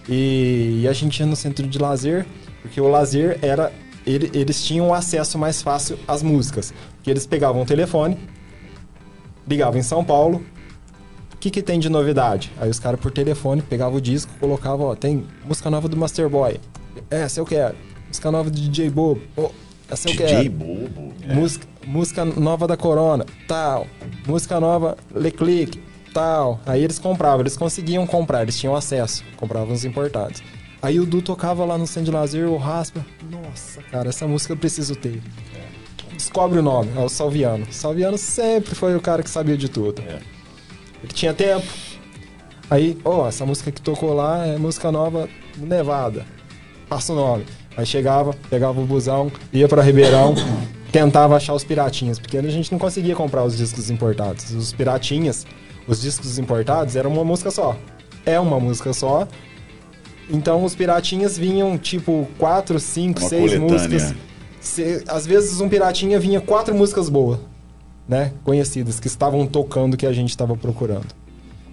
[0.07, 2.25] E, e a gente ia no centro de lazer,
[2.61, 3.71] porque o lazer era.
[4.07, 6.73] ele- eles tinham acesso mais fácil às músicas.
[6.95, 8.17] Porque eles pegavam o telefone,
[9.47, 10.43] ligavam em São Paulo.
[11.39, 12.51] O que, que tem de novidade?
[12.59, 16.27] Aí os caras por telefone pegavam o disco, colocavam, ó, tem música nova do Master
[16.27, 16.59] Boy.
[17.09, 17.77] Essa eu quero.
[18.09, 19.21] Música nova do DJ Bobo.
[19.37, 19.49] Ô,
[19.89, 20.35] essa eu quero.
[20.35, 21.13] DJ Bobo.
[21.25, 23.87] Música, música nova da Corona, tal.
[24.27, 25.81] Música nova Leclick,
[26.13, 26.59] tal.
[26.65, 30.43] Aí eles compravam, eles conseguiam comprar, eles tinham acesso, compravam os importados.
[30.81, 33.05] Aí o Du tocava lá no centro de lazer, o Raspa.
[33.31, 35.23] Nossa, cara, essa música eu preciso ter.
[36.11, 37.65] Descobre o nome, é o Salviano.
[37.71, 40.03] Salviano sempre foi o cara que sabia de tudo.
[41.03, 41.65] Ele tinha tempo.
[42.69, 46.25] Aí, ó, essa música que tocou lá é música nova do Nevada.
[46.87, 47.45] Passa o nome.
[47.75, 50.35] Aí chegava, pegava o busão, ia pra Ribeirão,
[50.91, 54.51] tentava achar os piratinhas, porque a gente não conseguia comprar os discos importados.
[54.51, 55.45] Os piratinhas,
[55.87, 57.77] os discos importados, eram uma música só.
[58.25, 59.27] É uma música só.
[60.29, 63.73] Então os piratinhas vinham tipo quatro, cinco, Uma seis coletânea.
[63.73, 64.13] músicas.
[64.59, 67.39] Se- às vezes um piratinha vinha quatro músicas boas,
[68.09, 68.33] né?
[68.43, 71.07] Conhecidas, que estavam tocando que a gente estava procurando.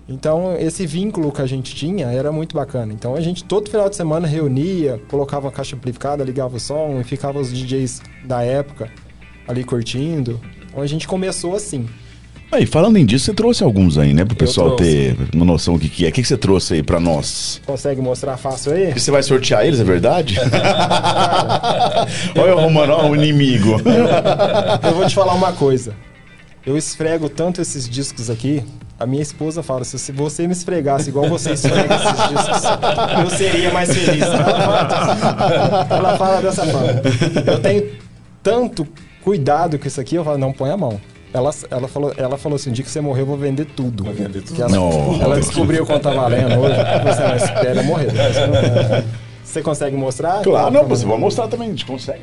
[0.08, 2.92] Então, esse vínculo que a gente tinha era muito bacana.
[2.92, 7.00] Então, a gente todo final de semana reunia, colocava a caixa amplificada, ligava o som
[7.00, 8.88] e ficava os DJs da época
[9.48, 10.40] ali curtindo.
[10.68, 11.88] Então, a gente começou assim.
[12.52, 14.24] Aí, falando em disso, você trouxe alguns aí, né?
[14.24, 16.10] Pro pessoal ter uma noção do que, que é.
[16.10, 17.60] O que, que você trouxe aí pra nós?
[17.66, 18.92] Consegue mostrar fácil aí?
[18.94, 20.38] E você vai sortear eles, é verdade?
[22.38, 23.80] Olha o Romano, ó, o inimigo.
[24.86, 25.92] Eu vou te falar uma coisa.
[26.66, 28.64] Eu esfrego tanto esses discos aqui.
[28.98, 32.62] A minha esposa fala, se você me esfregasse igual você esfrega esses discos,
[33.22, 34.24] eu seria mais feliz.
[34.24, 37.02] Ela fala, ela fala dessa forma.
[37.46, 37.92] Eu tenho
[38.42, 38.86] tanto
[39.22, 41.00] cuidado com isso aqui, eu falo, não, põe a mão.
[41.32, 44.02] Ela, ela, falou, ela falou assim, o dia que você morrer, eu vou vender tudo.
[44.02, 44.60] Vou vender tudo.
[44.60, 45.22] Ela, Não.
[45.22, 46.76] ela descobriu quanto tá valendo hoje.
[47.04, 48.08] Você não espera morrer.
[49.44, 50.42] Você consegue mostrar?
[50.42, 52.22] Claro, não, você vai mostrar também, a gente consegue.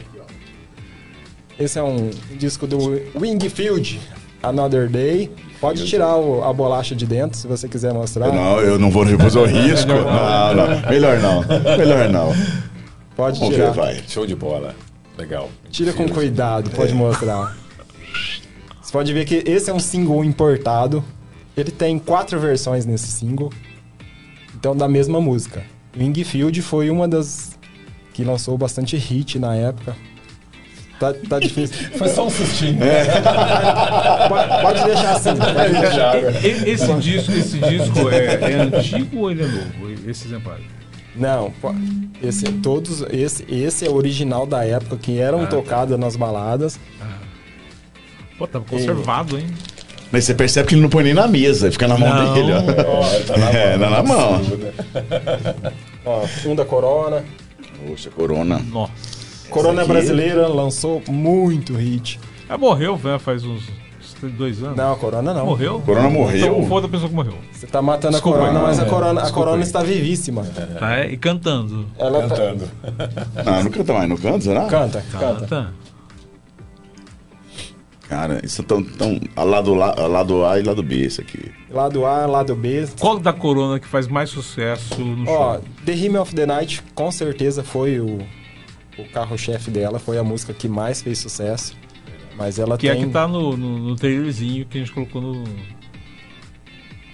[1.60, 4.02] Esse é um disco do Wingfield,
[4.44, 5.32] Another Day.
[5.62, 8.28] Pode tirar o- a bolacha de dentro, se você quiser mostrar.
[8.32, 9.88] Não, eu não vou depois eu risco.
[9.88, 10.90] Não, não.
[10.90, 11.42] Melhor não.
[11.78, 12.34] Melhor não.
[13.16, 13.72] Pode Vamos tirar.
[13.72, 14.04] ver, vai.
[14.08, 14.76] Show de bola.
[15.18, 15.50] Legal.
[15.70, 17.56] Tira com cuidado, pode mostrar.
[18.82, 21.04] Você pode ver que esse é um single importado.
[21.56, 23.52] Ele tem quatro versões nesse single.
[24.56, 25.64] Então, da mesma música.
[25.96, 27.52] Wingfield foi uma das
[28.14, 29.96] que lançou bastante hit na época.
[31.00, 31.76] Tá, tá difícil.
[31.98, 32.78] Foi só um sustinho.
[34.30, 35.30] Pode, pode deixar assim.
[35.36, 36.16] Pode deixar.
[36.44, 40.10] E- e- Esse disco, esse disco é, é antigo ou ele é novo?
[40.10, 40.58] Esse exemplar?
[41.16, 41.54] Não,
[42.24, 46.80] esse, todos, esse, esse é o original da época que eram tocadas nas baladas.
[48.38, 49.46] Pô, tava conservado, hein?
[50.12, 52.34] Mas você percebe que ele não põe nem na mesa, fica na mão Não.
[52.34, 52.62] dele, ó.
[53.28, 54.42] tá na É, mão, tá na mão.
[56.06, 57.24] Ó, um da Corona.
[57.88, 58.60] Poxa, Corona.
[58.72, 58.92] Nossa.
[59.54, 62.20] Corona aqui- brasileira lançou muito hit.
[62.50, 63.64] Ah, morreu, velho, faz uns
[64.38, 64.78] dois anos.
[64.78, 65.46] Não, a Corona não.
[65.46, 65.82] Morreu?
[65.86, 66.56] Corona morreu.
[66.56, 67.34] Então, foi da pessoa que morreu.
[67.52, 68.66] Você tá matando Desculpa a Corona, aí.
[68.68, 70.44] mas a É, Corona, a corona está vivíssima.
[70.80, 71.86] Tá, é, e cantando.
[71.98, 72.70] Ela tá- Cantando.
[73.46, 74.66] Não, não canta mais, não canta, será?
[74.68, 75.36] Canta, canta.
[75.42, 75.74] Canta.
[78.08, 81.52] Cara, isso é tão, tão a lado, lado A e lado B, isso aqui.
[81.72, 82.86] Lado A, lado B.
[83.00, 85.64] Qual da Corona que faz mais sucesso no Ó, show?
[85.86, 88.20] The Hymn of the Night com certeza foi o,
[88.98, 91.76] o carro-chefe dela, foi a música que mais fez sucesso.
[92.36, 93.06] Mas ela Que é tem...
[93.06, 95.44] que tá no, no, no trailerzinho que a gente colocou no.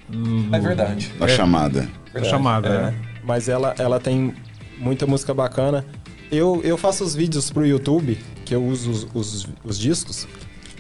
[0.09, 1.11] no- É verdade.
[1.19, 1.29] Na É.
[1.29, 1.89] chamada.
[2.13, 2.81] na chamada, É.
[2.91, 2.95] né?
[3.23, 4.33] Mas ela, ela tem
[4.77, 5.85] muita música bacana.
[6.31, 10.27] Eu, eu faço os vídeos pro YouTube, que eu uso os, os, os discos,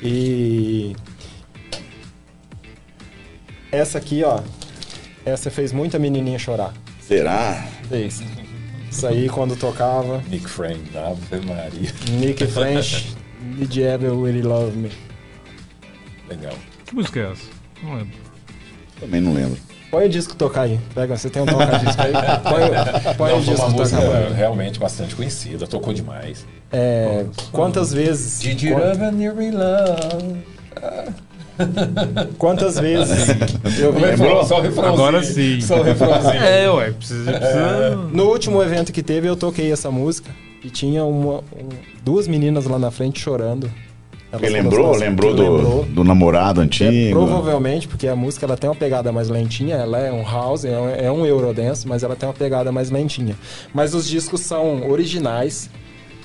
[0.01, 0.95] e
[3.71, 4.41] Essa aqui, ó.
[5.25, 6.73] Essa fez muita menininha chorar.
[7.01, 7.67] Será?
[7.89, 8.21] Fez.
[8.89, 10.21] Isso aí quando tocava.
[10.29, 11.91] Nick Frame, Ave Maria.
[12.11, 13.15] Nick French,
[13.57, 14.91] Did You Ever Really Love Me?
[16.27, 16.53] Legal.
[16.85, 17.43] Que música é essa?
[17.83, 18.17] Não lembro.
[18.99, 19.57] Também não lembro.
[19.91, 20.79] Põe o disco tocar aí.
[20.93, 22.11] Pega, você tem um toca-disco aí.
[22.43, 24.31] Põe, põe Não, o disco música tocar.
[24.33, 26.45] realmente bastante conhecida, tocou demais.
[26.71, 28.39] É, quantas vezes.
[28.39, 30.43] Did you quant- ever nearly love?
[32.37, 33.27] Quantas vezes
[33.79, 34.01] eu vi.
[34.01, 34.43] Lembrou?
[34.45, 34.93] Só o refrãozinho.
[34.93, 35.61] Agora sim.
[35.61, 36.43] Só o refrãozinho.
[36.43, 37.31] É, ué, precisa.
[37.33, 37.95] precisa...
[38.11, 40.29] No último evento que teve, eu toquei essa música
[40.63, 41.69] e tinha uma, um-
[42.03, 43.69] duas meninas lá na frente chorando.
[44.31, 44.95] Elas foram lembrou?
[44.95, 45.85] Lembrou do, lembrou.
[45.85, 47.11] do namorado É, antigo?
[47.25, 50.77] provavelmente, porque a música ela tem uma pegada mais lentinha, ela é um house, é
[50.79, 53.35] um, é um Eurodance, mas ela tem uma pegada mais lentinha.
[53.73, 55.67] Mas os discos são originais,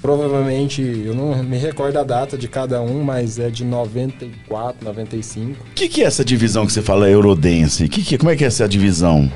[0.04, 5.62] provavelmente, eu não me recordo a data de cada um, mas é de 94, 95.
[5.62, 7.88] O que, que é essa divisão que você fala Eurodance?
[7.88, 9.32] Que que, como é que é essa divisão?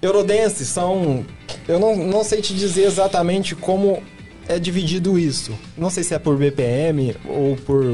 [0.00, 1.26] Eurodance são.
[1.66, 4.00] Eu não, não sei te dizer exatamente como
[4.48, 5.58] é dividido isso.
[5.76, 7.84] Não sei se é por BPM ou por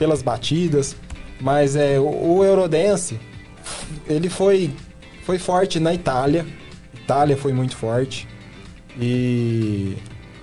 [0.00, 0.96] pelas batidas,
[1.40, 3.20] mas é o, o Eurodance
[4.08, 4.72] ele foi
[5.22, 6.44] foi forte na Itália.
[6.92, 8.26] Itália foi muito forte
[9.00, 9.96] e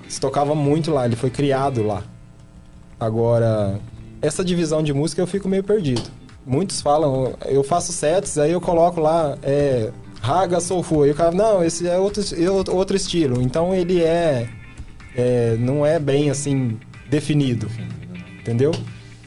[0.10, 1.06] se tocava muito lá.
[1.06, 2.04] Ele foi criado lá.
[3.00, 3.80] Agora
[4.22, 6.04] essa divisão de música eu fico meio perdido.
[6.46, 9.92] Muitos falam, eu faço sets, aí eu coloco lá é,
[10.22, 11.04] Raga Soulful.
[11.04, 13.42] Aí o cara, não, esse é outro, é outro estilo.
[13.42, 14.50] Então ele é,
[15.16, 16.78] é, não é bem assim
[17.10, 17.70] definido,
[18.40, 18.72] entendeu?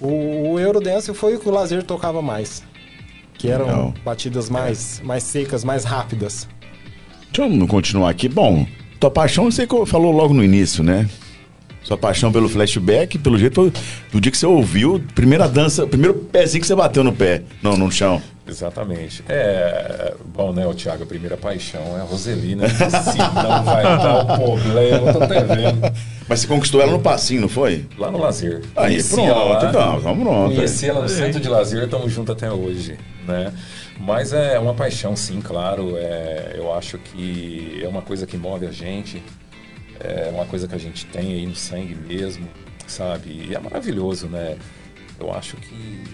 [0.01, 2.63] O, o Eurodance foi o que o Lazer tocava mais,
[3.35, 3.95] que eram Legal.
[4.05, 6.49] batidas mais, mais secas, mais rápidas.
[7.33, 8.29] Deixa eu continuar aqui.
[8.29, 8.67] Bom,
[9.03, 11.09] tua paixão você falou logo no início, né?
[11.83, 13.73] Sua paixão pelo flashback, pelo jeito, foi
[14.13, 17.77] do dia que você ouviu, primeira dança, primeiro pezinho que você bateu no pé, não,
[17.77, 18.23] no chão.
[18.47, 19.25] Exatamente.
[19.29, 22.69] É, bom, né, o Thiago, a primeira paixão é a Roseli, né?
[22.69, 25.81] Se não vai dar o problema, eu tô até vendo.
[26.29, 27.87] Mas você conquistou ela no passinho, não foi?
[27.97, 28.63] Lá no lazer.
[28.77, 30.55] Aí, Conheci pronto, ela então, vamos pronto.
[30.55, 33.53] Conheci ela no centro de lazer, estamos juntos até hoje, né?
[34.01, 35.97] Mas é uma paixão, sim, claro.
[35.97, 39.23] É, eu acho que é uma coisa que move a gente,
[40.03, 42.49] é uma coisa que a gente tem aí no sangue mesmo,
[42.87, 43.47] sabe?
[43.49, 44.57] E é maravilhoso, né?
[45.19, 46.05] Eu acho que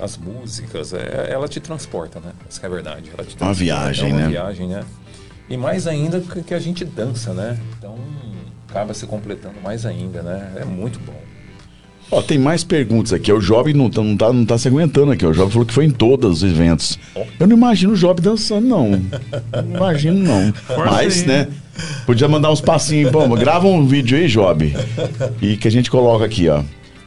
[0.00, 2.32] as músicas, é, ela te transporta, né?
[2.48, 3.10] Essa que é a verdade.
[3.12, 4.28] Ela te Uma transporta, viagem, é uma né?
[4.28, 4.84] viagem, né?
[5.48, 7.58] E mais ainda que a gente dança, né?
[7.78, 7.96] Então
[8.68, 10.52] acaba se completando mais ainda, né?
[10.60, 11.18] É muito bom.
[12.10, 13.30] Ó, tem mais perguntas aqui.
[13.30, 15.26] O Job não tá, não, tá, não tá se aguentando aqui.
[15.26, 16.98] O Job falou que foi em todos os eventos.
[17.38, 18.90] Eu não imagino o Job dançando, não.
[18.90, 20.52] Não imagino, não.
[20.76, 21.28] Mas, aí.
[21.28, 21.48] né?
[22.06, 23.12] Podia mandar uns passinhos.
[23.12, 24.74] Bom, grava um vídeo aí, Job.
[25.42, 26.62] E que a gente coloca aqui, ó.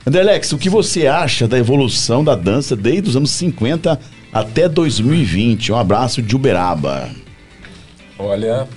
[0.06, 4.00] André Alex, o que você acha da evolução da dança desde os anos 50
[4.32, 5.72] até 2020?
[5.72, 7.10] Um abraço de Uberaba.
[8.18, 8.68] Olha,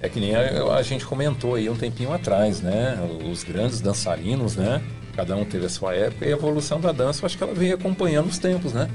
[0.00, 2.98] é que nem a, a gente comentou aí um tempinho atrás, né?
[3.30, 4.82] Os grandes dançarinos, né?
[5.16, 7.54] Cada um teve a sua época e a evolução da dança, eu acho que ela
[7.54, 8.90] veio acompanhando os tempos, né?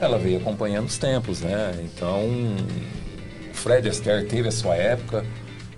[0.00, 1.74] Ela veio acompanhando os tempos, né?
[1.82, 2.20] Então,
[3.50, 5.24] o Fred Astaire teve a sua época,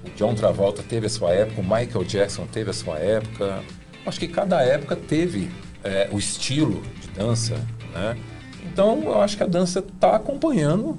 [0.05, 3.63] o John Travolta teve a sua época, o Michael Jackson teve a sua época.
[4.07, 5.51] Acho que cada época teve
[5.83, 7.55] é, o estilo de dança,
[7.93, 8.17] né?
[8.65, 10.99] Então, eu acho que a dança está acompanhando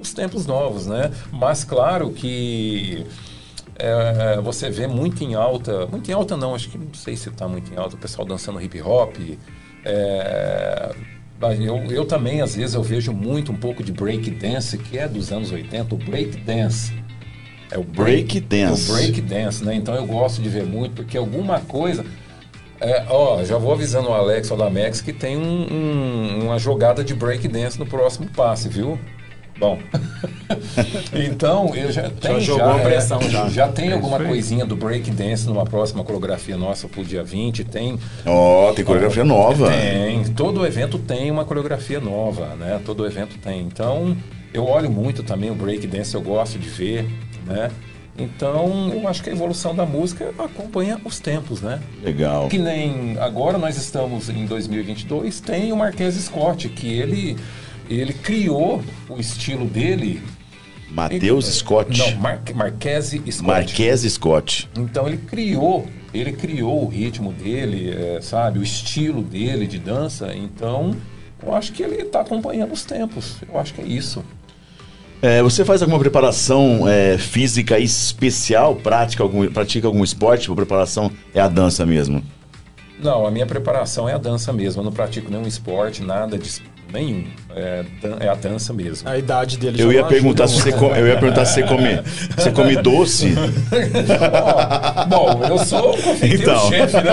[0.00, 1.12] os tempos novos, né?
[1.32, 3.06] Mas claro que
[3.78, 7.28] é, você vê muito em alta, muito em alta não, acho que não sei se
[7.28, 9.16] está muito em alta, o pessoal dançando hip hop.
[9.84, 10.94] É,
[11.60, 15.06] eu, eu também, às vezes, eu vejo muito um pouco de break dance, que é
[15.06, 16.92] dos anos 80, o break dance.
[17.70, 18.90] É o Break dance.
[18.90, 19.74] O break dance, né?
[19.74, 22.02] Então eu gosto de ver muito, porque alguma coisa.
[22.80, 26.58] É, ó, já vou avisando o Alex ou da Max que tem um- um- uma
[26.58, 28.98] jogada de break dance no próximo passe, viu?
[29.58, 29.78] Bom.
[31.12, 32.40] então, eu já tenho.
[32.40, 33.48] jogou a pressão, é, já.
[33.48, 37.64] já tem É alguma coisinha do break dance numa próxima coreografia nossa pro dia 20.
[37.64, 37.98] Tem.
[38.24, 39.68] Ó, tem coreografia nova.
[39.68, 40.24] Tem.
[40.34, 42.80] Todo evento tem uma coreografia nova, né?
[42.84, 43.62] Todo evento tem.
[43.62, 44.16] Então,
[44.54, 47.08] eu olho muito também o break dance, eu gosto de ver,
[47.46, 47.70] né?
[48.16, 51.80] Então, eu acho que a evolução da música acompanha os tempos, né?
[52.02, 52.48] Legal.
[52.48, 57.36] Que nem agora nós estamos em 2022, tem o Marquês Scott, que ele
[57.88, 60.22] ele criou o estilo dele.
[60.90, 61.98] Matheus Scott.
[61.98, 63.42] Não, Mar Marquês Scott.
[63.42, 64.70] Marques Scott.
[64.76, 70.34] Então ele criou, ele criou o ritmo dele, é, sabe, o estilo dele de dança.
[70.34, 70.96] Então
[71.42, 73.36] eu acho que ele está acompanhando os tempos.
[73.46, 74.24] Eu acho que é isso.
[75.20, 78.76] É, você faz alguma preparação é, física especial?
[78.76, 80.50] Prática algum, pratica algum esporte?
[80.50, 82.22] A preparação é a dança mesmo?
[83.00, 84.80] Não, a minha preparação é a dança mesmo.
[84.80, 86.62] Eu não pratico nenhum esporte, nada de,
[86.92, 87.24] Nenhum.
[87.54, 87.84] É,
[88.20, 89.08] é a dança mesmo.
[89.08, 90.88] A idade dele Eu já ia não perguntar se ajuda você muito.
[90.88, 92.00] come, eu ia perguntar se você come,
[92.36, 93.34] você come doce.
[95.08, 96.68] Bom, eu sou confeiteiro Então.
[96.68, 97.12] chefe, né?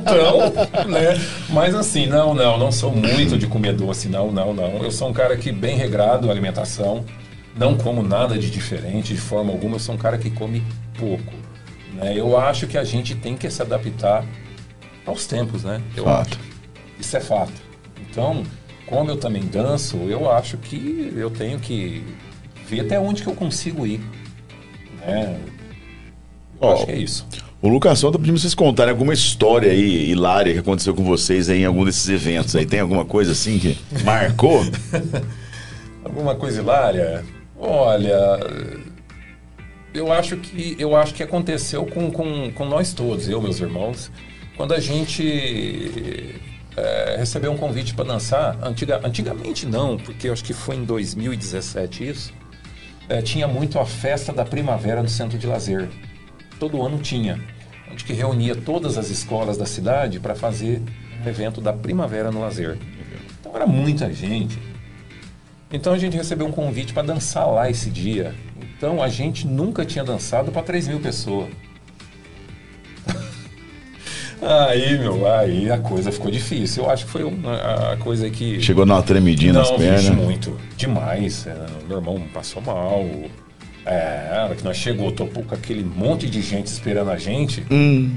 [0.00, 1.20] Então, né?
[1.50, 4.78] Mas assim, não, não, não sou muito de comer doce, não, não, não.
[4.82, 7.04] Eu sou um cara que bem regrado a alimentação,
[7.56, 9.76] não como nada de diferente de forma alguma.
[9.76, 10.62] Eu sou um cara que come
[10.98, 11.32] pouco.
[11.94, 12.12] Né?
[12.16, 14.24] Eu acho que a gente tem que se adaptar
[15.06, 15.80] aos tempos, né?
[15.96, 16.28] Eu Fato.
[16.32, 16.40] acho.
[17.00, 17.52] Isso é fato.
[18.10, 18.42] Então,
[18.92, 22.04] como eu também danço, eu acho que eu tenho que
[22.68, 24.02] ver até onde que eu consigo ir.
[25.00, 25.40] Né?
[26.60, 27.26] Eu Ó, acho que é isso.
[27.62, 31.04] O Lucas Sol tá pedindo pra vocês contarem alguma história aí hilária que aconteceu com
[31.04, 32.66] vocês aí em algum desses eventos aí.
[32.66, 34.62] Tem alguma coisa assim que marcou?
[36.04, 37.24] Alguma coisa hilária?
[37.56, 38.40] Olha,
[39.94, 44.10] eu acho que eu acho que aconteceu com, com, com nós todos, eu, meus irmãos,
[44.56, 46.42] quando a gente
[46.76, 48.58] é, recebeu um convite para dançar.
[48.62, 52.32] Antiga, antigamente não, porque eu acho que foi em 2017 isso.
[53.08, 55.88] É, tinha muito a festa da primavera no centro de lazer.
[56.58, 57.40] Todo ano tinha,
[57.90, 60.80] onde que reunia todas as escolas da cidade para fazer
[61.22, 62.78] um evento da primavera no lazer.
[63.40, 64.58] Então era muita gente.
[65.70, 68.34] Então a gente recebeu um convite para dançar lá esse dia.
[68.76, 71.48] Então a gente nunca tinha dançado para 3 mil pessoas.
[74.42, 76.84] Aí, meu, aí a coisa ficou difícil.
[76.84, 78.60] Eu acho que foi uma, a coisa que.
[78.60, 80.08] Chegou numa tremidinha nas pernas.
[80.10, 80.56] muito.
[80.76, 81.46] Demais.
[81.46, 81.54] É,
[81.88, 83.04] meu irmão passou mal.
[83.84, 87.64] É, a hora que nós chegou, topou com aquele monte de gente esperando a gente.
[87.70, 88.16] Hum,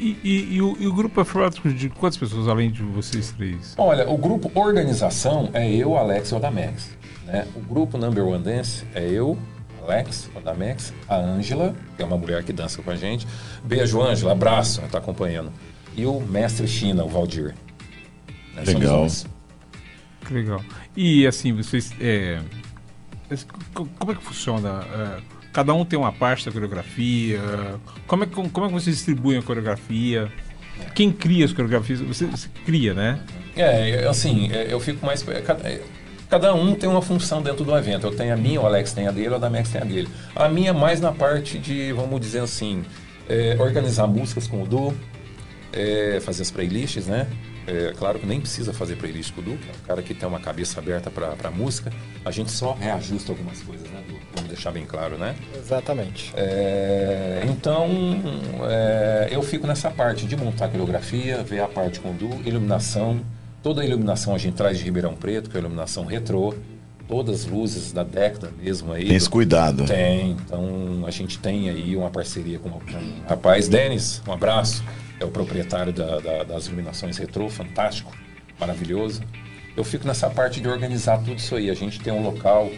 [0.00, 3.32] E, e- e o, e o grupo é formado de quantas pessoas, além de vocês
[3.36, 3.74] três?
[3.76, 6.96] Olha, o grupo organização é eu, Alex e o Odamex.
[7.26, 7.44] Né?
[7.56, 9.36] O grupo Number One Dance é eu,
[9.88, 13.26] Alex, Odamex, a Ângela, que é uma mulher que dança com a gente.
[13.64, 15.50] Beijo, Ângela, abraço, está acompanhando.
[15.96, 17.54] E o mestre China, o Valdir.
[18.54, 18.62] Né?
[18.66, 19.06] Legal.
[20.26, 20.62] Que legal.
[20.94, 21.90] E assim, vocês.
[22.00, 22.38] é,
[23.74, 24.84] como é que funciona?
[24.92, 25.20] É,
[25.54, 27.40] cada um tem uma parte da coreografia?
[28.06, 30.30] Como é, que, como é que vocês distribuem a coreografia?
[30.94, 32.00] Quem cria as coreografias?
[32.00, 33.20] Você, você cria, né?
[33.56, 35.24] É, eu- assim, é, eu fico mais.
[36.28, 38.06] Cada, um tem uma função dentro do evento.
[38.06, 40.08] Eu tenho a minha, o Alex tem a dele, o Adamex tem a dele.
[40.36, 42.84] A minha é mais na parte de, vamos dizer assim,
[43.28, 44.94] é, organizar músicas com o Du,
[45.72, 47.26] é, fazer as playlists, né?
[47.66, 50.14] É, claro que nem precisa fazer playlist com o Du, que é um cara que
[50.14, 51.92] tem uma cabeça aberta para música.
[52.24, 54.18] A gente só reajusta algumas coisas, né, Du?
[54.34, 55.34] Vamos deixar bem claro, né?
[55.54, 56.32] Exatamente.
[56.34, 57.88] É, então,
[58.68, 63.20] é, eu fico nessa parte de montar a coreografia, ver a parte com du, iluminação.
[63.62, 66.54] Toda a iluminação a gente traz de Ribeirão Preto, que é a iluminação retrô.
[67.08, 69.06] Todas as luzes da década mesmo aí.
[69.06, 69.86] tem esse cuidado.
[69.86, 74.84] Tem, então a gente tem aí uma parceria com, com o rapaz Denis, um abraço,
[75.18, 78.14] é o proprietário da- da- das iluminações retrô, fantástico,
[78.60, 79.22] maravilhoso.
[79.74, 81.70] Eu fico nessa parte de organizar tudo isso aí.
[81.70, 82.70] A gente tem um local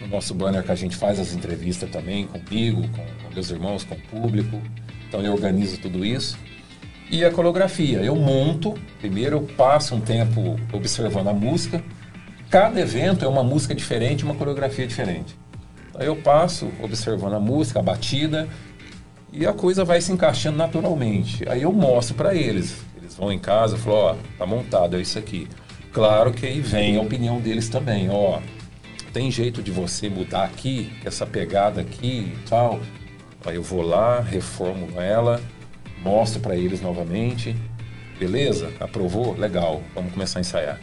[0.00, 3.84] no nosso banner que a gente faz as entrevistas também comigo, com, com meus irmãos,
[3.84, 4.62] com o público.
[5.08, 6.38] Então eu organizo tudo isso.
[7.10, 11.82] E a coreografia, eu monto, primeiro eu passo um tempo observando a música.
[12.50, 15.34] Cada evento é uma música diferente, uma coreografia diferente.
[15.94, 18.46] Aí eu passo observando a música, a batida,
[19.32, 21.48] e a coisa vai se encaixando naturalmente.
[21.48, 22.76] Aí eu mostro para eles.
[22.96, 25.48] Eles vão em casa e falam, ó, tá montado, é isso aqui.
[25.92, 28.38] Claro que aí vem a opinião deles também, ó.
[29.12, 32.80] Tem jeito de você mudar aqui, essa pegada aqui e tal.
[33.46, 35.40] Aí eu vou lá, reformo ela,
[36.04, 37.54] mostro para eles novamente.
[38.18, 38.70] Beleza?
[38.80, 39.36] Aprovou?
[39.38, 39.82] Legal.
[39.94, 40.80] Vamos começar a ensaiar.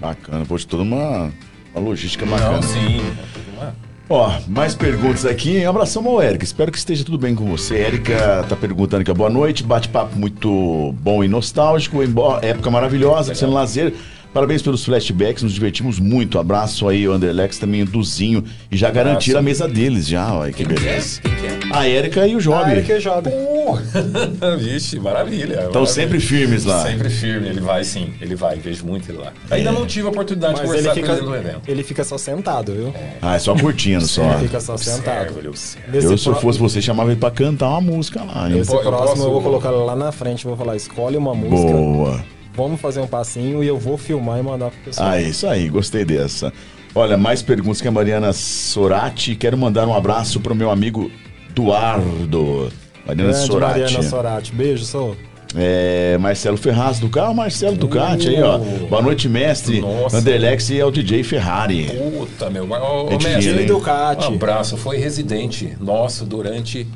[0.00, 1.32] Bacana, pô, de toda uma,
[1.74, 2.52] uma logística bacana.
[2.52, 2.98] Não, sim.
[2.98, 3.74] é tudo uma-
[4.10, 5.58] Ó, mais perguntas aqui.
[5.66, 6.42] Um abração ao Érica.
[6.42, 7.76] Espero que esteja tudo bem com você.
[7.78, 9.62] Érica tá perguntando aqui, ó, boa noite.
[9.62, 12.02] Bate-papo muito bom e nostálgico.
[12.02, 13.92] Embora, época maravilhosa, sendo lazer.
[14.32, 16.38] Parabéns pelos flashbacks, nos divertimos muito.
[16.38, 18.44] Abraço aí, o Anderlex, também o Duzinho.
[18.70, 21.20] E já garantiram a mesa deles, já, olha que beleza.
[21.22, 21.58] Quem que é?
[21.72, 22.62] A Érica e o Job.
[22.64, 23.28] Ah, Eric e Job.
[23.30, 23.82] Porra!
[24.58, 25.64] Vixe, maravilha.
[25.66, 26.82] Estão sempre firmes lá.
[26.84, 29.32] Sempre firme, ele vai sim, ele vai, vejo muito ele lá.
[29.50, 31.60] Ainda não tive a oportunidade de Mas ele conversar com fica, ele no evento.
[31.70, 32.94] ele fica só sentado, viu?
[33.20, 34.22] Ah, é só curtindo, só.
[34.32, 35.20] Ele fica só sentado.
[35.22, 35.86] Observa, ele observa.
[35.92, 38.58] Nesse Eu, se eu pro- fosse você, chamava ele pra cantar uma música lá, hein?
[38.58, 41.34] Esse Eu eu próximo eu, posso- vou colocar lá na frente, vou falar, escolhe uma
[41.34, 42.24] música, Boa.
[42.58, 45.10] Vamos fazer um passinho e eu vou filmar e mandar pro pessoal.
[45.10, 46.52] Ah, isso aí, gostei dessa.
[46.94, 49.36] Olha, mais perguntas que a Mariana Sorati.
[49.36, 51.10] Quero mandar um abraço pro meu amigo
[51.50, 52.72] Eduardo.
[53.06, 53.80] Mariana Grande Sorati.
[53.80, 54.52] Mariana Sorati.
[54.52, 55.16] Beijo, sou.
[55.56, 58.58] É, Marcelo Ferraz do carro, Marcelo Ducati aí, ó.
[58.58, 59.80] Boa noite, mestre.
[59.80, 60.18] Nossa.
[60.18, 61.86] Anderlex e é o DJ Ferrari.
[61.86, 62.64] Puta, meu.
[62.64, 63.66] Ô, mestre, hein?
[63.66, 64.30] Ducati.
[64.30, 64.76] Um abraço.
[64.76, 66.86] Foi residente nosso durante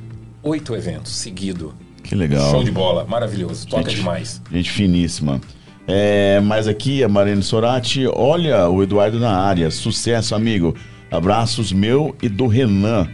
[0.42, 1.72] oito eventos seguido.
[2.12, 2.50] Que legal.
[2.50, 3.66] Show de bola, maravilhoso.
[3.66, 4.42] Toca Gente- demais.
[4.52, 5.40] Gente finíssima.
[5.88, 9.70] É, mas aqui a Marina Sorati, olha o Eduardo na área.
[9.70, 10.76] Sucesso, amigo.
[11.10, 13.08] Abraços meu e do Renan.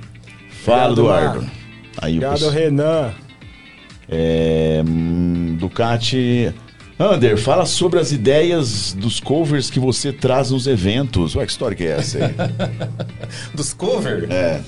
[0.64, 1.42] Fala, Eduardo.
[1.42, 1.51] Mar.
[1.99, 3.12] Aí, Obrigado, pessoal- Renan.
[4.09, 6.53] É, hum, Ducati.
[6.99, 11.36] Ander, fala sobre as ideias dos covers que você traz nos eventos.
[11.36, 12.34] Ué, que história que é essa aí?
[13.55, 14.26] Dos cover?
[14.28, 14.61] É.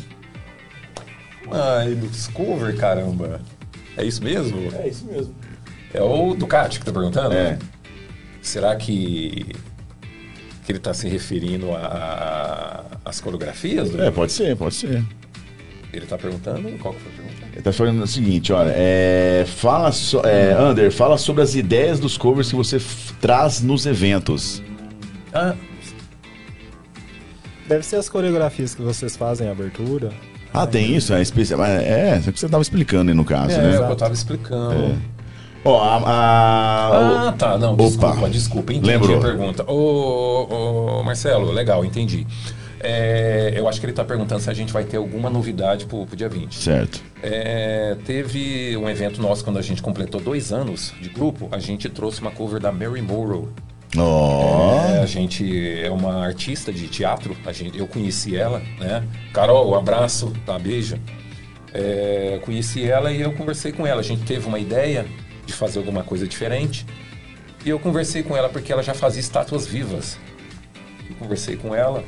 [1.51, 3.41] Ai, dos cover, caramba.
[4.01, 4.59] É isso mesmo?
[4.75, 5.35] É isso mesmo.
[5.93, 7.35] É o Ducati que tá perguntando?
[7.35, 7.59] É.
[8.41, 9.55] Será que,
[10.65, 11.67] que ele tá se referindo
[13.05, 13.95] às coreografias?
[13.99, 15.05] É, pode ser, pode ser.
[15.93, 16.71] Ele tá perguntando?
[16.79, 17.47] Qual que foi a pergunta?
[17.53, 21.99] Ele tá falando o seguinte, olha, é, fala so, é, Ander, fala sobre as ideias
[21.99, 22.79] dos covers que você
[23.21, 24.63] traz nos eventos.
[25.35, 25.55] Ah,
[27.67, 30.11] Deve ser as coreografias que vocês fazem, a abertura.
[30.53, 31.13] Ah, tem isso?
[31.15, 33.63] É, especial, é, isso que você tava explicando aí no caso, é, né?
[33.63, 33.93] o que exato.
[33.93, 34.99] eu tava explicando.
[35.65, 37.59] Ó, a, a- Ah, tá.
[37.59, 37.85] Não, Opa.
[37.85, 38.73] desculpa, desculpa.
[38.73, 39.19] Entendi Lembrou.
[39.19, 39.65] a pergunta.
[39.71, 42.27] Ô, ô, Marcelo, legal, entendi.
[42.83, 46.07] É, eu acho que ele está perguntando se a gente vai ter alguma novidade pro,
[46.07, 46.55] pro dia 20.
[46.55, 47.03] Certo.
[47.23, 51.47] É, teve um evento nosso quando a gente completou dois anos de grupo.
[51.53, 53.51] A gente trouxe uma cover da Mary Morrow.
[53.97, 57.37] Ó, É, a gente é uma artista de teatro.
[57.45, 59.03] A gente, eu conheci ela, né?
[59.33, 60.59] Carol, um abraço, tá?
[60.59, 60.97] Beijo.
[61.73, 64.01] É, conheci ela e eu conversei com ela.
[64.01, 65.07] A gente teve uma ideia
[65.47, 66.87] de fazer alguma coisa diferente.
[67.65, 70.19] E eu conversei com ela porque ela já fazia estátuas vivas.
[71.09, 72.05] Eu conversei com ela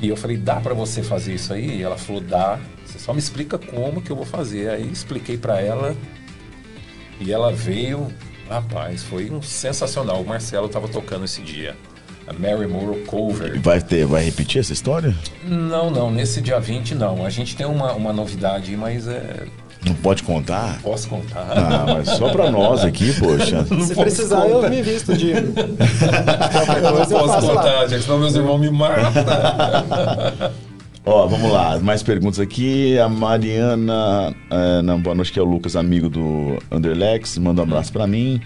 [0.00, 1.78] e eu falei: dá pra você fazer isso aí?
[1.78, 2.58] E ela falou: dá.
[2.84, 4.70] Você só me explica como que eu vou fazer.
[4.70, 5.94] Aí expliquei pra ela
[7.20, 8.08] e ela veio.
[8.48, 10.20] Rapaz, foi um sensacional.
[10.22, 11.74] O Marcelo tava tocando esse dia.
[12.26, 13.60] A Mary Morrow Cover.
[13.60, 15.14] vai ter, vai repetir essa história?
[15.44, 17.24] Não, não, nesse dia 20 não.
[17.24, 19.44] A gente tem uma, uma novidade, mas é.
[19.84, 20.80] Não pode contar?
[20.82, 21.46] Posso contar?
[21.48, 23.62] Ah, mas só pra nós aqui, poxa.
[23.70, 24.66] Se posso precisar, contar.
[24.66, 25.30] eu me visto de.
[25.38, 25.46] Eu
[26.82, 27.54] não posso faço lá.
[27.62, 29.12] contar, gente, senão meus irmãos me matam.
[31.08, 32.98] Ó, vamos lá, mais perguntas aqui.
[32.98, 37.64] A Mariana, é, não, boa noite, que é o Lucas, amigo do Underlex, manda um
[37.64, 38.40] abraço pra mim.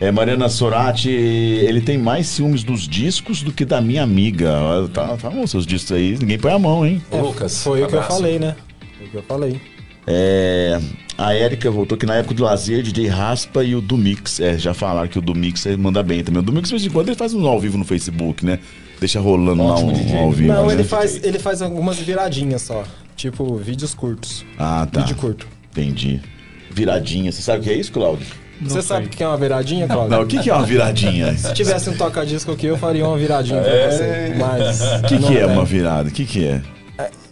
[0.00, 4.48] É, Mariana Sorati, ele tem mais ciúmes dos discos do que da minha amiga.
[4.92, 7.02] Tá, tá bom, seus discos aí, ninguém põe a mão, hein?
[7.10, 8.54] Ô, Lucas, Foi o que eu falei, né?
[8.96, 9.60] Foi o que eu falei.
[10.06, 10.80] É,
[11.18, 14.38] a Érica voltou que na época do lazer, DJ Raspa e o do Mix.
[14.38, 16.40] É, já falaram que o do Mix é, manda bem também.
[16.40, 18.60] O do Mix, de vez em quando, ele faz um ao vivo no Facebook, né?
[19.04, 20.18] Deixa rolando Ótimo lá um, DJ.
[20.18, 20.48] ao vivo.
[20.54, 20.72] Não, né?
[20.72, 22.84] ele faz, ele faz algumas viradinhas só.
[23.14, 24.46] Tipo, vídeos curtos.
[24.58, 25.00] Ah, tá.
[25.00, 25.46] Vídeo curto.
[25.72, 26.22] Entendi.
[26.70, 27.30] Viradinha.
[27.30, 28.26] Você sabe o que é isso, Cláudio?
[28.62, 30.08] Você sabe o que é uma viradinha, Claudio?
[30.08, 31.36] Não, o que, que é uma viradinha?
[31.36, 34.34] Se tivesse um toca-disco aqui, eu faria uma viradinha pra você.
[34.38, 34.80] Mas.
[34.80, 35.54] O que, não que é tem.
[35.54, 36.08] uma virada?
[36.08, 36.62] O que, que é?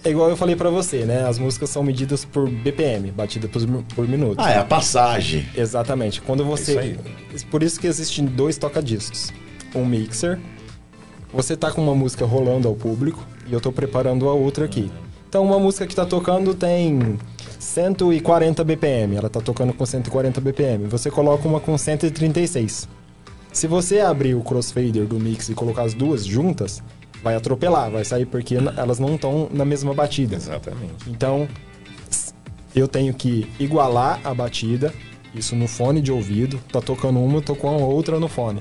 [0.05, 1.25] É igual eu falei pra você, né?
[1.27, 3.63] As músicas são medidas por BPM, batida por,
[3.95, 4.39] por minuto.
[4.39, 5.47] Ah, é a passagem.
[5.57, 6.21] Exatamente.
[6.21, 6.99] Quando você.
[7.51, 9.33] Por isso que existem dois toca-discos.
[9.75, 10.39] Um mixer.
[11.33, 14.91] Você tá com uma música rolando ao público e eu tô preparando a outra aqui.
[15.29, 17.19] Então uma música que tá tocando tem
[17.59, 20.87] 140 BPM, ela tá tocando com 140 BPM.
[20.89, 22.87] Você coloca uma com 136.
[23.51, 26.83] Se você abrir o crossfader do mix e colocar as duas juntas,
[27.23, 30.37] vai atropelar, vai sair porque elas não estão na mesma batida.
[30.37, 31.09] Exatamente.
[31.09, 31.49] Então,
[32.75, 34.93] eu tenho que igualar a batida,
[35.35, 36.59] isso no fone de ouvido.
[36.71, 38.61] Tá tocando uma, eu tô com a outra no fone.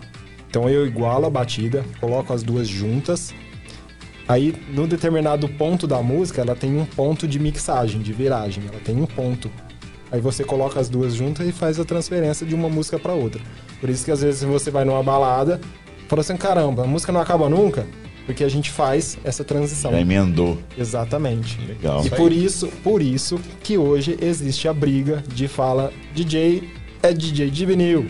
[0.52, 3.34] Então eu igualo a batida, coloco as duas juntas.
[4.28, 8.66] Aí, no determinado ponto da música, ela tem um ponto de mixagem, de viragem.
[8.68, 9.50] Ela tem um ponto.
[10.12, 13.42] Aí você coloca as duas juntas e faz a transferência de uma música para outra.
[13.80, 15.62] Por isso que às vezes você vai numa balada,
[16.10, 17.88] fala assim, caramba, a música não acaba nunca,
[18.26, 19.92] porque a gente faz essa transição.
[19.92, 20.58] Já emendou.
[20.78, 21.58] Exatamente.
[21.66, 22.06] Legal.
[22.06, 26.70] E por isso, por isso que hoje existe a briga de fala DJ
[27.02, 28.10] é DJ de vinil.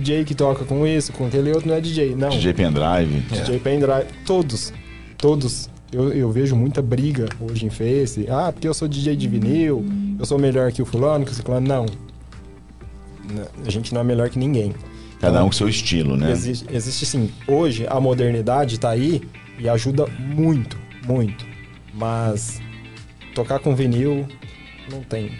[0.00, 2.14] DJ que toca com isso, com aquele outro não é DJ.
[2.14, 2.28] Não.
[2.30, 3.20] DJ Pendrive.
[3.30, 4.06] DJ pendrive.
[4.26, 4.72] Todos.
[5.18, 5.68] Todos.
[5.92, 8.26] Eu, eu vejo muita briga hoje em Face.
[8.30, 9.84] Ah, porque eu sou DJ de vinil,
[10.18, 11.66] eu sou melhor que o fulano, que o ciclano.
[11.66, 11.84] Não.
[13.28, 14.74] N- A gente não é melhor que ninguém.
[15.20, 16.32] Cada um com seu estilo, né?
[16.32, 17.30] Existe, existe sim.
[17.46, 19.22] Hoje a modernidade tá aí
[19.58, 21.46] e ajuda muito, muito.
[21.94, 22.60] Mas
[23.34, 24.26] tocar com vinil
[24.90, 25.30] não tem.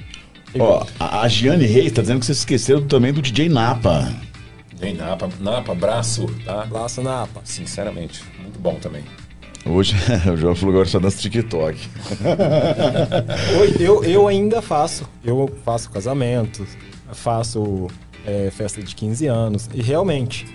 [0.58, 4.12] Ó, a a Giane Reis tá dizendo que vocês esqueceram também do DJ Napa.
[4.82, 6.66] Vem Napa, Napa, abraço, tá?
[6.68, 7.40] Laço na APA.
[7.44, 9.04] Sinceramente, muito bom também.
[9.64, 9.94] Hoje,
[10.28, 11.78] o João falou agora só dança TikTok.
[13.78, 15.08] Eu, eu ainda faço.
[15.22, 16.66] Eu faço casamento,
[17.12, 17.86] faço
[18.26, 19.70] é, festa de 15 anos.
[19.72, 20.46] E realmente,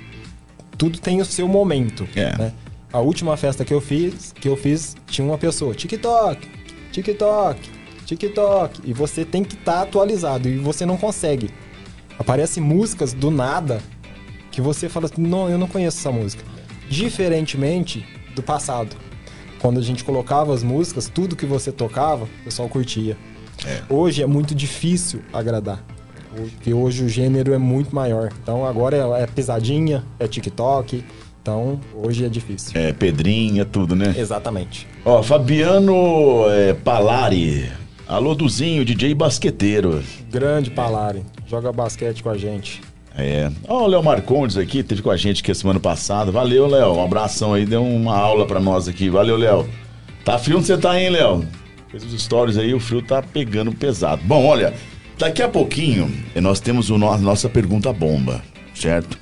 [0.77, 2.05] tudo tem o seu momento.
[2.13, 2.37] É.
[2.37, 2.53] né?
[2.91, 6.49] A última festa que eu fiz, que eu fiz, tinha uma pessoa, TikTok,
[6.91, 7.61] TikTok,
[8.05, 8.81] TikTok.
[8.83, 10.49] E você tem que estar atualizado.
[10.49, 11.49] E você não consegue.
[12.19, 13.81] Aparecem músicas do nada
[14.57, 16.43] que você fala assim, não, eu não conheço essa música.
[16.89, 18.03] Diferentemente
[18.33, 18.95] do passado.
[19.59, 23.15] Quando a gente colocava as músicas, tudo que você tocava, o pessoal curtia.
[23.87, 25.85] Hoje é muito difícil agradar.
[26.35, 28.31] Porque hoje o gênero é muito maior.
[28.41, 31.05] Então agora é, é pisadinha, é TikTok.
[31.39, 32.71] Então hoje é difícil.
[32.73, 34.15] É, Pedrinha, tudo, né?
[34.17, 34.87] Exatamente.
[35.05, 37.71] Ó, Fabiano é, Palari.
[38.07, 40.01] Alô, Duzinho, DJ basqueteiro.
[40.31, 41.23] Grande Palari.
[41.45, 42.81] Joga basquete com a gente.
[43.17, 43.49] É.
[43.67, 46.31] Ó, o Léo Marcondes aqui, teve com a gente aqui semana passada.
[46.31, 46.93] Valeu, Léo.
[46.93, 49.09] Um abração aí, deu uma aula pra nós aqui.
[49.09, 49.67] Valeu, Léo.
[50.23, 51.43] Tá frio onde você tá, hein, Léo?
[51.89, 54.21] Fez os stories aí, o frio tá pegando pesado.
[54.23, 54.73] Bom, olha,
[55.17, 58.41] daqui a pouquinho nós temos o no- nossa pergunta bomba,
[58.75, 59.17] certo?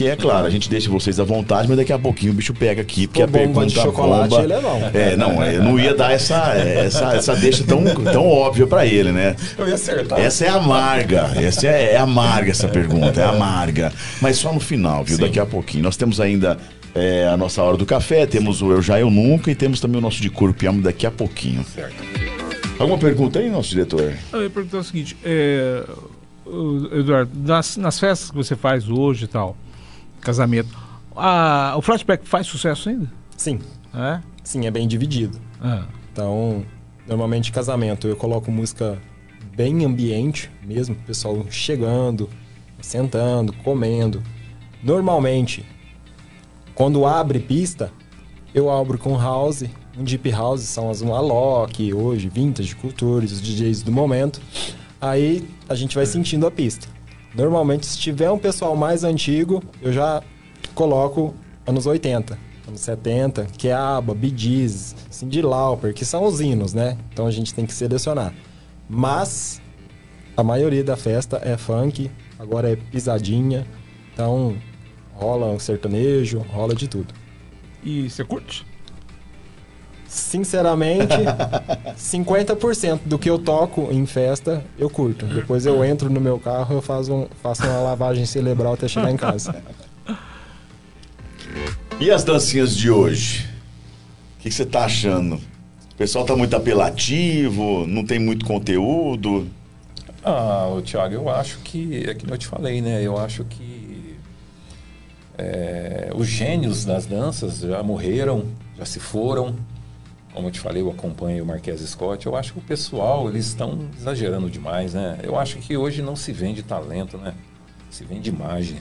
[0.00, 2.54] Que é claro, a gente deixa vocês à vontade, mas daqui a pouquinho o bicho
[2.54, 4.44] pega aqui, porque a bomba pergunta de chocolate, bomba.
[4.44, 5.12] ele é.
[5.12, 9.12] É, não, eu não ia dar essa, essa, essa deixa tão, tão óbvia pra ele,
[9.12, 9.36] né?
[9.58, 10.18] Eu ia acertar.
[10.18, 11.30] Essa é amarga.
[11.36, 13.92] Essa é, é amarga essa pergunta, é amarga.
[14.22, 15.16] Mas só no final, viu?
[15.16, 15.22] Sim.
[15.22, 15.84] Daqui a pouquinho.
[15.84, 16.56] Nós temos ainda
[16.94, 19.98] é, a nossa hora do café, temos o Eu Já Eu Nunca e temos também
[19.98, 21.62] o nosso de corpo e alma daqui a pouquinho.
[21.62, 22.02] Certo.
[22.78, 24.14] Alguma pergunta aí, nosso diretor?
[24.32, 25.84] Eu ia perguntar o seguinte, é,
[26.90, 29.54] Eduardo, nas, nas festas que você faz hoje e tal,
[30.20, 30.68] casamento,
[31.16, 33.10] a- o flashback faz sucesso ainda?
[33.36, 33.58] Sim,
[33.94, 34.20] É?
[34.42, 35.38] sim, é bem dividido.
[35.60, 36.64] Ah, Então,
[37.06, 38.98] normalmente casamento eu coloco música
[39.56, 42.28] bem ambiente mesmo, o pessoal chegando,
[42.80, 44.22] sentando, comendo.
[44.82, 45.64] Normalmente,
[46.74, 47.92] quando abre pista,
[48.54, 49.64] eu abro com house,
[49.96, 54.40] um deep house, são as um Alok, hoje, Vintage, Cultures, os DJs do momento.
[55.00, 56.88] Aí a gente vai sentindo a pista.
[57.34, 60.22] Normalmente, se tiver um pessoal mais antigo, eu já
[60.74, 61.34] coloco
[61.66, 66.72] anos 80, anos 70, que é ABBA, Bee Gees, Cyndi Lauper, que são os hinos,
[66.74, 66.96] né?
[67.12, 68.34] Então a gente tem que selecionar.
[68.88, 69.60] Mas
[70.36, 73.66] a maioria da festa é funk, agora é pisadinha,
[74.12, 74.56] então
[75.14, 77.14] rola um sertanejo, rola de tudo.
[77.84, 78.69] e você curte?
[80.10, 81.14] Sinceramente,
[81.96, 85.24] 50% do que eu toco em festa eu curto.
[85.24, 89.08] Depois eu entro no meu carro, eu faço, um- faço uma lavagem cerebral até chegar
[89.12, 89.54] em casa.
[92.00, 93.46] E as dancinhas de hoje?
[94.38, 95.36] O que que você tá achando?
[95.36, 99.46] O pessoal tá muito apelativo, não tem muito conteúdo.
[100.24, 103.00] Ah, o Thiago, eu acho que, é que eu te falei, né?
[103.00, 104.16] Eu acho que
[105.38, 108.46] é, os gênios das danças já morreram,
[108.76, 109.54] já se foram.
[110.32, 112.24] Como eu te falei, eu acompanho o Marquês Scott.
[112.24, 115.18] Eu acho que o pessoal, eles estão exagerando demais, né?
[115.22, 117.34] Eu acho que hoje não se vende talento, né?
[117.90, 118.78] Se vende imagem.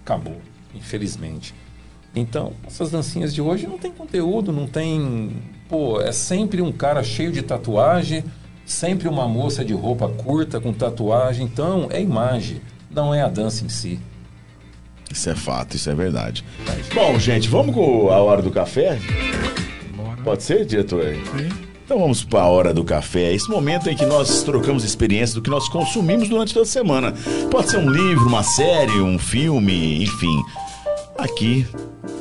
[0.00, 0.40] Acabou,
[0.74, 1.54] infelizmente.
[2.14, 5.36] Então, essas dancinhas de hoje não tem conteúdo, não tem.
[5.68, 8.24] Pô, é sempre um cara cheio de tatuagem,
[8.64, 11.44] sempre uma moça de roupa curta com tatuagem.
[11.44, 12.60] Então, é imagem,
[12.90, 14.00] não é a dança em si.
[15.10, 16.44] Isso é fato, isso é verdade.
[16.94, 18.98] Bom, gente, vamos com a hora do café?
[20.28, 21.14] Pode ser, diretor?
[21.38, 21.48] Sim.
[21.86, 25.40] Então vamos para a hora do café, esse momento em que nós trocamos experiências do
[25.40, 27.14] que nós consumimos durante toda a semana.
[27.50, 30.38] Pode ser um livro, uma série, um filme, enfim.
[31.16, 31.66] Aqui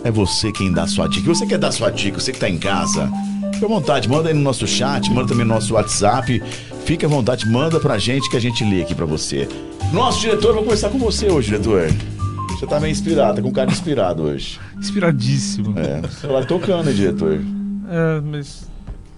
[0.06, 1.28] é você quem dá sua dica.
[1.28, 3.12] Você quer dar sua dica, você que está em casa,
[3.52, 6.42] fica à vontade, manda aí no nosso chat, manda também no nosso WhatsApp.
[6.86, 9.50] Fica à vontade, manda pra gente que a gente lê aqui pra você.
[9.92, 11.90] Nosso diretor, vou começar com você hoje, diretor.
[12.52, 14.58] Você tá meio inspirado, tá com cara inspirado hoje.
[14.78, 15.78] Inspiradíssimo.
[15.78, 17.42] É, celular tocando, hein, diretor?
[17.88, 18.70] É, mas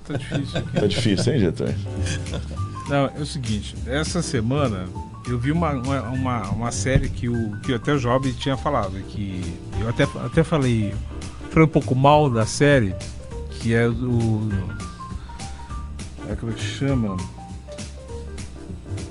[0.06, 0.74] tá difícil aqui.
[0.74, 1.76] Tá difícil, hein, diretor?
[2.90, 4.88] Não, é o seguinte, essa semana
[5.28, 9.42] eu vi uma, uma, uma, série que o que até o Job tinha falado, que
[9.80, 10.94] eu até, até falei,
[11.52, 12.96] falei um pouco mal da série,
[13.52, 14.50] que é o.
[16.28, 17.16] É, como é que chama?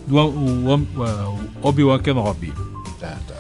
[0.08, 2.52] Do, o, o, o Obi-Wan Kenobi.
[2.98, 3.37] Tá, tá.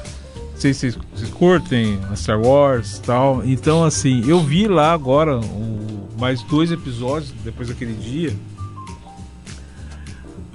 [0.58, 3.44] Não sei se vocês, curtem a Star Wars e tal.
[3.44, 8.34] Então, assim, eu vi lá agora o, mais dois episódios depois daquele dia.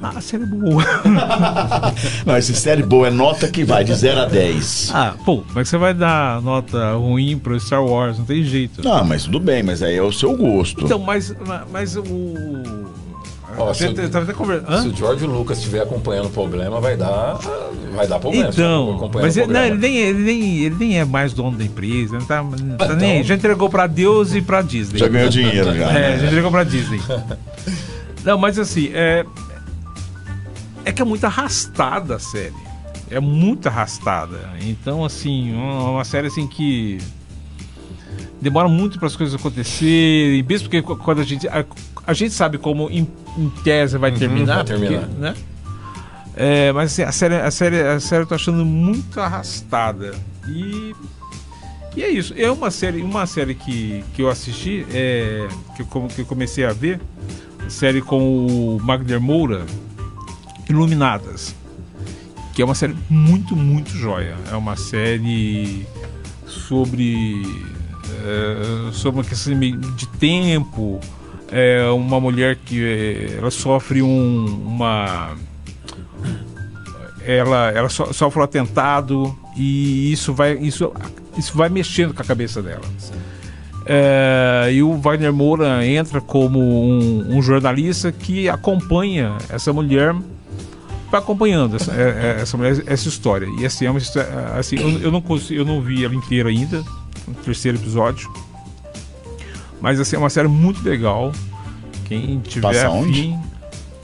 [0.02, 0.84] Ah, série é boa.
[2.28, 4.92] Não, esse série boa é nota que vai de 0 a 10.
[4.94, 8.18] ah, pô, como é que você vai dar nota ruim pro Star Wars?
[8.18, 8.84] Não tem jeito.
[8.84, 10.84] Não, mas tudo bem, mas aí é o seu gosto.
[10.84, 11.34] Então, mas,
[11.72, 12.04] mas o.
[13.58, 14.82] Ó, Você se- tava até conversando.
[14.82, 17.38] Se o George Lucas estiver acompanhando o problema, vai dar,
[17.96, 18.50] vai dar problema.
[18.50, 22.18] Então, mas ele, não, ele, nem, ele, nem, ele nem é mais dono da empresa,
[22.18, 23.24] não tá, não tá Então- nem aí.
[23.24, 25.00] Já entregou pra Deus e pra Disney.
[25.00, 25.92] Já ganhou dinheiro já.
[25.92, 26.28] É, já né?
[26.28, 27.00] entregou pra Disney.
[28.24, 29.26] Não, mas assim, é.
[30.86, 32.54] É que é muito arrastada a série.
[33.12, 34.50] É muito arrastada.
[34.62, 37.00] Então, assim, uma, uma série assim que.
[38.42, 41.48] Demora muito para as coisas acontecerem, mesmo porque qu- quando a gente.
[41.48, 41.66] A,
[42.06, 43.08] a gente sabe como em,
[43.38, 44.56] em tese vai terminar.
[44.58, 45.02] vai terminar.
[45.02, 45.36] porque, né?
[46.36, 50.16] É, mas assim, a série, a, série, a série eu tô achando muito arrastada.
[50.48, 50.96] E,
[51.96, 52.34] e é isso.
[52.36, 56.66] É uma série, uma série que, que eu assisti, é, que, eu, que eu comecei
[56.66, 57.00] a ver,
[57.70, 59.66] série com o Magner Moura,
[60.70, 61.56] Iluminadas.
[62.54, 64.36] Que é uma série muito, muito joia.
[64.52, 65.88] É uma série
[66.46, 67.44] sobre.
[68.26, 71.00] é, sobre uma questão de tempo.
[71.56, 75.36] É uma mulher que é, ela sofre um, uma
[77.26, 80.92] ela, ela so- sofre um atentado e isso vai, isso,
[81.38, 82.82] isso vai mexendo com a cabeça dela.
[83.86, 90.14] É, e o Wagner Moura entra como um, um jornalista que acompanha essa mulher,
[91.12, 93.48] vai acompanhando essa, é- é- essa, mulher, essa história.
[93.60, 94.00] E assim, é uma
[94.58, 96.84] assim eu, eu não consigo, eu não vi ela inteira ainda,
[97.28, 98.32] no terceiro episódio.
[99.84, 101.34] Mas assim, é uma série muito legal.
[102.06, 103.20] Quem tiver Passa onde?
[103.20, 103.40] afim,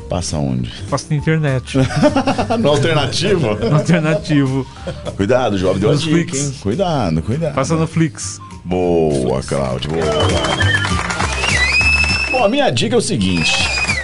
[0.10, 0.70] Passa onde?
[0.90, 1.78] passa na internet.
[2.60, 3.56] no alternativo?
[3.56, 4.68] no alternativo.
[5.16, 6.38] Cuidado, jovem, deu Nos dica, Flix.
[6.38, 6.54] hein?
[6.60, 7.54] Cuidado, cuidado.
[7.56, 8.42] Passa no Flix.
[8.66, 9.92] Boa, Cláudio.
[9.92, 10.04] Boa.
[12.30, 13.54] Bom, a minha dica é o seguinte.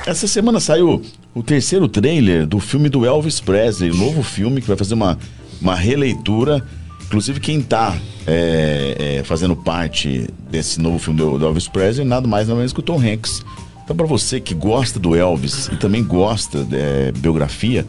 [0.06, 1.02] Essa semana saiu
[1.34, 5.18] o terceiro trailer do filme do Elvis Presley, novo filme que vai fazer uma,
[5.62, 6.64] uma releitura.
[7.08, 7.96] Inclusive, quem tá
[8.26, 12.74] é, é, fazendo parte desse novo filme do, do Elvis Presley, nada mais nada menos
[12.74, 13.44] que o Tom Hanks.
[13.84, 17.86] Então, para você que gosta do Elvis e também gosta de é, biografia,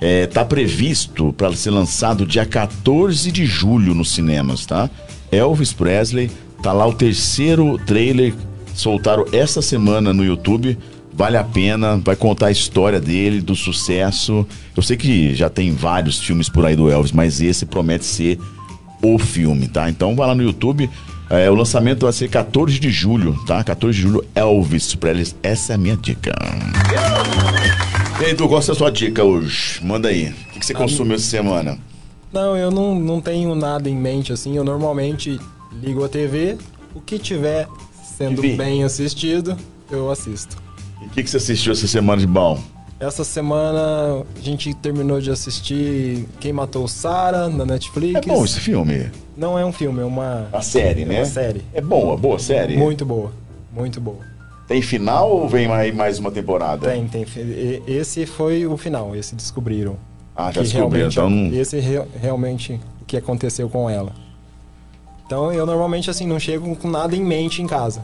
[0.00, 4.90] é, tá previsto para ser lançado dia 14 de julho nos cinemas, tá?
[5.30, 6.28] Elvis Presley,
[6.60, 8.34] tá lá o terceiro trailer,
[8.74, 10.76] soltaram essa semana no YouTube.
[11.12, 14.46] Vale a pena, vai contar a história dele, do sucesso.
[14.74, 18.38] Eu sei que já tem vários filmes por aí do Elvis, mas esse promete ser
[19.02, 19.90] o filme, tá?
[19.90, 20.88] Então vai lá no YouTube.
[21.28, 23.62] É, o lançamento vai ser 14 de julho, tá?
[23.62, 25.34] 14 de julho, Elvis Presley.
[25.42, 26.32] Essa é a minha dica.
[28.20, 29.80] E aí, tu gosta da sua dica hoje?
[29.82, 30.28] Manda aí.
[30.28, 31.78] O que, que você consumiu essa semana?
[32.32, 34.56] Não, eu não, não tenho nada em mente assim.
[34.56, 35.40] Eu normalmente
[35.72, 36.56] ligo a TV,
[36.94, 37.66] o que tiver
[38.16, 38.56] sendo TV.
[38.56, 39.56] bem assistido,
[39.90, 40.61] eu assisto.
[41.02, 42.58] E o que, que você assistiu essa semana de bom?
[43.00, 48.14] Essa semana a gente terminou de assistir Quem Matou Sarah na Netflix.
[48.16, 49.10] É bom esse filme.
[49.36, 51.18] Não é um filme, é uma, A série, é né?
[51.20, 51.62] uma série.
[51.74, 52.76] É boa, boa série?
[52.76, 53.32] Muito boa.
[53.72, 54.20] Muito boa.
[54.68, 56.88] Tem final ou vem mais, uma temporada?
[56.88, 57.26] Tem, tem.
[57.86, 59.96] Esse foi o final, esse descobriram.
[60.36, 64.12] Ah, já descobriram, então não- Esse re- realmente o que aconteceu com ela.
[65.26, 68.00] Então eu normalmente assim não chego com nada em mente em casa.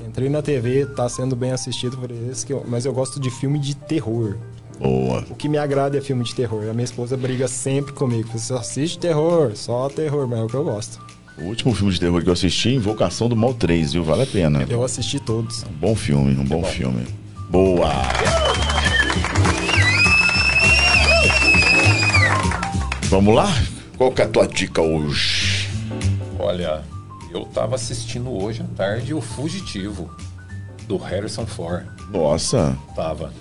[0.00, 3.30] Entrei na TV, tá sendo bem assistido por esse que eu, mas eu gosto de
[3.30, 4.36] filme de terror.
[4.78, 5.24] Boa.
[5.30, 6.68] O que me agrada é filme de terror.
[6.68, 8.28] A minha esposa briga sempre comigo.
[8.36, 11.00] Você assiste terror, só terror, mas é o que eu gosto.
[11.38, 14.04] O último filme de terror que eu assisti, Invocação do Mal 3, viu?
[14.04, 14.66] Vale a pena.
[14.68, 15.62] Eu assisti todos.
[15.64, 17.06] Um bom filme, um bom filme.
[17.48, 17.92] Boa!
[23.04, 23.48] Vamos lá?
[23.96, 25.68] Qual que é a tua dica hoje?
[26.38, 26.82] Olha,
[27.32, 30.10] eu tava assistindo hoje à tarde o Fugitivo,
[30.86, 31.84] do Harrison Ford.
[32.10, 33.32] Nossa, Tava.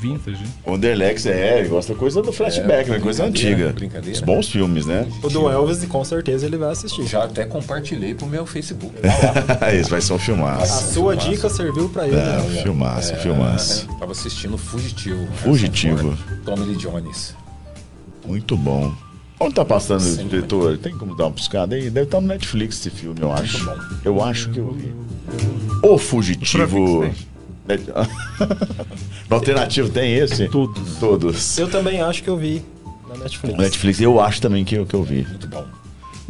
[0.00, 0.42] Vintage.
[0.64, 3.00] o Underlex é, ele gosta coisa do flashback, É, né?
[3.00, 3.70] Coisa antiga.
[3.70, 4.14] brincadeira.
[4.16, 5.06] Os bons filmes, né?
[5.22, 7.04] O do Elvis, com certeza ele vai assistir.
[7.06, 8.94] Já até compartilhei pro meu Facebook.
[9.78, 10.94] Esse vai ser um A filmaço.
[10.94, 11.28] sua Filmaço.
[11.30, 12.16] dica serviu pra ele.
[12.16, 12.62] É, né?
[12.62, 13.86] filmaço, filmaço.
[13.98, 15.26] Tava assistindo Fugitivo.
[15.34, 16.16] Fugitivo.
[16.16, 17.34] Ford, Tommy Lee Jones.
[18.26, 18.94] Muito bom.
[19.42, 20.28] Onde tá passando, Sim.
[20.28, 20.76] diretor?
[20.76, 21.88] Tem como dar uma buscada aí?
[21.88, 23.66] Deve estar no Netflix esse filme, eu acho.
[24.04, 24.92] Eu acho que eu vi.
[25.82, 27.06] O Fugitivo.
[29.28, 30.46] No alternativo tem esse?
[30.48, 30.96] Todos.
[30.98, 31.58] Todos.
[31.58, 32.62] Eu também acho que eu vi
[33.08, 33.56] na Netflix.
[33.56, 35.26] No Netflix, eu acho também que eu, que eu vi.
[35.26, 35.64] Muito bom.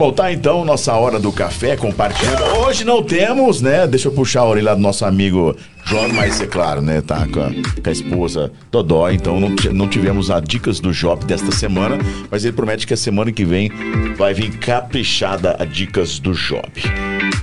[0.00, 2.42] Bom, tá então nossa hora do café compartilhando.
[2.60, 3.86] Hoje não temos, né?
[3.86, 5.54] Deixa eu puxar a orelha do nosso amigo
[5.84, 7.02] João, mas é claro, né?
[7.02, 11.26] Tá com a, com a esposa Dodó, então não, não tivemos as dicas do Job
[11.26, 11.98] desta semana,
[12.30, 13.70] mas ele promete que a semana que vem
[14.16, 16.66] vai vir caprichada a dicas do Job.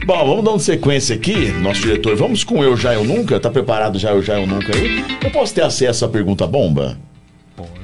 [0.03, 2.15] Bom, vamos dar uma sequência aqui, nosso diretor.
[2.15, 3.39] Vamos com Eu Já Eu Nunca?
[3.39, 5.05] Tá preparado já Eu Já Eu Nunca aí?
[5.23, 6.97] Eu posso ter acesso à pergunta bomba?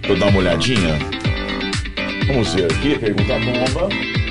[0.02, 0.98] Pra eu dar uma olhadinha?
[2.26, 4.23] Vamos ver aqui, pergunta bomba.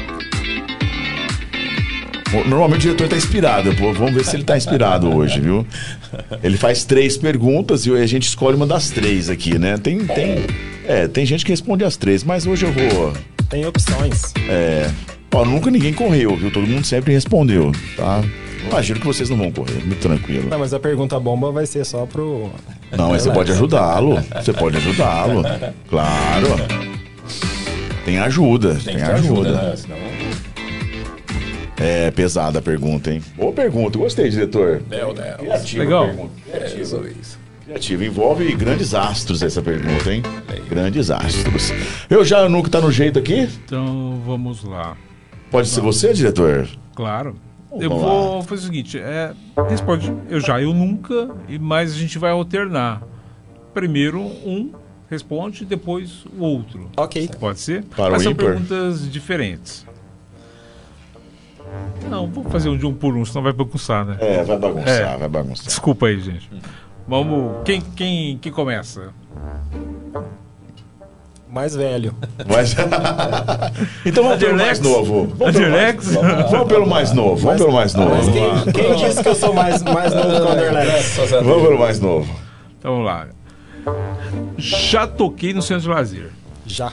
[2.47, 3.93] Normalmente o diretor tá inspirado, pô.
[3.93, 5.67] Vamos ver se ele tá inspirado hoje, viu?
[6.43, 9.77] Ele faz três perguntas e a gente escolhe uma das três aqui, né?
[9.77, 10.47] Tem, tem,
[10.87, 13.13] é, tem gente que responde as três, mas hoje eu vou.
[13.49, 14.33] Tem opções.
[14.49, 14.91] É,
[15.35, 16.51] ó, nunca ninguém correu, viu?
[16.51, 18.23] Todo mundo sempre respondeu, tá?
[18.67, 20.49] Imagino que vocês não vão correr, muito tranquilo.
[20.49, 22.51] Não, mas a pergunta bomba vai ser só pro.
[22.97, 24.23] Não, mas você pode ajudá-lo.
[24.37, 25.43] Você pode ajudá-lo.
[25.89, 26.49] Claro.
[28.05, 29.51] Tem ajuda, tem, Tem ajuda.
[29.51, 29.77] ajuda, né?
[29.77, 30.22] Senão...
[31.83, 33.21] É pesada a pergunta, hein?
[33.37, 34.81] Boa pergunta, gostei, diretor.
[34.83, 35.37] Del, del.
[35.39, 36.07] Criativa Legal.
[36.07, 36.33] pergunta.
[36.53, 37.39] É isso, isso.
[37.65, 38.05] Criativo.
[38.05, 40.23] Envolve grandes astros essa pergunta, hein?
[40.69, 41.73] Grandes astros.
[42.09, 43.49] Eu já nunca tá no jeito aqui?
[43.65, 44.97] Então vamos lá.
[45.51, 46.69] Pode ser você, diretor?
[46.95, 47.37] Claro.
[47.69, 47.97] Vamos eu lá.
[47.99, 49.33] vou fazer o seguinte: é,
[49.69, 53.03] responde eu já, eu nunca, e mais a gente vai alternar.
[53.75, 54.71] Primeiro um
[55.09, 56.91] responde, depois o outro.
[56.97, 57.29] Ok.
[57.39, 57.85] Pode ser?
[57.85, 58.47] Para o Mas são ímpar.
[58.47, 59.87] perguntas diferentes.
[62.09, 64.16] Não, vou fazer um de um por um, senão vai bagunçar, né?
[64.20, 65.16] É, vai bagunçar, É.
[65.16, 65.66] vai bagunçar.
[65.66, 66.51] Desculpa aí, gente.
[67.07, 67.62] Vamos.
[67.65, 69.11] Quem, quem, quem começa?
[71.51, 72.15] Mais velho.
[72.49, 72.74] Mas...
[74.07, 75.27] então vamos pelo mais novo.
[75.36, 77.36] Vamos pelo mais, vamos pelo mais novo.
[77.36, 78.11] Vamos pelo mais novo.
[78.15, 80.86] Mas quem, quem disse que eu sou mais, mais novo que o Underlex?
[81.16, 82.35] Graças a Vamos pelo mais novo.
[82.78, 83.27] Então vamos lá.
[84.57, 86.31] Já toquei no centro de lazer.
[86.66, 86.90] Já.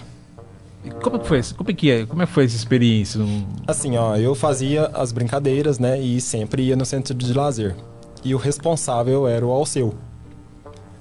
[1.01, 1.41] Como é que foi?
[1.57, 2.06] Como é que é?
[2.06, 3.19] Como é que foi essa experiência?
[3.68, 5.99] Assim, ó, eu fazia as brincadeiras, né?
[5.99, 7.76] E sempre ia no centro de lazer.
[8.23, 9.93] E o responsável era o Alceu.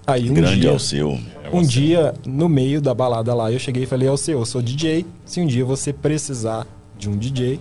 [0.06, 1.18] Aí um Grande dia, ao seu.
[1.52, 5.06] um dia, no meio da balada lá, eu cheguei e falei, Alceu, eu sou DJ.
[5.24, 6.66] Se um dia você precisar
[6.98, 7.60] de um DJ,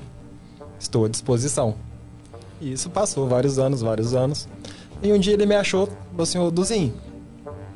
[0.79, 1.75] estou à disposição.
[2.59, 4.47] E isso passou vários anos, vários anos.
[5.03, 6.93] E um dia ele me achou, falou assim, ô Duzinho,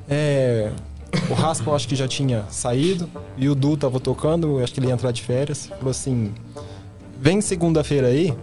[0.09, 0.71] é,
[1.29, 4.79] o Raspa eu acho que já tinha saído, e o Du tava tocando, acho que
[4.79, 5.67] ele ia entrar de férias.
[5.67, 6.33] Falou assim,
[7.19, 8.35] vem segunda-feira aí,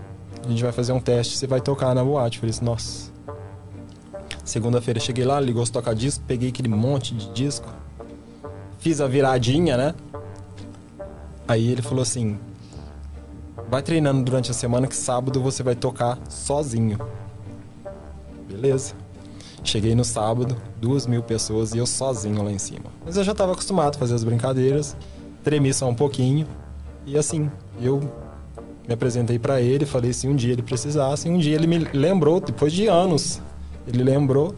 [0.45, 2.37] a gente vai fazer um teste, você vai tocar na boate.
[2.37, 3.11] Eu falei assim, nossa.
[4.45, 7.69] Segunda-feira cheguei lá, ligou os toca-disco, peguei aquele monte de disco,
[8.79, 9.95] fiz a viradinha, né?
[11.47, 12.39] Aí ele falou assim,
[13.71, 16.99] vai treinando durante a semana que sábado você vai tocar sozinho.
[18.49, 18.95] Beleza.
[19.65, 22.87] Cheguei no sábado, duas mil pessoas e eu sozinho lá em cima.
[23.05, 24.97] Mas eu já estava acostumado a fazer as brincadeiras,
[25.43, 26.47] tremi só um pouquinho.
[27.05, 28.01] E assim, eu
[28.87, 31.29] me apresentei para ele, falei se um dia ele precisasse.
[31.29, 33.41] E um dia ele me lembrou, depois de anos,
[33.87, 34.55] ele lembrou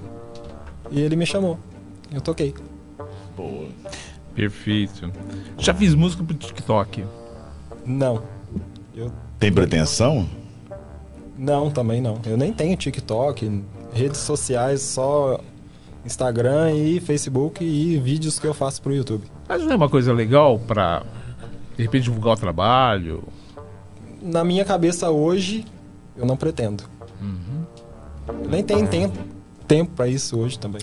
[0.91, 1.59] e ele me chamou.
[2.13, 2.55] Eu toquei.
[3.37, 3.69] Boa.
[4.35, 5.11] Perfeito.
[5.59, 7.05] Já fiz música pro TikTok.
[7.85, 8.23] Não.
[8.95, 10.29] Eu Tem pretensão?
[11.39, 12.19] não, também não.
[12.27, 15.41] Eu nem tenho TikTok, redes sociais, só
[16.05, 19.25] Instagram e Facebook e vídeos que eu faço pro YouTube.
[19.49, 21.03] Mas não é uma coisa legal pra,
[21.77, 23.25] de repente, divulgar o trabalho?
[24.23, 25.65] Na minha cabeça hoje,
[26.17, 26.85] eu não pretendo.
[28.49, 29.19] Nem tenho tempo,
[29.67, 30.83] tempo para isso hoje também.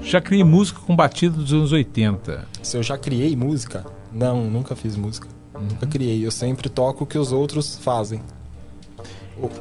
[0.00, 2.46] Já criei música com batida dos anos 80.
[2.62, 5.28] Se eu já criei música, não, nunca fiz música.
[5.54, 6.24] Nunca criei.
[6.24, 8.22] Eu sempre toco o que os outros fazem.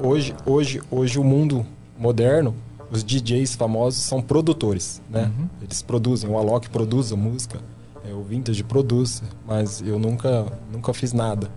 [0.01, 1.65] Hoje, hoje, hoje o mundo
[1.97, 2.55] moderno,
[2.91, 5.31] os DJs famosos são produtores, né?
[5.61, 6.29] Eles produzem.
[6.29, 7.59] O Alok produz a música,
[8.07, 11.49] é, o Vintage produz, mas eu nunca, nunca fiz nada.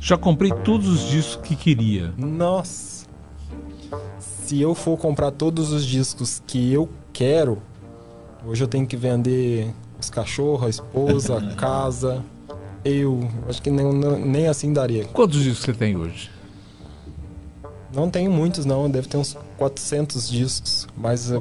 [0.00, 2.12] Já comprei todos os discos que queria.
[2.16, 3.06] Nossa.
[4.18, 7.60] Se eu for comprar todos os discos que eu quero,
[8.44, 12.22] hoje eu tenho que vender os cachorros, a esposa, a casa,
[12.84, 13.28] eu.
[13.48, 15.04] Acho que nem, nem assim daria.
[15.06, 16.30] Quantos discos você tem hoje?
[17.94, 18.90] Não tenho muitos, não.
[18.90, 20.86] Deve ter uns 400 discos.
[20.96, 21.40] Mas eh,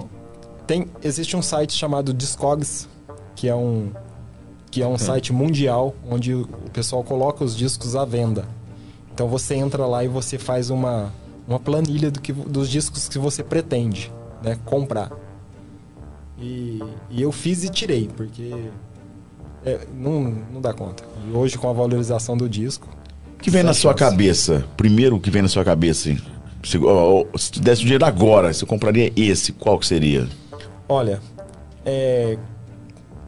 [0.67, 2.87] tem, existe um site chamado Discogs,
[3.35, 3.91] que é um,
[4.71, 8.45] que é um site mundial onde o pessoal coloca os discos à venda.
[9.13, 11.11] Então você entra lá e você faz uma,
[11.47, 14.11] uma planilha do que, dos discos que você pretende
[14.43, 15.11] né, comprar.
[16.37, 18.53] E, e eu fiz e tirei, porque
[19.65, 21.03] é, não, não dá conta.
[21.27, 22.89] E hoje, com a valorização do disco,
[23.39, 24.65] O que vem na sua cabeça?
[24.75, 26.09] Primeiro o que vem na sua cabeça?
[26.09, 26.19] hein?
[26.65, 30.27] Se, ó, se tu desse o dinheiro agora, você compraria esse, qual que seria?
[30.89, 31.21] Olha,
[31.85, 32.37] é,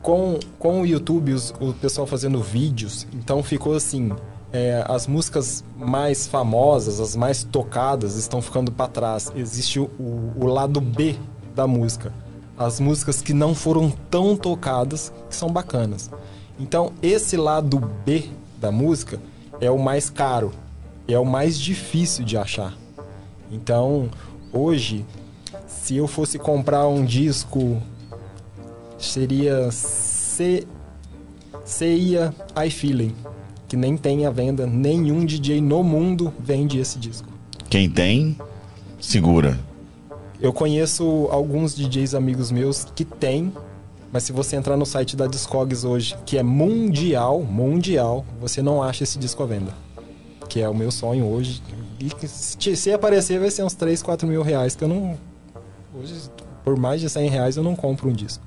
[0.02, 4.12] com, com o YouTube, os- o pessoal fazendo vídeos, então ficou assim:
[4.52, 9.32] é, as músicas mais famosas, as mais tocadas, estão ficando para trás.
[9.36, 9.90] Existe o-
[10.36, 11.16] o lado B
[11.56, 12.12] da música.
[12.58, 16.10] As músicas que não foram tão tocadas, que são bacanas.
[16.60, 19.20] Então, esse lado B da música
[19.62, 20.52] é o mais caro,
[21.08, 22.74] é o mais difícil de achar.
[23.52, 24.10] Então,
[24.52, 25.06] hoje,
[25.68, 27.82] se eu fosse comprar um disco,
[28.98, 30.68] seria C...
[32.56, 33.14] I Feeling,
[33.68, 37.28] que nem tem à venda, nenhum DJ no mundo vende esse disco.
[37.70, 38.38] Quem tem,
[39.02, 39.60] segura.
[40.40, 43.52] Eu conheço alguns DJs amigos meus que tem,
[44.14, 48.82] mas se você entrar no site da Discogs hoje, que é mundial, mundial, você não
[48.82, 49.74] acha esse disco à venda.
[50.48, 51.62] Que é o meu sonho hoje.
[52.00, 55.18] E se se aparecer vai ser uns 3, 4 mil reais, que eu não...
[55.94, 56.14] Hoje,
[56.64, 58.44] por mais de 100 reais, eu não compro um disco.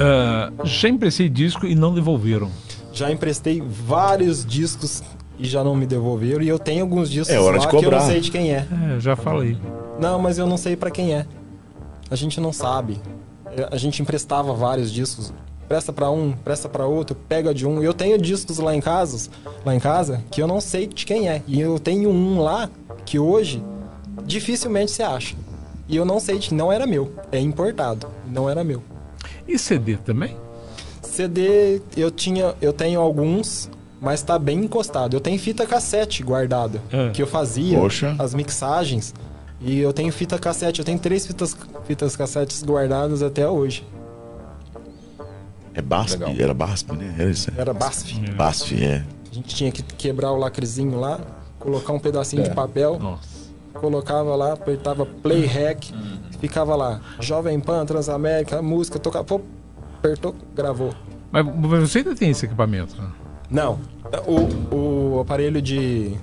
[0.00, 2.50] Ah, já emprestei disco e não devolveram.
[2.92, 5.02] Já emprestei vários discos
[5.38, 6.42] e já não me devolveram.
[6.42, 8.00] E eu tenho alguns discos É hora lá de que eu cobrar.
[8.00, 8.66] não sei de quem é.
[8.96, 9.56] É, já falei.
[10.00, 11.26] Não, mas eu não sei pra quem é.
[12.10, 13.00] a gente não sabe.
[13.70, 15.32] A gente emprestava vários discos.
[15.68, 17.82] Presta pra um, presta pra outro, pega de um.
[17.82, 19.28] Eu tenho discos lá em casa,
[19.66, 21.42] lá em casa, que eu não sei de quem é.
[21.46, 22.70] E eu tenho um lá
[23.04, 23.62] que hoje
[24.24, 25.36] dificilmente se acha.
[25.86, 28.82] E eu não sei de não era meu, é importado, não era meu.
[29.46, 30.36] E CD também?
[31.02, 33.70] CD eu tinha, eu tenho alguns,
[34.00, 35.14] mas tá bem encostado.
[35.16, 37.10] Eu tenho fita cassete guardada, Ah.
[37.12, 38.14] que eu fazia Poxa.
[38.18, 39.14] as mixagens.
[39.60, 43.84] E eu tenho fita cassete, eu tenho três fitas, fitas cassetes guardadas até hoje.
[45.74, 46.12] É BASF?
[46.18, 46.34] Legal.
[46.38, 47.14] Era BASF, né?
[47.18, 47.50] Era isso.
[47.56, 48.18] Era BASF.
[48.36, 49.04] BASF, é.
[49.30, 51.20] A gente tinha que quebrar o lacrezinho lá,
[51.58, 52.48] colocar um pedacinho É.
[52.48, 53.48] de papel, Nossa.
[53.74, 55.90] colocava lá, apertava play rec,
[56.40, 57.00] ficava lá.
[57.20, 59.40] Jovem Pan, Transamérica, música, tocava, pô,
[59.98, 60.92] apertou, gravou.
[61.30, 61.44] Mas
[61.80, 63.00] você ainda tem esse equipamento?
[63.00, 63.08] né?
[63.50, 63.78] Não,
[64.26, 64.74] o,
[65.16, 66.16] o aparelho de.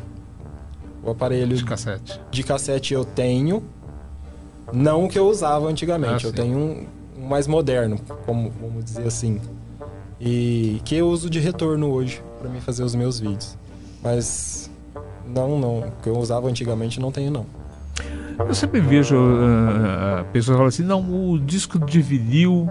[1.03, 2.19] O aparelho De cassete.
[2.31, 3.63] de cassete eu tenho,
[4.73, 6.25] não o que eu usava antigamente.
[6.25, 6.35] Ah, eu sim.
[6.35, 6.87] tenho um
[7.25, 9.39] mais moderno, como vamos dizer assim.
[10.19, 13.57] E que eu uso de retorno hoje para mim fazer os meus vídeos.
[14.03, 14.69] Mas
[15.27, 17.45] não, não, o que eu usava antigamente não tenho não.
[18.37, 22.69] Eu sempre vejo ah, pessoas falando assim, não, o disco de vinil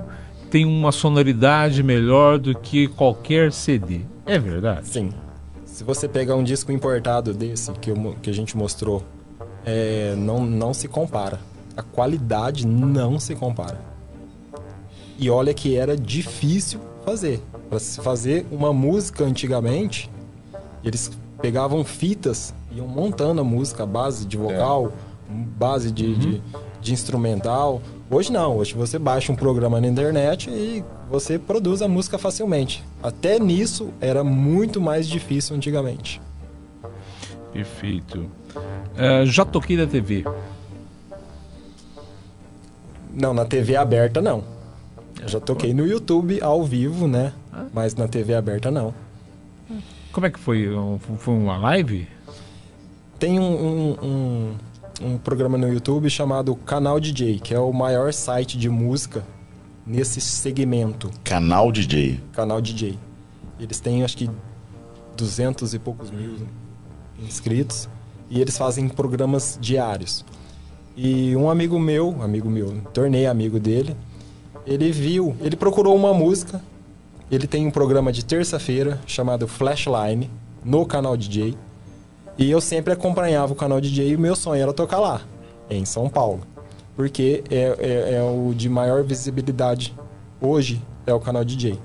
[0.50, 4.02] tem uma sonoridade melhor do que qualquer CD.
[4.26, 4.86] É verdade?
[4.88, 5.10] Sim.
[5.64, 9.02] Se você pegar um disco importado desse que, eu que a gente mostrou,
[9.64, 11.40] é, não, não se compara.
[11.76, 13.93] A qualidade não se compara.
[15.18, 17.40] E olha que era difícil fazer.
[17.68, 20.10] Para se fazer uma música antigamente,
[20.82, 21.10] eles
[21.40, 24.92] pegavam fitas, iam montando a música, base de vocal,
[25.28, 26.42] base de, de,
[26.80, 27.80] de instrumental.
[28.10, 32.84] Hoje não, hoje você baixa um programa na internet e você produz a música facilmente.
[33.02, 36.20] Até nisso era muito mais difícil antigamente.
[37.52, 38.28] Perfeito.
[38.96, 40.24] Ah, já toquei na TV.
[43.12, 44.53] Não, na TV aberta não.
[45.24, 47.32] Eu já toquei no YouTube ao vivo, né?
[47.72, 48.92] Mas na TV aberta não.
[50.12, 50.68] Como é que foi?
[50.68, 52.06] Um- Foi uma live?
[53.18, 54.54] Tem um, um, um,
[55.14, 59.24] um programa no YouTube chamado Canal DJ, que é o maior site de música
[59.86, 61.10] nesse segmento.
[61.24, 62.20] Canal DJ.
[62.32, 62.98] Canal DJ.
[63.58, 64.30] Eles têm acho que
[65.16, 66.36] 200 e poucos mil
[67.18, 67.88] inscritos
[68.28, 70.24] e eles fazem programas diários.
[70.96, 73.96] E um amigo meu, amigo meu, tornei amigo dele,
[74.66, 76.60] ele viu, ele procurou uma música.
[77.30, 80.30] Ele tem um programa de terça-feira chamado Flashline
[80.64, 81.56] no canal DJ.
[82.36, 85.22] E eu sempre acompanhava o canal DJ e o meu sonho era tocar lá,
[85.70, 86.40] em São Paulo.
[86.96, 89.94] Porque é, é- é o de maior visibilidade
[90.40, 91.78] hoje, é o canal DJ.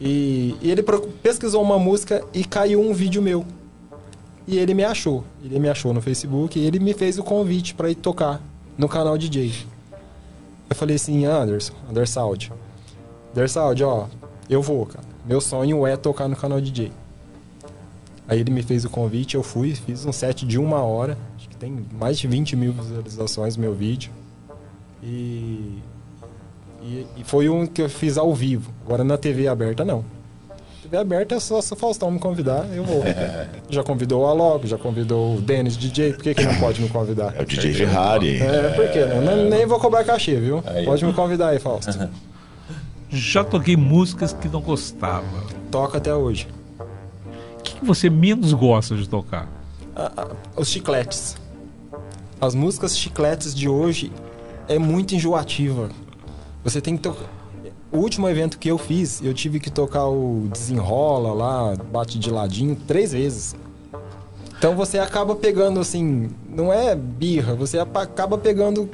[0.00, 0.82] E, e ele
[1.22, 3.44] pesquisou uma música e caiu um vídeo meu.
[4.46, 5.22] E ele me achou.
[5.44, 8.40] Ele me achou no Facebook e ele me fez o convite para ir tocar
[8.76, 9.52] no canal DJ.
[10.72, 12.50] Eu falei assim, Anderson, Andersaldi.
[13.32, 14.06] Andersaldi, ó,
[14.48, 15.04] eu vou, cara.
[15.22, 16.90] Meu sonho é tocar no canal DJ.
[18.26, 21.18] Aí ele me fez o convite, eu fui, fiz um set de uma hora.
[21.36, 24.10] Acho que tem mais de 20 mil visualizações meu vídeo.
[25.02, 25.78] E,
[26.80, 28.72] e, e foi um que eu fiz ao vivo.
[28.86, 30.02] Agora na TV aberta, não.
[30.96, 33.02] Aberta é só se o Faustão me convidar, eu vou.
[33.70, 36.88] Já convidou o Alok, já convidou o Dennis DJ, por que, que não pode me
[36.88, 37.34] convidar?
[37.36, 38.40] É o DJ Ferrari.
[38.40, 39.04] É, por quê?
[39.04, 39.20] né?
[39.34, 40.62] Nem- Nem vou cobrar cachê, viu?
[40.66, 40.84] Aí.
[40.84, 41.90] Pode me convidar aí, Fausto.
[43.10, 45.26] Já toquei músicas que não gostava.
[45.70, 46.48] Toca até hoje.
[47.58, 49.46] O que que você menos gosta de tocar?
[49.94, 51.36] Ah, ah, os chicletes.
[52.40, 54.10] As músicas chicletes de hoje
[54.66, 55.90] é muito enjoativa.
[56.64, 57.26] Você tem que tocar.
[57.92, 62.30] O último evento que eu fiz, eu tive que tocar o Desenrola lá, Bate de
[62.30, 63.54] Ladinho, três vezes.
[64.56, 68.88] Então você acaba pegando assim, não é birra, você acaba pegando,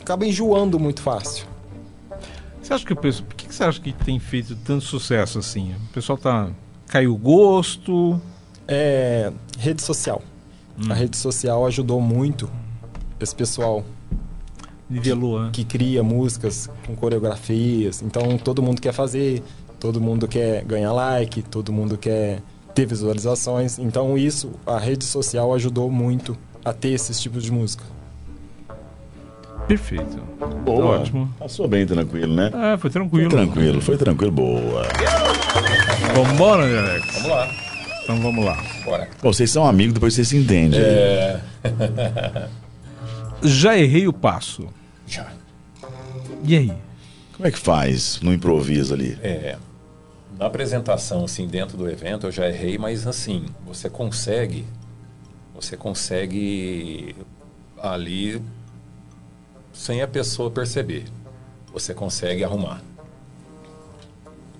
[0.00, 1.46] acaba enjoando muito fácil.
[2.62, 3.26] Você acha que o pessoal.
[3.26, 5.74] Por que você acha que tem feito tanto sucesso assim?
[5.88, 6.50] O pessoal tá.
[6.86, 8.20] Caiu o gosto.
[8.68, 10.22] É, rede social.
[10.88, 12.48] A rede social ajudou muito
[13.18, 13.82] esse pessoal
[14.88, 15.50] Nivelou, né?
[15.52, 18.02] que cria músicas com coreografias.
[18.02, 19.42] Então todo mundo quer fazer,
[19.78, 22.40] todo mundo quer ganhar like, todo mundo quer
[22.74, 23.78] ter visualizações.
[23.78, 27.84] Então isso, a rede social ajudou muito a ter esses tipos de música.
[29.66, 30.16] Perfeito.
[30.64, 31.00] Boa.
[31.00, 31.28] Ótimo.
[31.38, 32.50] Passou bem tranquilo, né?
[32.54, 33.30] Ah, foi tranquilo.
[33.30, 34.32] Foi tranquilo, foi tranquilo.
[34.32, 34.82] Boa.
[36.14, 37.14] Vambora, Alex?
[37.14, 37.50] Vamos lá,
[38.02, 38.56] Então vamos lá.
[38.84, 39.08] bora.
[39.20, 40.80] Pô, vocês são amigos, depois vocês se entendem.
[40.80, 41.40] É,
[43.42, 44.66] Já errei o passo.
[45.14, 45.32] Já.
[46.44, 46.72] E aí?
[47.36, 49.18] Como é que faz no improviso ali?
[49.22, 49.56] É,
[50.38, 54.64] na apresentação, assim, dentro do evento, eu já errei, mas assim, você consegue,
[55.54, 57.14] você consegue
[57.80, 58.42] ali
[59.72, 61.04] sem a pessoa perceber.
[61.72, 62.80] Você consegue arrumar.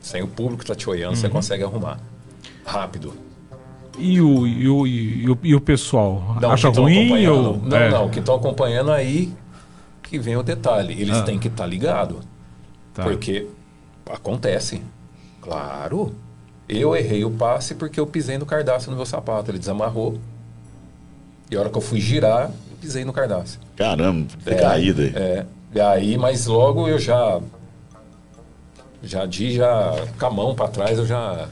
[0.01, 1.99] Sem o público estar tá te olhando, você consegue arrumar.
[2.65, 3.15] Rápido.
[3.99, 6.37] E o, e o, e o, e o pessoal?
[6.41, 7.27] Não, acha ruim?
[7.27, 9.33] Ou, Não, é, não, que estão acompanhando aí
[10.09, 11.01] que vem o detalhe.
[11.01, 11.23] Eles Ah.
[11.23, 12.19] têm que estar ligados.
[12.95, 13.05] tá.
[13.05, 13.47] Porque
[14.11, 14.83] acontece.
[15.41, 16.15] Claro.
[16.69, 19.51] Eu errei o passe porque eu pisei no cardápio no meu sapato.
[19.51, 20.19] Ele desamarrou.
[21.51, 23.59] E a hora que eu fui girar, eu pisei no cardápio.
[23.77, 25.13] Caramba, É, caída aí.
[25.15, 25.47] É.
[25.75, 27.41] E aí, mas logo eu já.
[29.03, 31.49] Já de já com a mão para trás eu já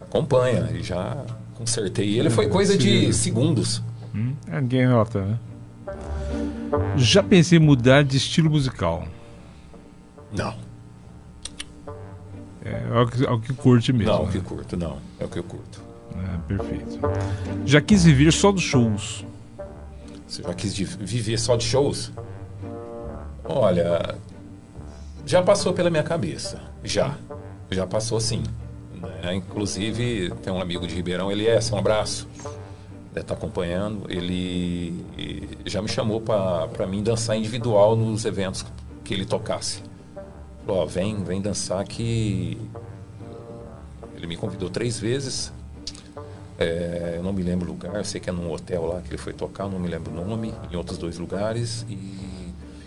[0.00, 1.16] acompanha e já
[1.54, 2.28] consertei ele.
[2.28, 3.82] Foi coisa de segundos.
[4.14, 5.38] Hum, é, ninguém nota, né?
[6.96, 9.06] Já pensei em mudar de estilo musical.
[10.32, 10.54] Não,
[12.64, 14.12] É, é o que, é o que curte mesmo.
[14.12, 14.32] não, o né?
[14.32, 14.98] que curto, não.
[15.20, 15.80] É o que eu curto.
[16.16, 16.98] É, perfeito.
[17.64, 19.24] Já quis viver só dos shows.
[20.26, 22.10] Você já quis viver só de shows?
[23.44, 24.16] Olha,
[25.26, 26.60] já passou pela minha cabeça.
[26.82, 27.14] Já.
[27.70, 28.42] Já passou sim.
[29.22, 29.34] né?
[29.34, 32.26] Inclusive, tem um amigo de Ribeirão, ele é, um abraço.
[33.14, 34.06] Deve estar acompanhando.
[34.08, 34.92] Ele
[35.64, 38.66] já me chamou para mim dançar individual nos eventos
[39.04, 39.82] que ele tocasse.
[40.66, 42.58] Falou, ó, vem, vem dançar que.
[44.16, 45.52] Ele me convidou três vezes.
[46.58, 49.10] É, eu não me lembro o lugar, eu sei que é num hotel lá que
[49.10, 51.84] ele foi tocar, não me lembro o nome, em outros dois lugares.
[51.88, 51.94] E,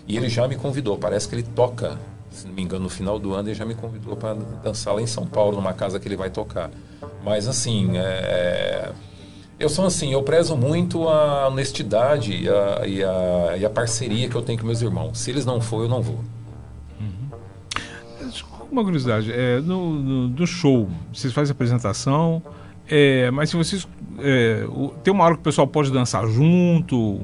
[0.06, 1.98] e ele já me convidou, parece que ele toca,
[2.30, 5.02] se não me engano, no final do ano ele já me convidou para dançar lá
[5.02, 6.70] em São Paulo, numa casa que ele vai tocar.
[7.22, 8.90] Mas assim, é,
[9.58, 14.28] eu sou assim, eu prezo muito a honestidade e a, e, a, e a parceria
[14.28, 15.18] que eu tenho com meus irmãos.
[15.18, 16.20] Se eles não for, eu não vou.
[18.70, 22.42] Uma curiosidade, é, no, no, do show, vocês fazem apresentação,
[22.86, 23.88] é, mas se vocês.
[24.18, 27.18] é, o- tem uma hora que o pessoal pode dançar junto.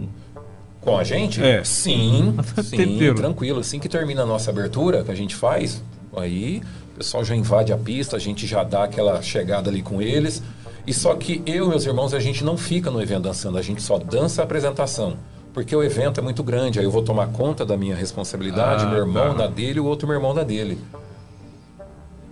[0.81, 1.43] Com a gente?
[1.45, 1.63] É.
[1.63, 2.35] Sim,
[2.65, 3.61] sim, tranquilo.
[3.61, 5.83] Assim que termina a nossa abertura, que a gente faz,
[6.17, 6.63] aí
[6.95, 10.43] o pessoal já invade a pista, a gente já dá aquela chegada ali com eles.
[10.87, 13.63] E só que eu e meus irmãos, a gente não fica no evento dançando, a
[13.63, 15.17] gente só dança a apresentação.
[15.53, 18.89] Porque o evento é muito grande, aí eu vou tomar conta da minha responsabilidade, Ah,
[18.89, 19.45] meu irmão tá.
[19.45, 20.79] na dele e o outro meu irmão na dele.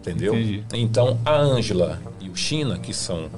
[0.01, 0.35] Entendeu?
[0.35, 0.65] Entendi.
[0.75, 3.31] Então a Ângela e o China, que são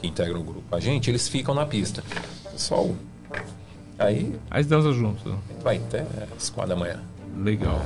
[0.00, 2.04] que integram o grupo com a gente, eles ficam na pista.
[2.52, 2.90] Pessoal,
[3.98, 5.36] aí Aí dança junto.
[5.62, 7.00] Vai até as quatro da manhã.
[7.36, 7.82] Legal.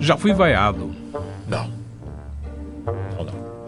[0.00, 0.90] Já fui vaiado.
[1.46, 1.70] Não.
[2.86, 3.61] Não, não.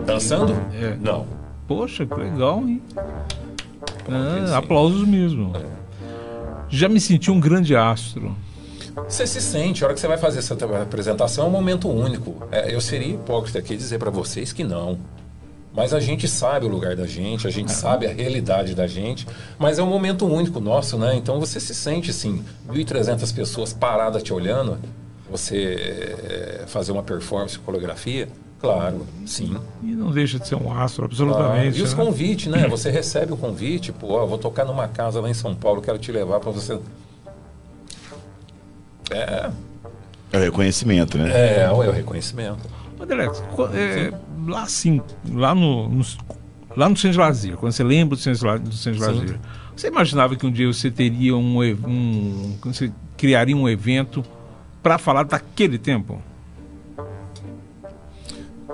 [0.00, 0.52] Dançando?
[0.72, 0.96] É.
[1.00, 1.26] Não.
[1.66, 2.82] Poxa, que legal, hein?
[4.08, 5.52] Ah, aplausos mesmo.
[6.68, 8.36] Já me senti um grande astro.
[9.08, 12.46] Você se sente, a hora que você vai fazer essa apresentação é um momento único.
[12.50, 14.98] É, eu seria hipócrita aqui dizer para vocês que não.
[15.74, 19.26] Mas a gente sabe o lugar da gente, a gente sabe a realidade da gente,
[19.58, 21.16] mas é um momento único nosso, né?
[21.16, 24.78] Então você se sente assim, 1.300 pessoas paradas te olhando,
[25.28, 28.28] você é, fazer uma performance, coreografia,
[28.64, 29.56] claro, sim.
[29.82, 31.78] E não deixa de ser um astro, Ah, absolutamente.
[31.78, 32.04] e os né?
[32.04, 32.66] convites, né?
[32.68, 35.98] Você recebe o convite, pô, ó, vou tocar numa casa lá em São Paulo, quero
[35.98, 36.78] te levar para você.
[39.10, 39.50] É,
[40.32, 41.30] É o reconhecimento, né?
[41.30, 42.58] é, é o reconhecimento.
[42.98, 43.26] André,
[43.74, 44.12] é,
[44.46, 45.00] lá assim,
[45.30, 46.04] lá no, no,
[46.76, 49.20] lá no centro de lazer, quando você lembra do centro do centro de Sim.
[49.20, 49.40] lazer,
[49.76, 54.24] você imaginava que um dia você teria um, um que você criaria um evento
[54.82, 56.22] para falar daquele tempo?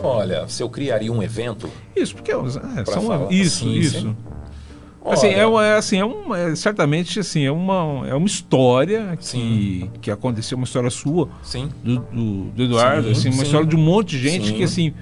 [0.02, 4.00] Olha, se eu criaria um evento, Isso, porque é, Pra são falar, isso, sim, isso.
[4.00, 4.16] sim.
[5.04, 9.24] Assim, é, é assim, é uma, é, certamente assim, é uma, é uma história que,
[9.26, 9.90] Sim.
[10.00, 13.42] que aconteceu, uma história sua, sim, do, do, do Eduardo, Sim, assim, uma sim.
[13.44, 14.92] história de um monte de gente que assim.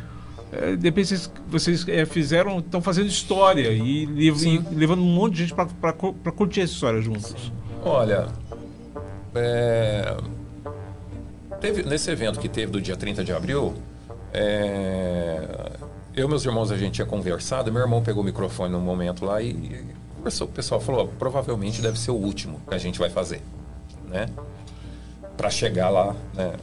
[0.52, 4.30] é, de repente vocês, vocês é, fizeram, estão fazendo história e, e
[4.72, 5.92] levando um monte de gente para
[6.32, 7.34] curtir essa história juntos.
[7.84, 8.28] olha,
[9.34, 10.16] é,
[11.60, 13.74] teve, nesse evento que teve do dia 30 de abril,
[14.32, 15.72] é,
[16.14, 19.24] eu e meus irmãos, a gente tinha conversado, meu irmão pegou o microfone num momento
[19.24, 19.84] lá e,
[20.16, 23.40] conversou com o pessoal, falou, provavelmente deve ser o último que a gente vai fazer,
[24.08, 24.26] né?
[25.36, 26.54] Para chegar lá, né?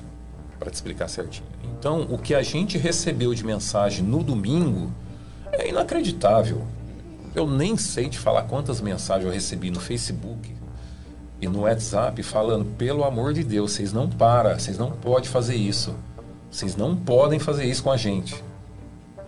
[0.59, 1.47] Para te explicar certinho.
[1.79, 4.91] Então, o que a gente recebeu de mensagem no domingo
[5.51, 6.63] é inacreditável.
[7.33, 10.53] Eu nem sei te falar quantas mensagens eu recebi no Facebook
[11.41, 15.55] e no WhatsApp falando, pelo amor de Deus, vocês não param, vocês não podem fazer
[15.55, 15.93] isso.
[16.55, 18.41] Vocês não podem fazer isso com a gente.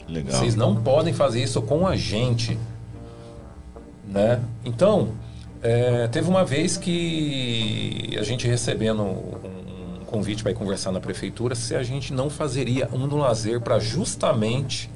[0.07, 0.39] Legal.
[0.39, 2.57] Vocês não podem fazer isso com a gente.
[4.07, 4.39] Né?
[4.63, 5.09] Então,
[5.61, 11.53] é, teve uma vez que a gente recebendo um convite para ir conversar na prefeitura
[11.53, 14.89] se a gente não fazeria um no lazer para justamente,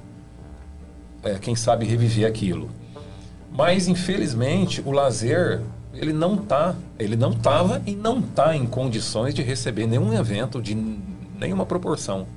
[1.23, 2.69] é, quem sabe, reviver aquilo.
[3.51, 5.59] Mas, infelizmente, o lazer
[5.93, 10.61] ele não tá, ele não tava e não tá em condições de receber nenhum evento
[10.61, 10.73] de
[11.41, 12.27] nenhuma proporção.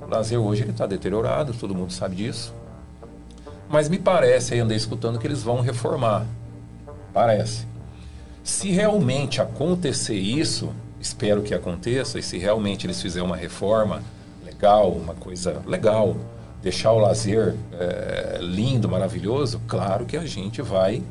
[0.00, 2.54] O lazer hoje está deteriorado, todo mundo sabe disso.
[3.68, 6.26] Mas me parece, aí andei escutando que eles vão reformar.
[7.12, 7.66] Parece.
[8.44, 10.70] Se realmente acontecer isso,
[11.00, 14.02] espero que aconteça, e se realmente eles fizerem uma reforma
[14.44, 16.16] legal, uma coisa legal,
[16.62, 21.02] deixar o lazer é, lindo, maravilhoso, claro que a gente vai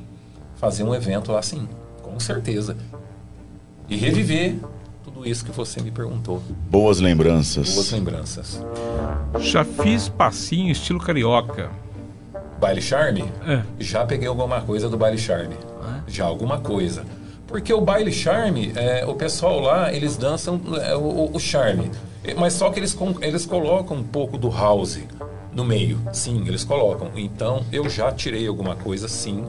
[0.58, 1.68] fazer um evento lá sim,
[2.04, 2.78] com certeza.
[3.88, 4.58] E reviver
[5.20, 6.42] tudo isso que você me perguntou.
[6.70, 7.74] Boas lembranças.
[7.74, 8.66] Boas lembranças.
[9.40, 11.70] Já fiz passinho estilo carioca.
[12.60, 13.26] Baile Charme?
[13.46, 13.62] É.
[13.80, 15.56] Já peguei alguma coisa do Baile Charme.
[16.08, 17.06] Já alguma coisa.
[17.46, 21.92] Porque o Baile Charme, é, o pessoal lá, eles dançam é, o, o Charme.
[22.38, 25.00] Mas só que eles, eles colocam um pouco do house
[25.54, 26.00] no meio.
[26.14, 27.12] Sim, eles colocam.
[27.16, 29.46] Então, eu já tirei alguma coisa, sim,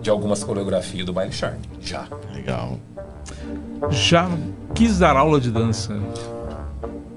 [0.00, 1.60] de algumas coreografias do Baile Charme.
[1.80, 2.08] Já.
[2.34, 2.78] Legal.
[3.90, 4.28] Já
[4.74, 5.96] quis dar aula de dança.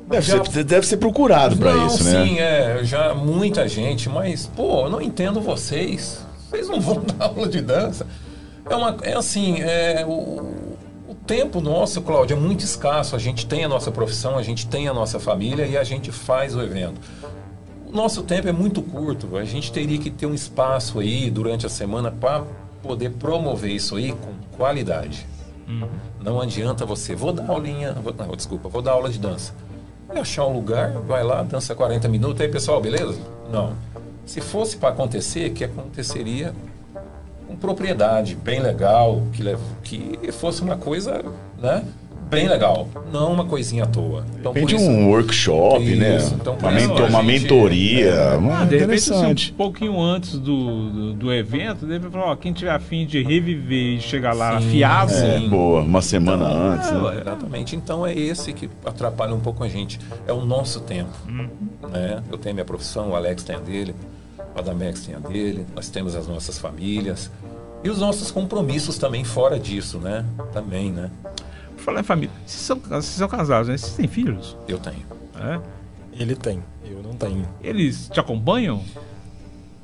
[0.10, 2.26] Deve, Já- ser, deve ser procurado não, isso, né?
[2.26, 6.26] sim, é, já muita gente, mas, pô, eu não entendo vocês.
[6.49, 8.07] Vocês não vão dar aula de dança.
[8.69, 10.53] É, uma, é assim, é, o,
[11.10, 13.15] o tempo nosso, Cláudio, é muito escasso.
[13.15, 16.10] A gente tem a nossa profissão, a gente tem a nossa família e a gente
[16.11, 17.02] faz o evento.
[17.85, 19.35] O nosso tempo é muito curto.
[19.35, 22.44] A gente teria que ter um espaço aí durante a semana para
[22.81, 25.26] poder promover isso aí com qualidade.
[26.22, 29.53] Não adianta você, vou dar aulinha, vou, não, desculpa, vou dar aula de dança.
[30.10, 33.19] É achar um lugar, vai lá, dança 40 minutos, aí pessoal, beleza?
[33.52, 33.73] Não.
[34.26, 36.53] Se fosse para acontecer, que aconteceria
[37.45, 41.23] com propriedade, bem legal, que, que fosse uma coisa,
[41.57, 41.84] né?
[42.30, 44.26] Bem legal, não uma coisinha à toa.
[44.40, 46.18] Então, Depende de isso- um workshop, né?
[46.18, 48.06] Isso, então, por uma, isso uma gente- mentoria.
[48.10, 48.36] é.
[48.36, 49.52] uma Ah, de repente, assim, interessante.
[49.54, 53.98] um pouquinho antes do, do, do evento, deve falar, ó, quem tiver afim de reviver
[53.98, 55.48] e chegar lá Sim, afiado, É, Sim.
[55.49, 55.82] boa.
[55.82, 57.16] Uma semana Então, antes, né?
[57.18, 57.76] é, Exatamente.
[57.78, 59.99] Então é esse que atrapalha um pouco a gente.
[60.28, 61.12] É o nosso tempo.
[61.90, 62.22] Né?
[62.32, 63.95] Eu tenho a minha profissão, o Alex tem a dele,
[64.56, 67.32] o Adamex tem a dele, nós temos as nossas famílias.
[67.84, 70.26] E os nossos compromissos também fora disso, né?
[70.52, 71.10] Também, né?
[71.88, 73.77] Falar em família, vocês são, vocês são casados, né?
[73.77, 74.57] Vocês têm filhos?
[74.68, 75.05] Eu tenho.
[75.39, 75.59] É?
[76.19, 77.47] Ele tem, eu não tenho.
[77.64, 78.84] Eles te acompanham?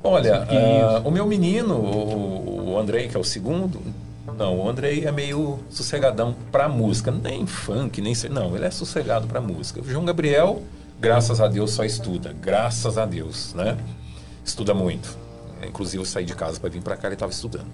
[0.02, 3.80] Olha, ah, o meu menino, o, o Andrei, que é o segundo,
[4.36, 8.70] não, o Andrei é meio sossegadão pra música, nem funk, nem sei, não, ele é
[8.70, 9.80] sossegado pra música.
[9.80, 10.62] O João Gabriel,
[11.00, 13.78] graças a Deus, só estuda, graças a Deus, né?
[14.44, 15.16] Estuda muito.
[15.66, 17.68] Inclusive eu saí de casa para vir pra cá, ele estava estudando.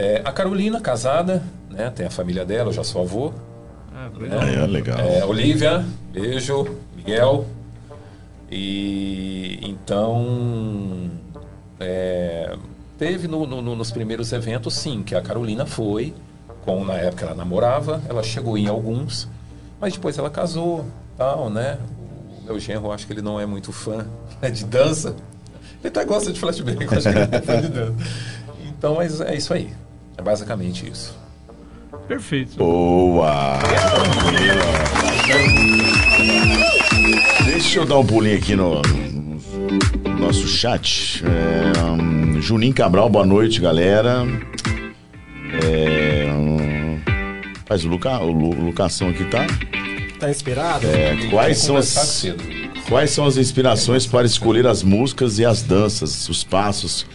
[0.00, 1.90] É, a Carolina, casada, né?
[1.90, 3.32] Tem a família dela, eu já sou avô.
[3.92, 4.40] Ah, legal.
[4.42, 4.98] É, legal.
[5.00, 7.44] É, Olivia, beijo, Miguel.
[8.48, 11.10] E então
[11.80, 12.56] é,
[12.96, 16.14] teve no- no- no- nos primeiros eventos, sim, que a Carolina foi,
[16.64, 19.28] com na época ela namorava, ela chegou em alguns,
[19.80, 20.84] mas depois ela casou,
[21.16, 21.76] tal, né?
[22.40, 24.06] O meu genro, eu acho que ele não é muito fã
[24.40, 25.16] né, de dança.
[25.80, 27.94] Ele até gosta de flashback, eu acho que ele é fã de dança.
[28.78, 29.72] Então, mas é isso aí.
[30.18, 31.16] É basicamente isso.
[32.08, 32.56] Perfeito.
[32.56, 33.58] Boa!
[37.46, 41.22] Deixa eu dar um pulinho aqui no, no nosso chat.
[41.24, 44.26] É, hum, Juninho Cabral, boa noite, galera.
[45.64, 46.98] É, hum,
[47.66, 49.46] faz o, Luca, o Lu- Lucação aqui, tá?
[50.18, 50.86] Tá inspirado?
[50.86, 52.42] É, quais, são as, cedo.
[52.88, 57.06] quais são as inspirações para escolher as músicas e as danças, os passos?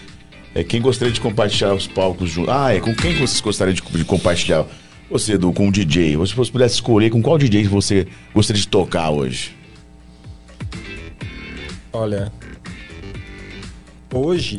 [0.56, 2.52] É, quem gostaria de compartilhar os palcos junto?
[2.52, 4.66] Ah, é com quem vocês gostariam de, de compartilhar?
[5.10, 6.12] Você, Edu, com o DJ.
[6.28, 9.56] Se você pudesse escolher com qual DJ você gostaria de tocar hoje?
[11.92, 12.32] Olha,
[14.12, 14.58] hoje,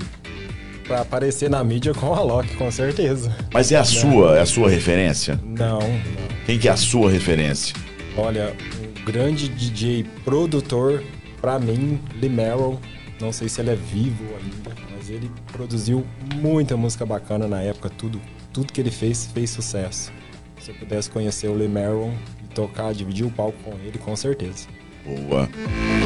[0.86, 3.34] pra aparecer na mídia com a Loki, com certeza.
[3.52, 5.40] Mas é a sua, é a sua referência?
[5.44, 6.00] Não, não.
[6.46, 7.74] Quem que é a sua referência?
[8.16, 11.02] Olha, um grande DJ produtor,
[11.40, 12.78] pra mim, Lee Merrill.
[13.20, 16.06] Não sei se ele é vivo ainda, mas ele produziu
[16.36, 17.90] muita música bacana na época.
[17.90, 18.20] Tudo,
[18.52, 20.10] tudo que ele fez, fez sucesso.
[20.58, 24.16] Se eu pudesse conhecer o Lee Merrill e tocar, dividir o palco com ele, com
[24.16, 24.66] certeza.
[25.04, 25.48] Boa.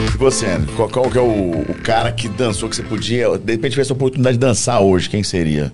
[0.04, 0.72] E você, André?
[0.74, 3.92] Qual, qual que é o, o cara que dançou que você podia, de repente, tivesse
[3.92, 5.08] a oportunidade de dançar hoje?
[5.08, 5.72] Quem seria?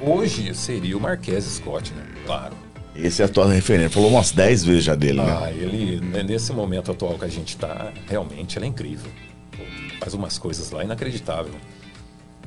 [0.00, 2.04] Hoje seria o Marques Scott, né?
[2.26, 2.54] Claro.
[2.94, 3.90] Esse é a tua referência.
[3.90, 5.38] Falou umas 10 vezes já dele, né?
[5.42, 9.10] Ah, ele, né, nesse momento atual que a gente tá, realmente ele é incrível.
[10.00, 11.52] Faz umas coisas lá inacreditável.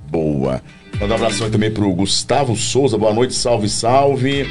[0.10, 0.62] Boa.
[1.00, 2.98] Manda um abração aí também pro Gustavo Souza.
[2.98, 4.46] Boa noite, salve, salve.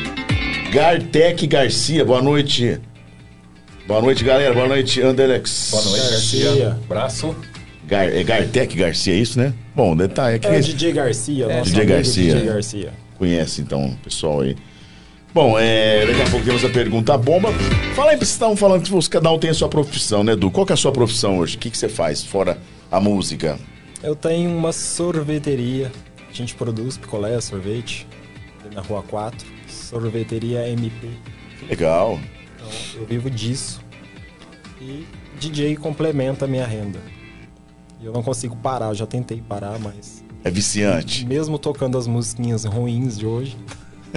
[0.72, 2.80] Gartec Garcia, boa noite.
[3.86, 4.54] Boa noite, galera.
[4.54, 5.68] Boa noite, Anderlex.
[5.70, 6.44] Boa noite, Garcia.
[6.46, 6.78] Garcia.
[6.88, 7.36] Braço.
[7.86, 9.52] Gar, é Gartec Garcia, é isso, né?
[9.74, 10.46] Bom, detalhe é que.
[10.46, 12.34] É o DJ Garcia, nosso DJ Garcia.
[12.34, 12.92] DJ Garcia.
[13.18, 14.56] Conhece, então, o pessoal aí.
[15.34, 17.50] Bom, é, daqui a pouco temos a pergunta bomba.
[17.94, 20.50] Fala aí, vocês estavam falando que você- cada um tem a sua profissão, né, Edu?
[20.50, 21.56] Qual que é a sua profissão hoje?
[21.56, 22.58] O que, que você faz, fora
[22.92, 23.58] a música?
[24.02, 25.90] Eu tenho uma sorveteria.
[26.28, 28.06] A gente produz picolé, sorvete.
[28.74, 29.46] Na rua 4.
[29.66, 31.08] Sorveteria MP.
[31.58, 32.20] Que legal.
[32.56, 32.68] Então,
[33.00, 33.80] eu vivo disso.
[34.80, 35.06] E
[35.40, 37.00] DJ complementa a minha renda.
[38.00, 41.24] E eu não consigo parar, eu já tentei parar, mas É viciante.
[41.26, 43.56] mesmo tocando as musiquinhas ruins de hoje,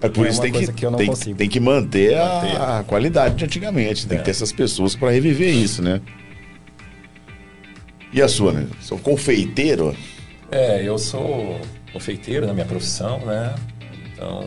[0.00, 2.80] É por É isso tem que, que eu não tem, tem que manter, a-.
[2.80, 4.06] A, qualidade de antigamente.
[4.06, 4.18] Tem É.
[4.18, 6.00] que ter essas pessoas para reviver isso, né?
[8.12, 8.66] E a sua, né?
[8.80, 9.96] Sou confeiteiro?
[10.50, 11.58] É, eu sou
[11.92, 13.54] confeiteiro na minha profissão, né?
[14.12, 14.42] Então.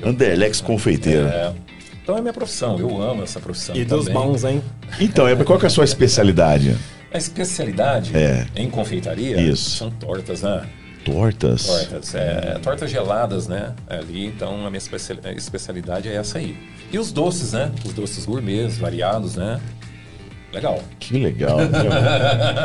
[0.00, 1.26] eu- Anderlex confeiteiro.
[1.28, 1.52] É,
[2.02, 3.74] então é minha profissão, eu amo essa profissão.
[3.76, 4.14] e dos também.
[4.20, 4.62] bons, hein?
[5.00, 6.76] Então, é, qual que é a sua especialidade?
[7.12, 8.46] A especialidade É.
[8.56, 9.70] em confeitaria Isso.
[9.76, 10.66] são tortas, né?
[11.04, 11.66] Tortas.
[11.66, 13.74] Tortas, é, tortas geladas, né?
[13.88, 16.56] Ali, então a minha especial- especialidade é essa aí.
[16.92, 17.70] E os doces, né?
[17.84, 19.60] Os doces gourmets, variados, né?
[20.52, 20.78] Legal.
[21.00, 21.56] Que legal.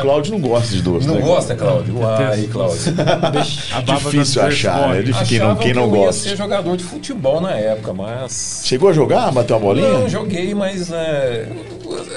[0.02, 1.20] Cláudio não gosta de doce, Não né?
[1.22, 2.06] gosta, Cláudio?
[2.06, 2.78] Ai, Cláudio.
[3.72, 5.02] A baba Difícil achar, né?
[5.02, 5.28] desresponde.
[5.28, 6.28] Quem não, quem não que eu ia gosta.
[6.28, 8.62] ser jogador de futebol na época, mas...
[8.64, 9.32] Chegou a jogar?
[9.32, 9.88] Bateu uma bolinha?
[9.88, 11.48] Não, joguei, mas é,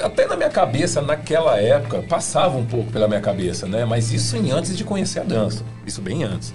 [0.02, 3.84] até na minha cabeça, naquela época, passava um pouco pela minha cabeça, né?
[3.86, 5.64] Mas isso em antes de conhecer a dança.
[5.86, 6.52] Isso bem antes.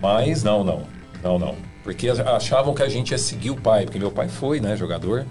[0.00, 0.82] Mas não, não.
[1.22, 1.54] Não, não.
[1.82, 5.26] Porque achavam que a gente ia seguir o pai, porque meu pai foi, né, jogador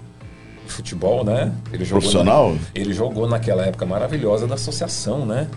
[0.72, 1.52] futebol, né?
[1.72, 2.52] Ele jogou Profissional?
[2.54, 5.48] na- ele jogou naquela época maravilhosa da associação, né?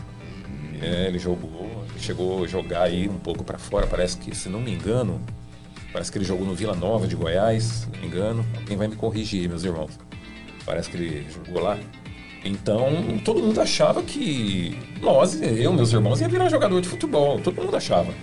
[0.81, 4.59] É, ele jogou, chegou a jogar aí um pouco pra fora, parece que, se não
[4.59, 5.19] me engano,
[5.93, 8.45] parece que ele jogou no Vila Nova de Goiás, se não me engano.
[8.57, 9.91] Alguém vai me corrigir, meus irmãos.
[10.65, 11.77] Parece que ele jogou lá.
[12.43, 12.89] Então,
[13.23, 17.39] todo mundo achava que nós, eu, meus irmãos, ia virar jogador de futebol.
[17.39, 18.13] Todo mundo achava.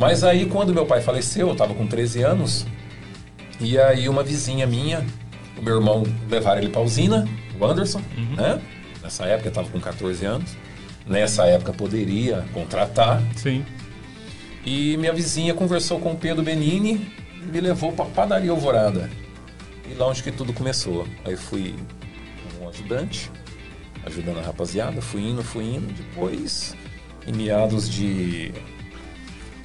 [0.00, 2.66] Mas aí, quando meu pai faleceu, eu tava com 13 anos,
[3.60, 5.04] e aí uma vizinha minha,
[5.58, 7.28] o meu irmão levaram ele pra usina,
[7.58, 8.00] o Anderson,
[8.36, 8.60] né?
[9.02, 10.56] Nessa época eu tava com 14 anos.
[11.06, 13.22] Nessa época poderia contratar.
[13.34, 13.64] Sim.
[14.64, 17.10] E minha vizinha conversou com o Pedro Benini
[17.42, 19.10] e me levou pra padaria Alvorada.
[19.90, 21.08] E lá onde que tudo começou.
[21.24, 21.74] Aí fui
[22.52, 23.30] como ajudante,
[24.04, 25.92] ajudando a rapaziada, fui indo, fui indo.
[25.94, 26.76] Depois,
[27.26, 28.52] em meados de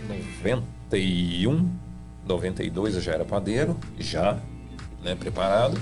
[0.08, 1.70] 91,
[2.26, 4.40] 92 eu já era padeiro, já,
[5.04, 5.80] né, preparado.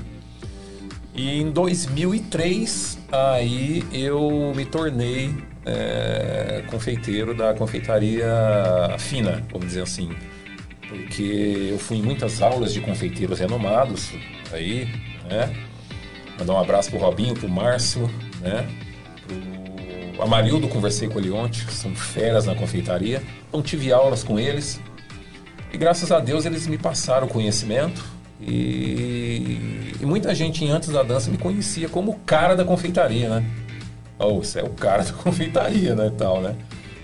[1.14, 5.36] E em 2003, aí eu me tornei
[5.66, 8.26] é, confeiteiro da confeitaria
[8.98, 10.10] fina, vamos dizer assim.
[10.88, 14.12] Porque eu fui em muitas aulas de confeiteiros renomados
[14.52, 14.86] aí,
[15.30, 15.54] né?
[16.40, 18.10] Mandar um abraço pro Robinho, pro Márcio,
[18.42, 18.68] né?
[20.16, 23.22] Pro Amarildo, conversei com ele ontem, são feras na confeitaria.
[23.48, 24.82] Então tive aulas com eles.
[25.72, 28.04] E graças a Deus eles me passaram conhecimento.
[28.42, 33.46] E, e muita gente antes da dança me conhecia como o cara da confeitaria, né?
[34.18, 36.08] Oh, você é o cara da confeitaria, né?
[36.08, 36.56] e Tal, né?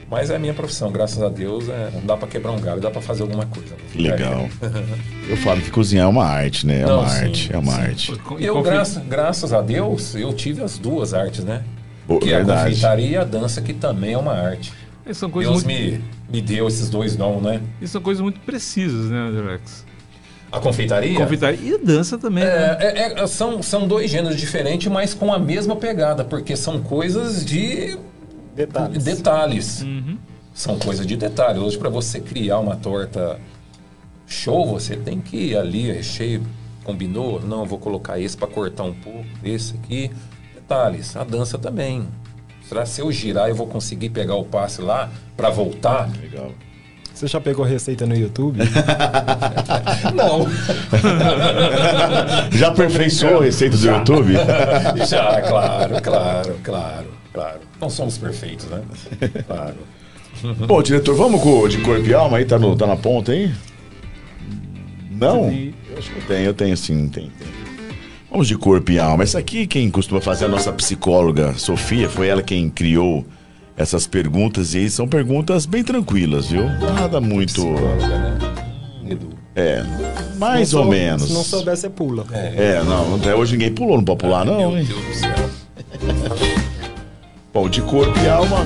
[0.09, 2.79] Mas é a minha profissão, graças a Deus, é, não dá pra quebrar um galho,
[2.79, 3.75] dá pra fazer alguma coisa.
[3.91, 4.47] Que legal.
[5.27, 6.79] Eu falo que cozinhar é uma arte, né?
[6.81, 7.81] É Não, uma sim, arte, é uma sim.
[7.81, 8.13] arte.
[8.39, 11.65] E Eu, graça, graças a Deus, eu tive as duas artes, né?
[12.07, 14.71] Boa, que é a confeitaria e a dança, que também é uma arte.
[15.03, 16.01] Essas são coisas Deus muito, me,
[16.31, 17.61] me deu esses dois dons, né?
[17.79, 19.85] essas são coisas muito precisas, né, Alex?
[20.51, 21.17] A confeitaria?
[21.17, 22.77] Confeitaria e a dança também, né?
[22.79, 22.85] É,
[23.19, 27.45] é- é- são, são dois gêneros diferentes, mas com a mesma pegada, porque são coisas
[27.45, 27.97] de
[28.55, 29.03] Detalhes.
[29.03, 29.81] detalhes.
[29.81, 30.17] Uhum.
[30.53, 31.59] São coisas de detalhe.
[31.59, 33.39] Hoje, para você criar uma torta
[34.25, 36.41] show, você tem que ir ali, recheio,
[36.83, 37.39] combinou?
[37.41, 40.09] Não, eu vou colocar esse para cortar um pouco, esse aqui.
[40.55, 41.15] Detalhes.
[41.15, 42.07] A dança também.
[42.67, 46.09] Será que se eu girar eu vou conseguir pegar o passe lá para voltar?
[46.19, 46.51] Legal.
[47.17, 48.59] Você já pegou receita no YouTube?
[50.13, 50.45] Não.
[52.51, 54.33] Já aperfeiçoou a receita do YouTube?
[55.09, 57.59] Já, claro, claro, claro, claro.
[57.81, 58.83] Não somos perfeitos, né?
[59.47, 59.77] Claro.
[60.67, 62.45] Bom, diretor, vamos com de corpo e alma aí?
[62.45, 63.51] Tá, no, tá na ponta aí?
[65.09, 65.51] Não?
[65.51, 67.47] Eu acho que eu tenho, eu tenho sim, tem, tem.
[68.29, 69.23] Vamos de corpo e alma.
[69.23, 73.25] Essa aqui, quem costuma fazer a nossa psicóloga Sofia, foi ela quem criou
[73.77, 76.63] essas perguntas e aí são perguntas bem tranquilas, viu?
[76.65, 77.63] Nada muito.
[79.55, 79.83] É,
[80.37, 81.27] mais ou sou- menos.
[81.27, 82.25] Se não souber, você pula.
[82.31, 84.85] É, não, até hoje ninguém pulou, não pode pular, não, Meu hein?
[84.85, 85.49] Deus do céu.
[87.53, 88.65] Bom, de corpo e alma.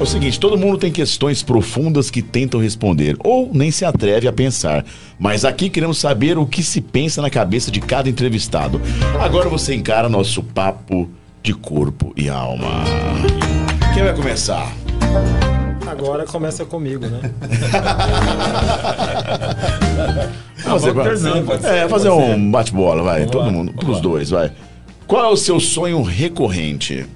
[0.00, 4.26] É o seguinte, todo mundo tem questões profundas que tentam responder, ou nem se atreve
[4.26, 4.84] a pensar.
[5.16, 8.80] Mas aqui queremos saber o que se pensa na cabeça de cada entrevistado.
[9.20, 11.08] Agora você encara nosso papo
[11.40, 12.82] de corpo e alma.
[13.94, 14.72] Quem vai começar?
[15.86, 17.20] Agora começa comigo, né?
[20.56, 23.18] Fazer, vamos terminando, pode ser, é, fazer pode um bate-bola, vai.
[23.20, 24.02] Vamos Todo lá, mundo, pros lá.
[24.02, 24.52] dois, vai.
[25.06, 27.06] Qual é o seu sonho recorrente?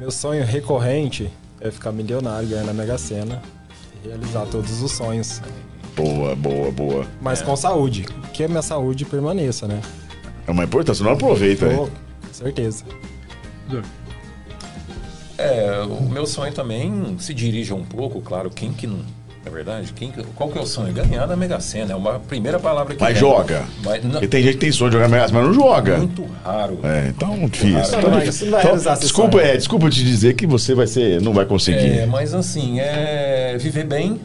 [0.00, 1.30] Meu sonho recorrente
[1.60, 3.40] é ficar milionário, ganhar na Mega Sena
[4.02, 5.40] e realizar todos os sonhos.
[5.94, 7.06] Boa, boa, boa.
[7.20, 8.04] Mas com saúde.
[8.32, 9.80] Que a minha saúde permaneça, né?
[10.46, 11.76] É uma importância, não aproveita, hein?
[11.76, 11.88] com
[12.32, 12.84] certeza.
[15.36, 19.00] É, o meu sonho também se dirige um pouco, claro, quem que não.
[19.46, 19.92] É verdade?
[19.92, 20.90] Quem, que- qual que é o sonho?
[20.94, 21.92] Ganhar na Mega Sena.
[21.92, 23.62] É uma primeira palavra que Mas joga.
[23.84, 25.98] Mas não, Porque tem gente que tem sonho de jogar Mega Sena, mas não joga.
[25.98, 26.78] muito raro.
[26.82, 27.78] É, então difícil.
[27.80, 28.50] Isso Então, difícil.
[28.50, 31.98] vai Então, desculpa, é, desculpa te dizer que você vai ser, não vai conseguir.
[31.98, 34.18] É, mas assim, é viver bem,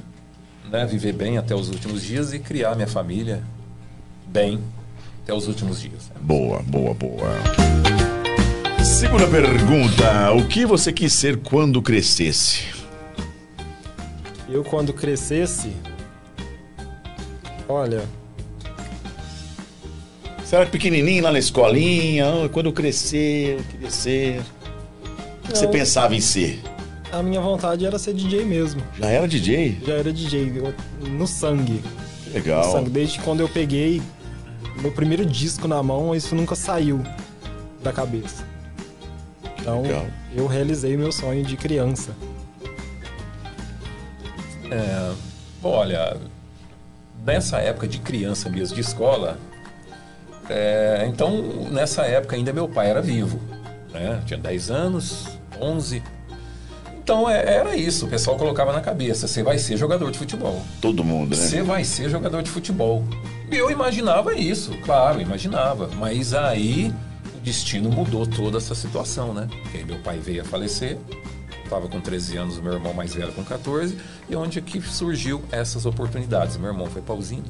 [0.72, 0.86] né?
[0.86, 3.42] Viver bem até os últimos dias e criar minha família
[4.26, 4.58] bem
[5.24, 6.10] até os últimos dias.
[6.22, 7.28] Boa, boa, boa.
[9.00, 12.64] Segunda pergunta: o que você quis ser quando crescesse?
[14.50, 15.72] Eu, quando crescesse.
[17.68, 18.04] Olha,
[20.44, 22.26] Você era pequenininho lá na escolinha?
[22.26, 24.42] "Ah, quando eu crescer, eu queria ser.
[25.46, 26.60] O que você pensava em ser?
[27.12, 28.82] a minha vontade era ser DJ mesmo.
[29.00, 29.78] Já era DJ?
[29.86, 30.52] Já era DJ,
[31.08, 31.82] no sangue.
[32.24, 32.72] Que No legal.
[32.72, 32.90] sangue.
[32.90, 34.02] Desde quando eu peguei
[34.82, 37.02] meu primeiro disco na mão, isso nunca saiu
[37.84, 38.49] da cabeça.
[39.70, 40.06] Então, Legal.
[40.36, 42.16] eu realizei meu sonho de criança.
[44.72, 45.12] É,
[45.64, 46.18] olha,
[47.26, 49.38] nessa época de criança mesmo, de escola,
[50.50, 51.42] é, então
[51.72, 53.40] nessa época ainda meu pai era vivo,
[53.92, 54.22] né?
[54.26, 55.28] Tinha 10 anos,
[55.60, 56.04] 11.
[56.96, 60.62] Então é- era isso, o pessoal colocava na cabeça, você vai ser jogador de futebol.
[60.80, 61.36] Todo mundo, né?
[61.36, 63.04] Você vai ser jogador de futebol.
[63.52, 65.90] E eu imaginava isso, claro, imaginava.
[65.98, 66.94] Mas aí
[67.40, 69.48] destino mudou toda essa situação, né?
[69.64, 70.98] Porque meu pai veio a falecer,
[71.64, 73.98] estava com 13 anos, meu irmão mais velho com 14,
[74.30, 76.58] e onde que surgiu essas oportunidades.
[76.58, 77.44] Meu irmão foi eu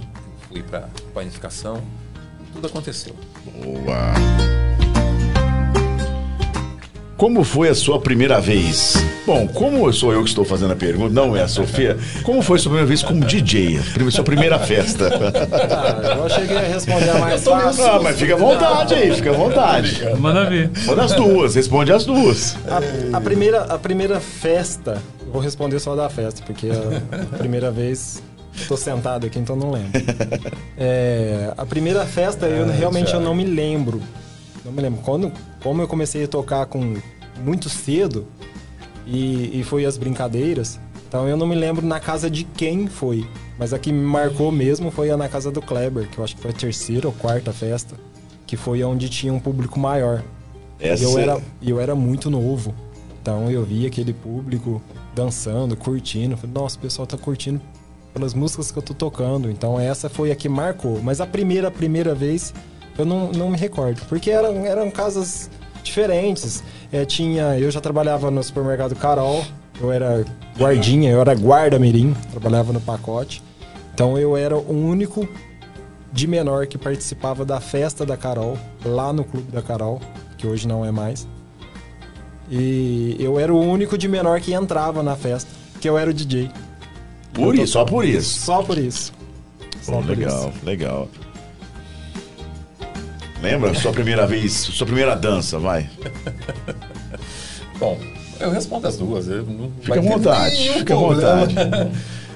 [0.49, 1.81] fui para panificação,
[2.53, 3.15] tudo aconteceu.
[3.63, 4.88] Boa.
[7.19, 8.93] Como foi a sua primeira vez?
[9.27, 12.57] Bom, como sou eu que estou fazendo a pergunta, não é a Sofia, como foi
[12.57, 13.77] a sua primeira vez como DJ?
[13.93, 15.09] Prime- Sua primeira festa?
[15.69, 17.85] Ah, eu cheguei a responder a mais fácil.
[17.85, 20.01] Ah, mas fica à vontade aí, fica à vontade.
[20.17, 20.71] Manda ver.
[20.85, 22.55] Manda as duas, responde as duas.
[23.11, 27.37] A, a primeira, a primeira festa, eu vou responder só da festa, porque a, a
[27.37, 28.23] primeira vez
[28.67, 29.91] tô sentado aqui, então não lembro.
[30.81, 34.01] É, a primeira festa, eu realmente eu não me lembro.
[34.63, 35.01] Não me lembro.
[35.01, 35.31] Quando,
[35.63, 36.95] como eu comecei a tocar com
[37.43, 38.27] muito cedo
[39.05, 43.25] e, e foi as brincadeiras, então eu não me lembro na casa de quem foi.
[43.57, 46.35] Mas a que me marcou mesmo foi a na casa do Kleber, que eu acho
[46.35, 47.95] que foi a terceira ou quarta festa,
[48.45, 50.23] que foi onde tinha um público maior.
[50.79, 52.73] Essa E eu era, e eu era muito novo.
[53.21, 54.81] Então eu via aquele público
[55.13, 56.37] dançando, curtindo.
[56.37, 57.59] Falei, nossa, o pessoal tá curtindo
[58.13, 59.49] pelas músicas que eu tô tocando.
[59.51, 61.01] Então essa foi a que marcou.
[61.01, 62.53] Mas a primeira, primeira vez,
[62.99, 64.01] eu não, não me recordo.
[64.07, 65.49] Porque eram, eram casas
[65.83, 66.63] diferentes.
[66.91, 69.43] É, tinha, eu já trabalhava no supermercado Carol.
[69.79, 70.25] Eu era
[70.57, 72.13] guardinha, eu era guarda-mirim.
[72.31, 73.41] Trabalhava no pacote.
[73.93, 75.27] Então eu era o único
[76.11, 80.01] de menor que participava da festa da Carol, lá no clube da Carol,
[80.37, 81.27] que hoje não é mais.
[82.49, 86.13] E eu era o único de menor que entrava na festa, que eu era o
[86.13, 86.49] DJ.
[87.33, 88.39] Por isso, só por isso.
[88.39, 89.13] Só por isso.
[89.81, 90.65] Só por legal, isso.
[90.65, 91.07] legal.
[93.41, 95.89] Lembra sua primeira vez, sua primeira dança, vai.
[97.79, 97.97] Bom,
[98.39, 99.27] eu respondo as duas.
[99.81, 101.55] Fica à vontade, fica à vontade.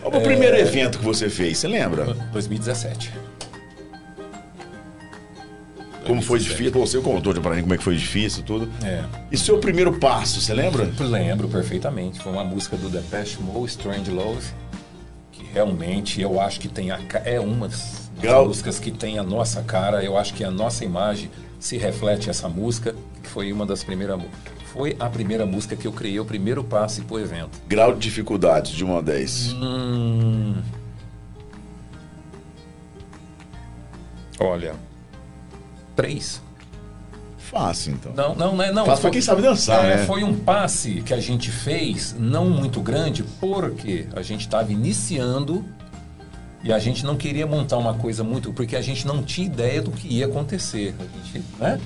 [0.01, 2.13] Qual o primeiro evento que você fez, você lembra?
[2.31, 3.11] 2017.
[6.05, 6.71] Como foi difícil?
[6.71, 8.69] Pô, Você contou pra mim como é que foi difícil tudo.
[8.83, 9.03] É.
[9.31, 10.89] E seu primeiro passo, você lembra?
[10.99, 12.19] Lembro perfeitamente.
[12.19, 14.45] Foi uma música do Depeche Mode, Strange Love,
[15.31, 17.69] que realmente eu acho que tem a é uma
[18.23, 20.03] das Grau- músicas que tem a nossa cara.
[20.03, 21.29] Eu acho que a nossa imagem
[21.59, 24.19] se reflete essa música, que foi uma das primeiras
[24.73, 27.59] foi a primeira música que eu criei, o primeiro passe pro evento.
[27.67, 29.53] Grau de dificuldade de 1 a 10.
[29.53, 30.55] Hum.
[34.39, 34.73] Olha,
[35.95, 36.41] três.
[37.37, 38.13] Fácil, então.
[38.15, 38.83] Não, não, não, é- não.
[38.85, 40.05] Fácil pra quem sabe dançar, É, né?
[40.07, 45.63] Foi um passe que a gente fez, não muito grande, porque a gente estava iniciando
[46.63, 49.81] e a gente não queria montar uma coisa muito, porque a gente não tinha ideia
[49.81, 50.95] do que ia acontecer.
[50.99, 51.79] A gente, né?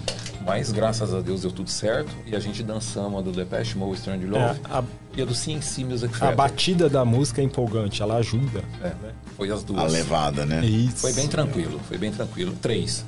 [0.45, 3.97] Mas graças a Deus deu tudo certo e a gente dançamos a do Depeche Mode,
[3.97, 4.83] Strange Love É, a,
[5.17, 6.35] e a do CNC Music a Factory.
[6.37, 8.63] batida da música é empolgante, ela ajuda.
[8.81, 8.93] É,
[9.35, 9.81] foi as duas.
[9.83, 10.65] A levada, né?
[10.65, 10.97] Isso.
[10.97, 12.53] Foi bem tranquilo, foi bem tranquilo.
[12.61, 13.03] Três.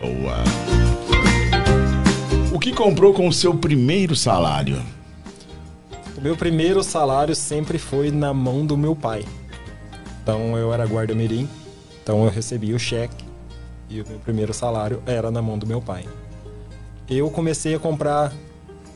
[0.00, 0.36] Boa.
[2.52, 4.80] O que comprou com o seu primeiro salário?
[6.16, 9.24] O meu primeiro salário sempre foi na mão do meu pai.
[10.26, 11.48] Então eu era guarda mirim,
[12.02, 13.24] então eu recebia o cheque
[13.88, 16.04] e o meu primeiro salário era na mão do meu pai.
[17.08, 18.32] Eu comecei a comprar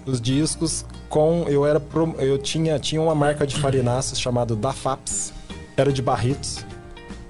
[0.05, 5.32] os discos com eu era pro- eu tinha tinha uma marca de farináceos chamado Dafaps,
[5.77, 6.66] era de Barretos.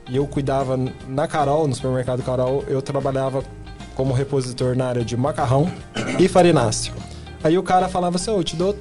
[0.08, 3.44] E eu cuidava na Carol, no supermercado Carol, eu trabalhava
[3.94, 5.70] como repositor na área de macarrão
[6.18, 6.94] e farináceo.
[7.44, 8.74] Aí o cara falava assim: "Ô, eu te dou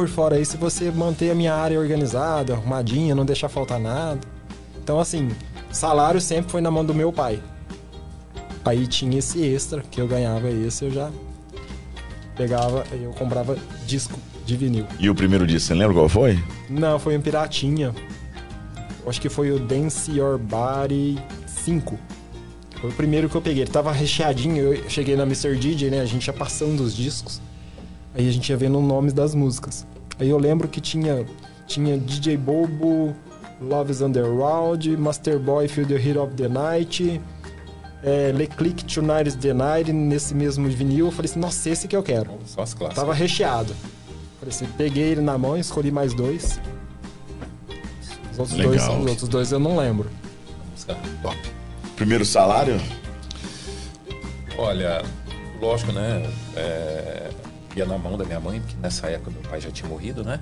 [0.00, 4.20] por fora aí se você manter a minha área organizada, arrumadinha, não deixar faltar nada".
[4.82, 5.28] Então assim,
[5.70, 7.42] salário sempre foi na mão do meu pai.
[8.64, 11.10] Aí tinha esse extra que eu ganhava esse, eu já
[12.34, 14.86] pegava, eu comprava disco de vinil.
[14.98, 16.42] E o primeiro disco, você lembra qual foi?
[16.70, 17.94] Não, foi um Piratinha.
[19.06, 21.98] Acho que foi o Dance Your Body 5.
[22.80, 23.64] Foi o primeiro que eu peguei.
[23.64, 24.72] Ele tava recheadinho.
[24.72, 25.56] Eu cheguei na Mr.
[25.56, 26.00] DJ, né?
[26.00, 27.40] A gente ia passando os discos.
[28.14, 29.86] Aí a gente ia vendo nomes das músicas.
[30.18, 31.24] Aí eu lembro que tinha,
[31.66, 33.14] tinha DJ Bobo,
[33.60, 37.20] Love is Underworld, Master Boy, Feel the Heat of the Night,
[38.02, 41.06] é, Le Click Tonight is the Night, nesse mesmo vinil.
[41.06, 42.30] Eu falei assim, nossa, esse que eu quero.
[42.46, 42.94] Só as clássicas.
[42.94, 43.74] Tava recheado.
[44.38, 46.60] Falei assim, peguei ele na mão, escolhi mais dois.
[48.32, 50.10] Os outros, dois, os outros dois eu não lembro.
[50.72, 51.36] Música Top.
[51.96, 52.80] Primeiro salário?
[54.56, 55.02] Olha,
[55.60, 56.22] lógico, né?
[56.56, 57.19] é,
[57.76, 60.40] ia na mão da minha mãe, porque nessa época meu pai já tinha morrido, né?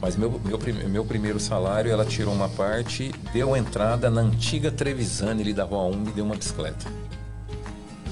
[0.00, 0.58] Mas meu, meu,
[0.88, 5.84] meu primeiro salário, ela tirou uma parte, deu entrada na antiga Trevisani ali da Rua
[5.84, 6.86] 1 e deu uma bicicleta.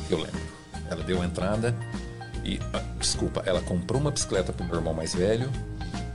[0.08, 0.40] Eu lembro.
[0.88, 1.74] Ela deu entrada
[2.44, 5.50] e, ah, desculpa, ela comprou uma bicicleta pro meu irmão mais velho,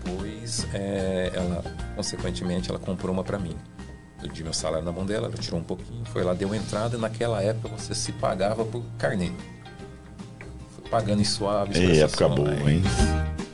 [0.04, 1.64] depois é, ela,
[1.96, 3.56] consequentemente, ela comprou uma para mim.
[4.24, 6.98] Eu di meu salário na mão dela, ela tirou um pouquinho, foi lá, deu entrada.
[6.98, 9.32] Naquela época você se pagava por carnê.
[10.90, 11.78] Pagando em suaves.
[11.78, 12.82] É, época boa, hein?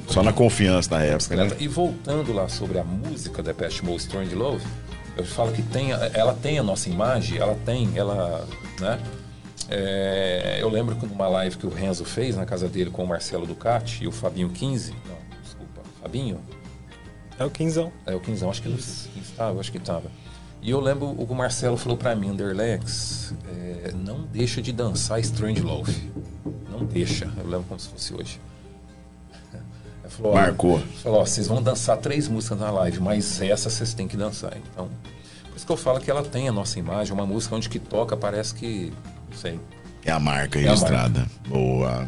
[0.07, 1.51] Só na confiança na época, né?
[1.59, 4.65] E voltando lá sobre a música da Pest Mode Strange Love,
[5.15, 8.45] eu falo que tem, ela tem a nossa imagem, ela tem, ela,
[8.79, 8.99] né?
[9.69, 13.07] É, eu lembro que numa live que o Renzo fez na casa dele com o
[13.07, 16.39] Marcelo Ducati e o Fabinho 15, não, desculpa, Fabinho,
[17.39, 17.89] É o Quinzão.
[18.05, 18.77] é o Quinzão, acho que ele
[19.21, 20.11] estava, acho que estava.
[20.61, 24.73] E eu lembro o que o Marcelo falou pra mim, Underlex, é, não deixa de
[24.73, 26.11] dançar Strange Love.
[26.81, 27.25] Não deixa.
[27.37, 28.39] Eu lembro como se fosse hoje.
[30.03, 30.79] Ele falou, Marcou.
[31.03, 34.53] Falou, ó, vocês vão dançar três músicas na live, mas essa vocês têm que dançar.
[34.57, 34.89] Então,
[35.49, 37.79] por isso que eu falo que ela tem a nossa imagem, uma música onde que
[37.79, 38.91] toca parece que,
[39.29, 39.59] não sei.
[40.03, 41.27] É a marca a registrada.
[41.47, 42.07] Boa.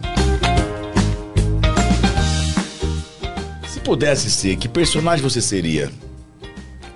[3.67, 5.91] Se pudesse ser, que personagem você seria?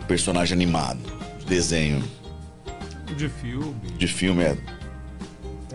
[0.08, 1.00] Personagem animado,
[1.40, 2.04] de desenho,
[3.16, 3.76] De filme.
[3.98, 4.44] de filme.
[4.44, 4.58] É...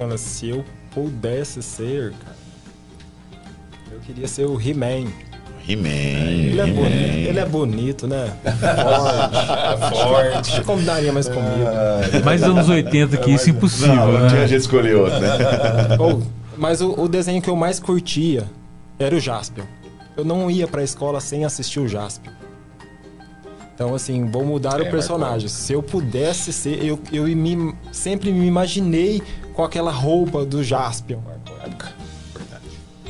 [0.00, 0.64] Olha, se eu
[0.94, 2.36] pudesse ser, cara,
[3.92, 5.10] eu queria ser o He-Man.
[5.68, 5.88] He-Man.
[5.88, 8.32] Ele, é ele é bonito, né?
[9.90, 10.50] Forte.
[10.50, 10.60] Forte.
[10.62, 12.24] Combinaria mais comigo.
[12.24, 14.46] Mais anos 80 que isso é impossível, Não, não tinha né?
[14.48, 15.28] jeito de escolher outro, né?
[16.00, 16.22] Ou,
[16.56, 18.44] mas o, o desenho que eu mais curtia
[18.98, 19.64] era o Jaspion.
[20.16, 22.32] Eu não ia pra escola sem assistir o Jaspion.
[23.74, 25.48] Então, assim, vou mudar É, o personagem.
[25.48, 29.22] Se eu pudesse ser, eu, eu me- sempre me imaginei
[29.54, 31.20] com aquela roupa do Jaspion.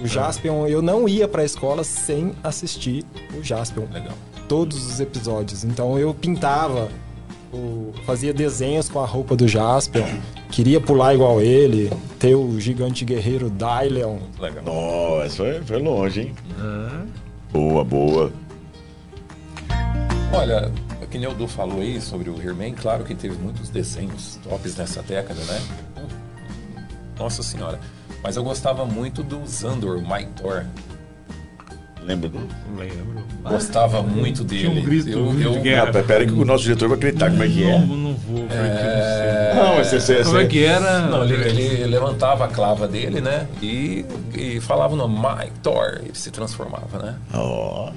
[0.02, 3.04] O Jaspion, eu não ia pra escola sem assistir
[3.38, 3.84] o Jaspion.
[3.92, 4.14] Legal.
[4.48, 5.62] Todos os episódios.
[5.64, 6.88] Então eu pintava,
[7.52, 10.04] o- fazia desenhos com a roupa do Jaspion.
[10.50, 14.18] Queria pular igual ele, ter o gigante guerreiro Dylion.
[14.40, 14.64] Legal.
[14.64, 16.34] Nossa, foi, foi longe, hein?
[17.52, 18.32] Boa, boa.
[20.32, 20.72] Olha,
[21.10, 24.76] que nem o Du falou aí sobre o He-Man, claro que teve muitos desenhos tops
[24.76, 25.60] nessa década, né?
[27.22, 27.78] Nossa senhora.
[28.20, 30.64] Mas eu gostava muito do Zandor, o Mike Thor.
[32.02, 32.38] Lembra do.
[32.76, 33.22] Lembro.
[33.44, 34.62] Gostava muito dele.
[34.62, 35.88] Tinha um grito eu, de eu, guerra.
[35.88, 37.78] Ah, pera que o nosso diretor vai acreditar como é que é.
[37.78, 41.02] Não, não vou, É, Não, mas você, você, Como é que era?
[41.02, 43.46] Não, ele, ele levantava a clava dele, né?
[43.62, 44.04] E,
[44.34, 46.00] e falava o nome Mike Thor.
[46.02, 47.14] Ele se transformava, né?
[47.34, 47.92] Ó.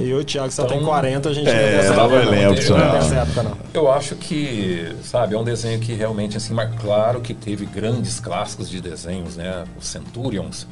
[0.00, 2.30] E eu, Thiago, só Então- tem 40, a gente É, não época, não.
[2.30, 2.96] lembro, Não não.
[2.96, 3.56] essa época, não.
[3.74, 8.20] Eu acho que, sabe, é um desenho que realmente, assim, mas claro que teve grandes
[8.20, 9.64] clássicos de desenhos, né?
[9.78, 10.66] Os Centurions,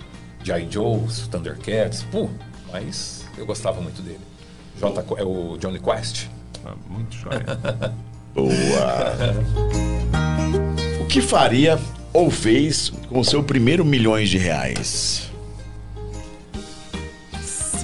[0.45, 0.67] G.I.
[0.71, 2.29] Joes, Thundercats, pô,
[2.73, 4.21] mas eu gostava muito dele.
[4.79, 6.27] J, é o Johnny Quest.
[6.65, 7.93] Ah, Muito jóia.
[8.35, 9.17] Boa.
[11.01, 11.79] o que faria
[12.13, 15.26] ou fez com o seu primeiro milhões de reais?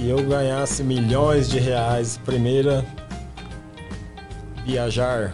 [0.03, 2.85] Se eu ganhasse milhões de reais, primeira,
[4.65, 5.33] viajar.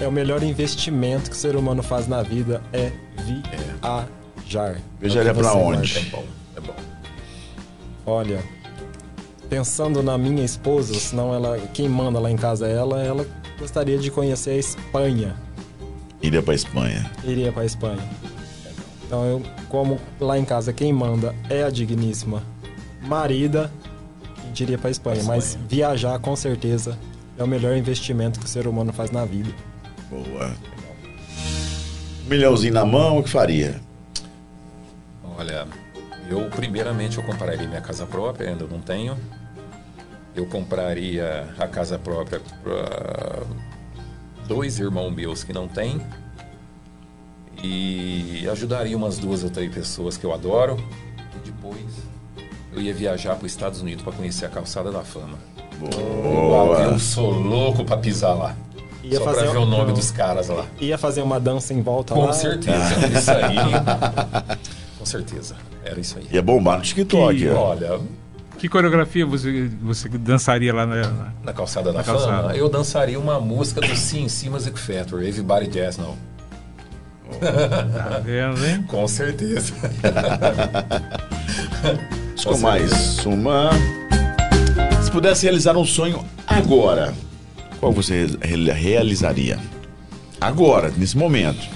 [0.00, 2.90] É o melhor investimento que o ser humano faz na vida, é
[3.22, 4.80] viajar.
[4.98, 5.98] Viajaria É que pra você onde?
[5.98, 6.24] É bom,
[6.56, 6.74] é bom.
[8.04, 8.42] Olha,
[9.48, 13.24] pensando na minha esposa, senão ela, quem manda lá em casa é ela, ela
[13.60, 15.36] gostaria de conhecer a Espanha.
[16.20, 17.08] Iria pra Espanha.
[17.22, 18.02] Iria para Espanha.
[19.06, 22.42] Então eu, como lá em casa quem manda é a digníssima
[23.02, 23.70] marida,
[24.50, 25.22] a gente iria para a Espanha.
[25.22, 26.98] Mas viajar com certeza
[27.38, 29.50] é o melhor investimento que o ser humano faz na vida.
[30.10, 30.52] Boa.
[32.26, 33.80] Um milhãozinho na mão, o que faria?
[35.38, 35.66] Olha,
[36.28, 39.16] eu primeiramente eu compraria minha casa própria, ainda não tenho.
[40.34, 43.42] Eu compraria a casa própria para
[44.46, 46.00] dois irmãos meus que não têm.
[47.62, 50.76] E ajudaria umas duas ou três pessoas que eu adoro.
[51.36, 52.09] E depois
[52.72, 55.38] eu ia viajar para os Estados Unidos para conhecer a calçada da fama.
[55.78, 56.78] Boa.
[56.82, 58.54] Eu sou louco para pisar lá.
[59.02, 60.66] Ia Só fazer para ver um- o nome dos caras lá.
[60.78, 62.32] Ia fazer uma dança em volta Com lá.
[62.32, 63.06] certeza.
[63.18, 63.56] Isso aí.
[64.98, 65.56] Com certeza.
[65.82, 66.26] Era isso aí.
[66.30, 67.38] Ia bombar no TikTok.
[67.38, 67.70] Que- ó.
[67.70, 67.98] Olha,
[68.58, 70.96] Que coreografia você, você dançaria lá na.
[70.96, 72.56] na- na calçada da Na fama, calçada.
[72.56, 76.14] eu dançaria uma música do CNC Music Factory, Everybody Jazz Now.
[77.38, 78.82] Tá vendo, hein?
[78.88, 79.72] Com certeza.
[82.44, 83.70] Com mais uma.
[85.02, 87.12] Se pudesse realizar um sonho agora,
[87.78, 89.58] qual você re- realizaria?
[90.40, 91.68] Agora, nesse momento.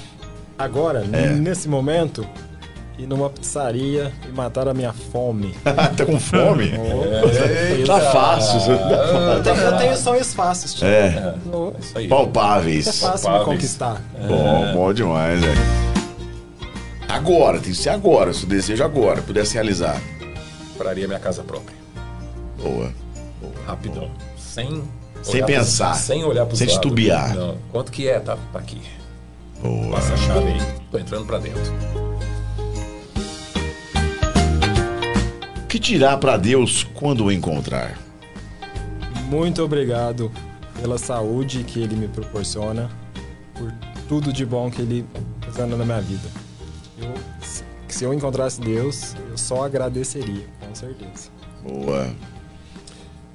[0.59, 1.29] Agora, É.
[1.31, 2.27] nesse momento,
[2.99, 5.55] ir numa pizzaria e matar a minha fome.
[5.65, 6.73] tá com fome?
[6.79, 8.73] Oh, Tá fácil.
[8.73, 10.87] Eu tenho, eu tenho sonhos fáceis, tio.
[10.87, 12.09] É, Oh, Isso aí.
[12.09, 12.87] palpáveis.
[12.87, 13.45] É fácil me Palpáveis.
[13.45, 14.03] conquistar.
[14.29, 15.61] Bom, bom demais, velho.
[17.09, 20.01] Agora, tem que ser agora, se o desejo agora pudesse realizar.
[20.73, 21.77] Compraria minha casa própria.
[22.61, 22.91] Boa.
[23.67, 24.11] Rapidão.
[24.37, 24.83] Sem.
[25.23, 25.95] Sem olhar pros- pensar.
[25.95, 27.35] sem olhar para Sem titubear.
[27.35, 27.57] Não.
[27.71, 28.19] Quanto que é?
[28.21, 28.81] Tá, tá aqui.
[29.63, 29.91] Boa.
[29.97, 30.61] Passa a chave aí.
[30.91, 31.73] Tô entrando pra dentro.
[35.75, 37.99] Que tirar pra Deus quando o encontrar?
[39.29, 40.31] Muito obrigado
[40.81, 42.89] pela saúde que ele me proporciona,
[43.55, 43.73] por
[44.09, 45.05] tudo de bom que ele
[45.41, 46.29] faz na minha vida.
[46.97, 51.29] Eu, se- se eu encontrasse Deus, eu só agradeceria, com certeza.
[51.65, 52.09] Boa.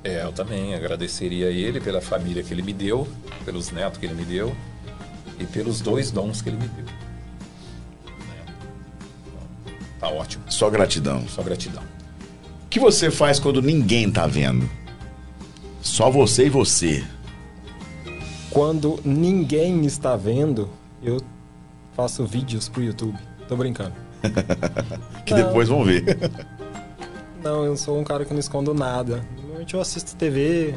[0.01, 3.05] É, eu também agradeceria a ele pela família que ele me deu,
[3.43, 4.55] pelos netos que ele me deu
[5.37, 6.85] e pelos dois dons que ele me deu.
[6.85, 8.45] Né?
[9.27, 9.41] Então,
[9.99, 10.45] Tá ótimo.
[10.47, 11.27] Só gratidão.
[11.27, 11.83] Só gratidão.
[12.69, 14.69] O que você faz quando ninguém tá vendo?
[15.81, 17.03] Só você e você.
[18.51, 20.69] Quando ninguém está vendo,
[21.01, 21.19] eu
[21.95, 23.17] faço vídeos pro YouTube.
[23.47, 23.95] Tô brincando.
[25.25, 25.47] Que Não.
[25.47, 26.03] depois vão ver.
[27.43, 29.25] Não, eu sou um cara que não escondo nada.
[29.35, 30.75] Normalmente eu assisto TV,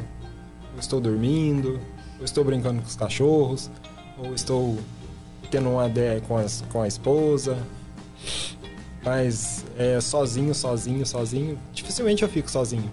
[0.73, 1.78] eu estou dormindo,
[2.19, 3.70] eu estou brincando com os cachorros,
[4.16, 4.78] ou estou
[5.51, 7.59] tendo uma ideia com, as, com a esposa.
[9.05, 11.59] Mas é sozinho, sozinho, sozinho.
[11.73, 12.91] Dificilmente eu fico sozinho.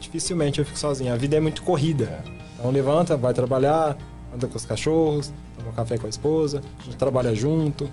[0.00, 1.12] Dificilmente eu fico sozinho.
[1.12, 2.24] A vida é muito corrida.
[2.54, 3.96] Então levanta, vai trabalhar,
[4.34, 6.62] anda com os cachorros, toma café com a esposa,
[6.98, 7.90] trabalha junto.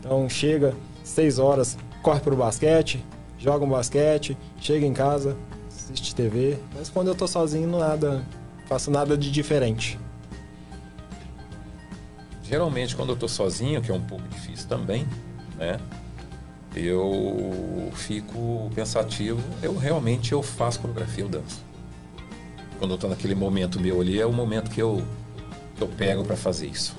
[0.00, 0.74] Então chega,
[1.04, 3.04] seis horas, corre pro basquete,
[3.38, 5.36] joga um basquete, chega em casa,
[5.68, 6.56] assiste TV.
[6.74, 8.24] Mas quando eu tô sozinho, nada,
[8.66, 9.98] faço nada de diferente.
[12.42, 15.06] Geralmente, quando eu tô sozinho, que é um pouco difícil também,
[15.58, 15.78] né?
[16.74, 19.40] Eu fico pensativo.
[19.62, 21.64] Eu realmente eu faço coreografia, eu danço.
[22.78, 25.02] Quando eu tô naquele momento meu ali, é o momento que eu,
[25.80, 26.94] eu pego para fazer isso.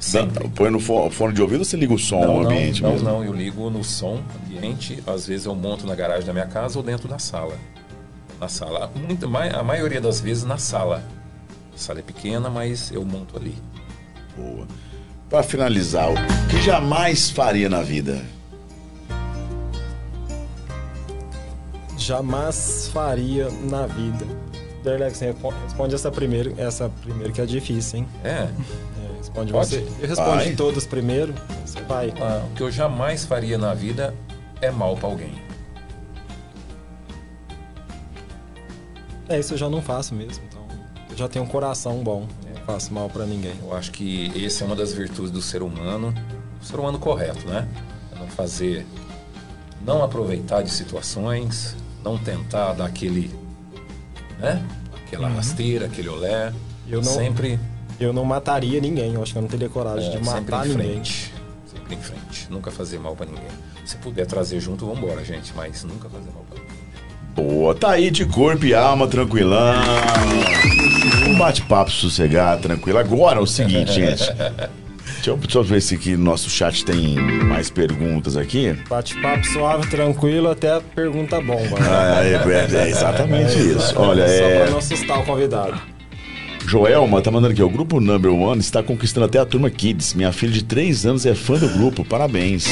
[0.00, 0.48] Sempre.
[0.48, 2.90] Põe no fo- fone de ouvido ou você liga o som Não, não, ambiente não,
[2.90, 3.08] mesmo?
[3.08, 6.76] não, eu ligo no som ambiente, às vezes eu monto na garagem da minha casa
[6.78, 7.56] ou dentro da sala.
[8.40, 8.90] Na sala.
[8.96, 11.02] Muito, a maioria das vezes na sala.
[11.74, 13.54] A sala é pequena, mas eu monto ali.
[14.36, 14.66] Boa.
[15.34, 16.14] Pra finalizar, o
[16.48, 18.24] que jamais faria na vida?
[21.98, 24.24] Jamais faria na vida.
[24.84, 28.08] Derlex, responde essa primeiro, essa primeiro que é difícil, hein?
[28.22, 28.48] É, É,
[29.18, 29.66] responde Pode?
[29.70, 29.84] você.
[30.00, 30.54] Eu respondo Vai.
[30.54, 31.34] todas primeiro,
[31.66, 32.14] você vai.
[32.20, 34.14] ah, o que eu jamais faria na vida
[34.60, 35.34] é mal para alguém.
[39.28, 40.64] É, isso eu já não faço mesmo, então.
[41.10, 42.28] Eu já tenho um coração bom,
[42.66, 43.54] faço mal pra ninguém.
[43.62, 46.14] Eu acho que essa é uma das virtudes do ser humano,
[46.60, 47.66] o ser humano correto, né?
[48.14, 48.86] É não fazer,
[49.84, 53.30] não aproveitar de situações, não tentar dar aquele,
[54.38, 54.62] né?
[55.06, 56.52] Aquela rasteira, aquele olé.
[56.88, 57.58] Eu não- sempre,
[58.00, 60.66] Eu não mataria ninguém, eu acho que eu não teria coragem é, de sempre matar
[60.66, 60.86] em ninguém.
[60.94, 61.32] frente,
[61.70, 63.46] sempre em frente, nunca fazer mal para ninguém.
[63.86, 66.63] Se puder trazer junto, vambora, gente, mas nunca fazer mal para ninguém.
[67.34, 69.74] Boa, tá aí de corpo e alma, tranquilão.
[71.28, 72.98] Um bate-papo sossegado, tranquilo.
[72.98, 74.22] Agora é o seguinte, gente.
[75.14, 78.76] Deixa eu, deixa eu ver se aqui no nosso chat tem mais perguntas aqui.
[78.88, 81.80] Bate-papo suave, tranquilo, até a pergunta bomba.
[81.80, 81.86] né?
[81.90, 83.94] Ah, é, é- é exatamente isso.
[83.98, 84.58] Olha, Só é.
[84.62, 85.80] pra não assustar o convidado.
[86.66, 90.14] Joelma tá mandando aqui, o grupo Number One está conquistando até a turma Kids.
[90.14, 92.64] Minha filha de 3 anos é fã do grupo, parabéns.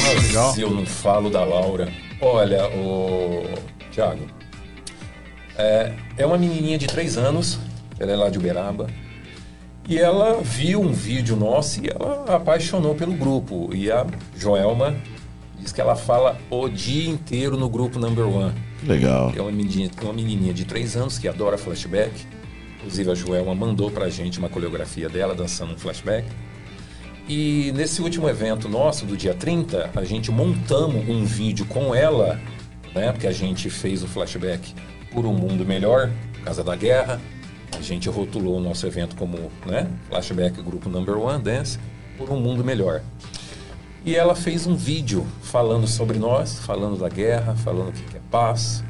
[0.54, 1.88] Se eu não falo da Laura.
[2.20, 3.44] Olha, o.
[3.90, 4.20] Tiago.
[5.56, 7.58] É, é uma menininha de 3 anos,
[7.98, 8.88] ela é lá de Uberaba.
[9.88, 13.70] E ela viu um vídeo nosso e ela apaixonou pelo grupo.
[13.74, 14.06] E a
[14.36, 14.96] Joelma
[15.58, 18.54] diz que ela fala o dia inteiro no grupo Number One.
[18.84, 19.32] Legal.
[19.36, 22.12] É uma menininha, uma menininha de 3 anos que adora flashback.
[22.76, 26.26] Inclusive a Joelma mandou pra gente uma coreografia dela dançando um flashback.
[27.28, 32.40] E nesse último evento nosso, do dia 30, a gente montamos um vídeo com ela,
[32.94, 33.12] né?
[33.12, 34.74] Porque a gente fez o flashback
[35.12, 37.20] por um mundo melhor, por causa da guerra.
[37.76, 39.88] A gente rotulou o nosso evento como, né?
[40.08, 41.78] Flashback Grupo Number One Dance,
[42.18, 43.02] por um mundo melhor.
[44.04, 48.16] E ela fez um vídeo falando sobre nós, falando da guerra, falando o que que
[48.16, 48.82] é paz.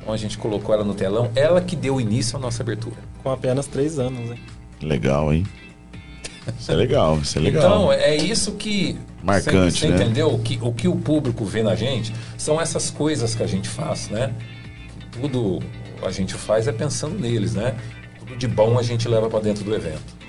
[0.00, 2.96] Então a gente colocou ela no telão, ela que deu início à nossa abertura.
[3.22, 4.38] Com apenas três anos, hein?
[4.80, 5.46] Legal, hein?
[6.58, 7.62] Isso é legal, isso é legal.
[7.62, 8.98] Então, é isso que.
[9.22, 9.96] Marcante, você, você né?
[9.96, 10.34] entendeu?
[10.34, 13.68] O que, o que o público vê na gente são essas coisas que a gente
[13.68, 14.32] faz, né?
[15.12, 15.60] Tudo
[16.04, 17.76] a gente faz é pensando neles, né?
[18.18, 20.22] Tudo de bom a gente leva para dentro do evento.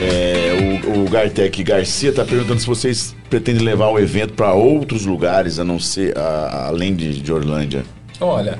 [0.00, 5.04] É, o, o Gartec Garcia tá perguntando se vocês pretendem levar o evento para outros
[5.06, 7.84] lugares, a não ser a- além de, de Orlândia.
[8.20, 8.58] Olha,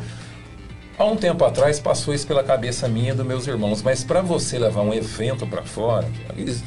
[0.98, 4.20] há um tempo atrás passou isso pela cabeça minha e dos meus irmãos, mas para
[4.20, 6.06] você levar um evento para fora,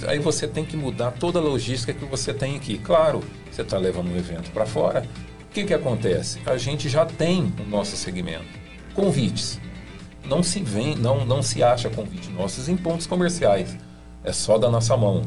[0.08, 2.78] aí você tem que mudar toda a logística que você tem aqui.
[2.78, 3.22] Claro,
[3.52, 5.06] você está levando um evento para fora.
[5.56, 6.40] O que, que acontece?
[6.46, 8.44] A gente já tem o nosso segmento.
[8.94, 9.58] Convites.
[10.28, 13.78] Não se vem, não, não se acha convite nossos em pontos comerciais.
[14.22, 15.22] É só da nossa mão.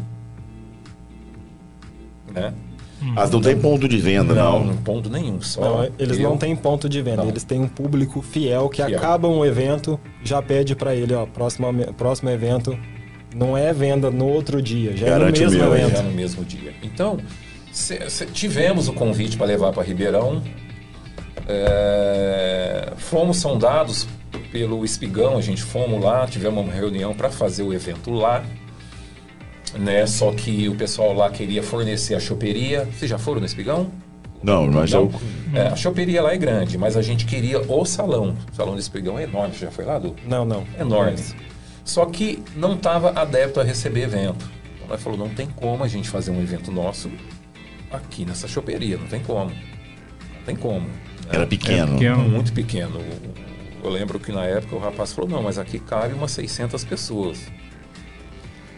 [2.30, 2.52] Né?
[3.00, 4.66] Mas não tem ponto de venda, Não, não.
[4.66, 5.40] não ponto nenhum.
[5.40, 7.30] Só Não, eles eu- não têm ponto de venda, Não.
[7.30, 8.98] eles têm um público fiel que Fiel.
[8.98, 12.78] acaba um evento, já pede pra ele, ó, próximo, próximo evento
[13.34, 15.96] não é venda no outro dia, já Garante é o no mesmo meu, evento.
[15.96, 16.74] já no mesmo dia.
[16.82, 17.16] Então,
[17.78, 20.42] cê- cê- tivemos o convite para levar para Ribeirão.
[21.46, 24.06] É, fomos sondados
[24.52, 28.44] pelo Espigão, a gente fomos lá, tivemos uma reunião para fazer o evento lá.
[29.78, 30.06] Né?
[30.06, 32.84] Só que o pessoal lá queria fornecer a choperia.
[32.86, 33.90] Vocês já foram no Espigão?
[34.42, 35.02] Não, mas Não?
[35.02, 35.12] eu.
[35.54, 38.36] É, a choperia lá é grande, mas a gente queria o salão.
[38.52, 39.54] O salão do Espigão é enorme.
[39.54, 40.14] Você já foi lá, Du?
[40.26, 40.64] Não, não.
[40.78, 41.16] enorme.
[41.84, 44.48] Só que não estava adepto a receber evento.
[44.76, 47.10] Então nós falou, não tem como a gente fazer um evento nosso
[47.90, 49.50] aqui nessa choperia, não tem como.
[49.50, 50.86] Não tem como.
[50.86, 50.94] né?
[51.30, 51.92] Era pequeno.
[51.92, 52.28] pequeno.
[52.28, 53.00] Muito pequeno.
[53.82, 57.46] Eu lembro que na época o rapaz falou, não, mas aqui cabe umas 600 pessoas.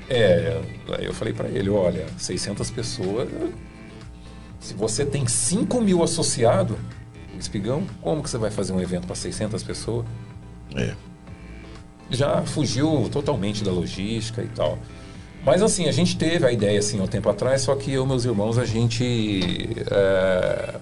[0.08, 0.60] É,
[0.98, 3.28] aí eu falei para ele, olha, 600 pessoas,
[4.58, 6.76] se você tem 5 mil associados,
[7.34, 10.06] o espigão, como que você vai fazer um evento para 600 pessoas?
[10.74, 10.94] É.
[12.10, 14.78] já fugiu totalmente da logística e tal.
[15.44, 18.04] Mas assim, a gente teve a ideia assim há um tempo atrás, só que eu
[18.04, 19.70] e meus irmãos, a gente.
[19.90, 20.74] é,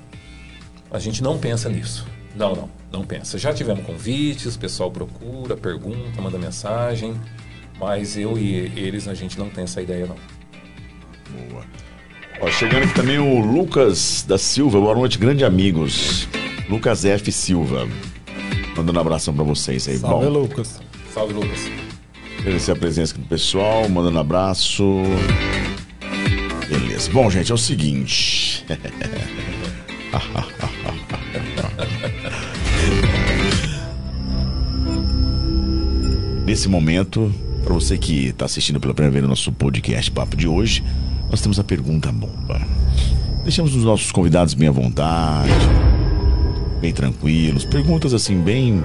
[0.91, 2.07] a gente não pensa nisso.
[2.35, 3.39] Não, não, não pensa.
[3.39, 7.15] Já tivemos convites, o pessoal procura, pergunta, manda mensagem,
[7.79, 10.17] mas eu e eles a gente não tem essa ideia não.
[11.51, 11.65] Boa.
[12.41, 14.81] Ó, chegando aqui também o Lucas da Silva.
[14.81, 16.29] Boa noite, grande amigos.
[16.69, 17.33] Lucas F.
[17.33, 17.89] Silva.
[18.77, 19.99] Mandando um abração pra vocês aí.
[19.99, 20.81] Salve, Bom, Lucas.
[21.13, 21.88] Salve, Lucas.
[22.39, 25.02] Agradecer a presença do pessoal, mandando abraço.
[26.69, 27.10] Beleza.
[27.10, 28.65] Bom, gente, é o seguinte.
[36.44, 37.32] Nesse momento,
[37.62, 40.82] para você que está assistindo pela primeira vez o nosso podcast Papo de hoje,
[41.31, 42.60] nós temos a pergunta bomba.
[43.44, 45.51] Deixamos os nossos convidados bem à vontade,
[46.81, 48.82] bem tranquilos, perguntas assim bem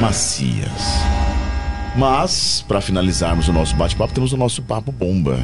[0.00, 1.17] macias.
[1.96, 5.38] Mas, para finalizarmos o nosso bate-papo, temos o nosso papo bomba.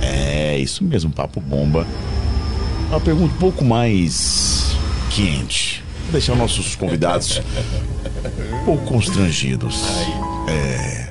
[0.00, 1.86] É, isso mesmo, papo bomba.
[2.88, 4.76] Uma pergunta um pouco mais
[5.10, 5.82] quente.
[6.04, 7.40] Vou deixar nossos convidados
[8.60, 9.84] um pouco constrangidos.
[10.48, 11.10] É.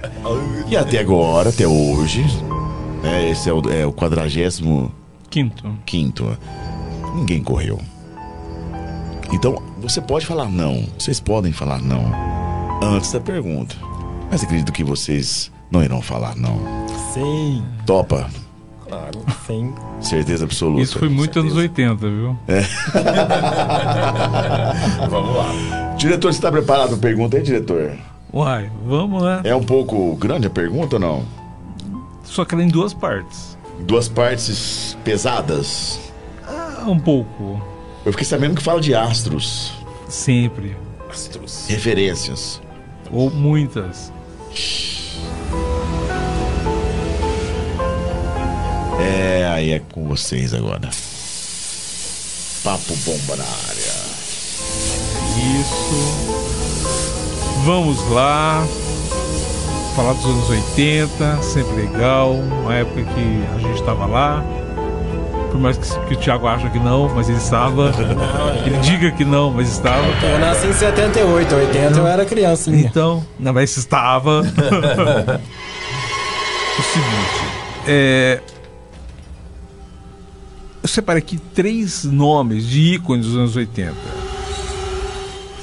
[0.67, 2.23] E até agora, até hoje,
[3.01, 4.91] né, esse é o, é o 45
[5.29, 5.77] Quinto.
[5.85, 6.37] quinto.
[7.15, 7.79] Ninguém correu.
[9.31, 10.85] Então, você pode falar não.
[10.97, 12.11] Vocês podem falar não
[12.81, 13.75] antes da pergunta.
[14.31, 16.59] Mas acredito que vocês não irão falar não.
[17.13, 18.29] Sim, Topa,
[18.87, 19.19] Claro.
[19.45, 19.71] sim.
[20.01, 20.81] certeza absoluta.
[20.81, 22.35] Isso foi muito anos 80, viu?
[25.09, 25.95] Vamos lá.
[25.97, 27.95] Diretor, você está preparado para a pergunta aí, diretor?
[28.33, 29.41] Uai, vamos lá.
[29.43, 31.25] É um pouco grande a pergunta ou não?
[32.23, 33.57] Só que ela é em duas partes.
[33.81, 35.99] Duas partes pesadas.
[36.47, 37.59] Ah, um pouco.
[38.05, 39.73] Eu fiquei sabendo que fala de astros.
[40.07, 40.77] Sempre.
[41.09, 41.65] Astros.
[41.67, 42.61] Referências.
[43.11, 44.13] Ou muitas.
[48.99, 50.89] É, aí é com vocês agora.
[52.63, 54.09] Papo bomba na área.
[55.59, 56.39] Isso.
[57.65, 58.65] Vamos lá.
[59.95, 62.33] Falar dos anos 80, sempre legal.
[62.33, 64.43] Uma época que a gente estava lá.
[65.51, 67.91] Por mais que, que o Thiago acha que não, mas ele estava.
[68.65, 70.05] ele diga que não, mas estava.
[70.25, 72.69] Eu nasci em 78, 80 eu era criança.
[72.71, 74.41] Então, não, mas estava.
[74.41, 74.43] o
[76.83, 78.41] seguinte, é,
[80.81, 83.93] eu separei aqui três nomes de ícones dos anos 80: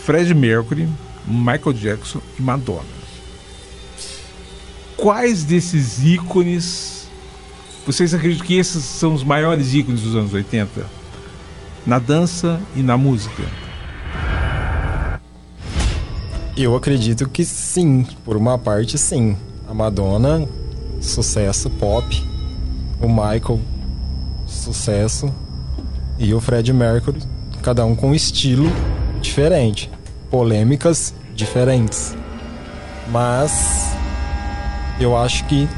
[0.04, 0.88] Fred Mercury,
[1.26, 2.96] Michael Jackson e Madonna.
[4.96, 6.95] Quais desses ícones
[7.86, 10.84] vocês acreditam que esses são os maiores ícones dos anos 80?
[11.86, 13.44] Na dança e na música?
[16.56, 19.36] Eu acredito que sim, por uma parte sim.
[19.68, 20.48] A Madonna,
[21.00, 22.24] sucesso pop.
[23.00, 23.60] O Michael,
[24.48, 25.32] sucesso.
[26.18, 27.20] E o Fred Mercury,
[27.62, 28.68] cada um com um estilo
[29.20, 29.88] diferente.
[30.28, 32.16] Polêmicas diferentes.
[33.12, 33.92] Mas
[34.98, 35.68] eu acho que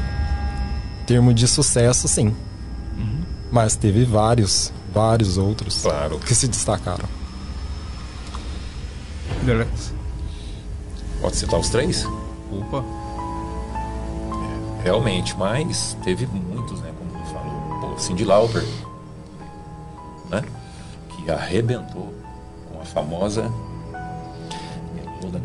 [1.09, 2.35] termo de sucesso, sim.
[3.51, 6.19] Mas teve vários, vários outros Claro.
[6.19, 7.09] que se destacaram.
[9.41, 9.91] Alex?
[11.19, 12.05] Pode citar os três?
[12.51, 12.83] Opa.
[14.83, 16.91] Realmente, mas teve muitos, né?
[16.99, 17.79] Como tu falou.
[17.93, 18.63] Pô, Cindy Lauper,
[20.29, 20.43] né?
[21.09, 22.13] Que arrebentou
[22.71, 23.51] com a famosa...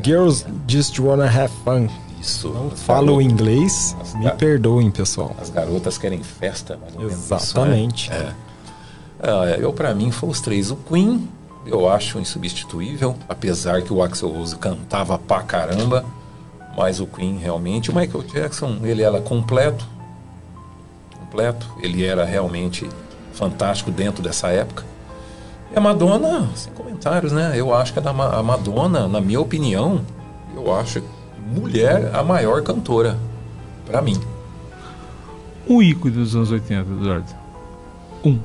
[0.03, 1.89] Girls Just Wanna Have Fun.
[2.25, 2.49] Isso.
[2.49, 5.37] Não as falo garotas- inglês, As me perdoem, pessoal.
[5.41, 7.37] As garotas querem festa, mais ou menos isso, né?
[7.37, 8.11] Exatamente.
[8.13, 8.33] É.
[9.23, 10.71] Ah, eu, pra mim, foi os três.
[10.71, 11.29] O Queen,
[11.67, 16.05] eu acho insubstituível, apesar que o Axel Rose cantava pra caramba,
[16.77, 17.91] mas o Queen realmente.
[17.91, 19.87] O Michael Jackson, ele era completo,
[21.19, 22.89] completo, ele era realmente
[23.33, 24.85] fantástico dentro dessa época.
[25.73, 27.53] E a Madonna, sem comentários, né?
[27.57, 30.01] Eu acho que a Madonna, na minha opinião,
[30.55, 31.03] eu acho
[31.45, 33.19] mulher a maior cantora,
[33.87, 34.21] pra mim.
[35.69, 37.35] Um ícone dos anos 80, Eduardo.
[38.25, 38.39] Um.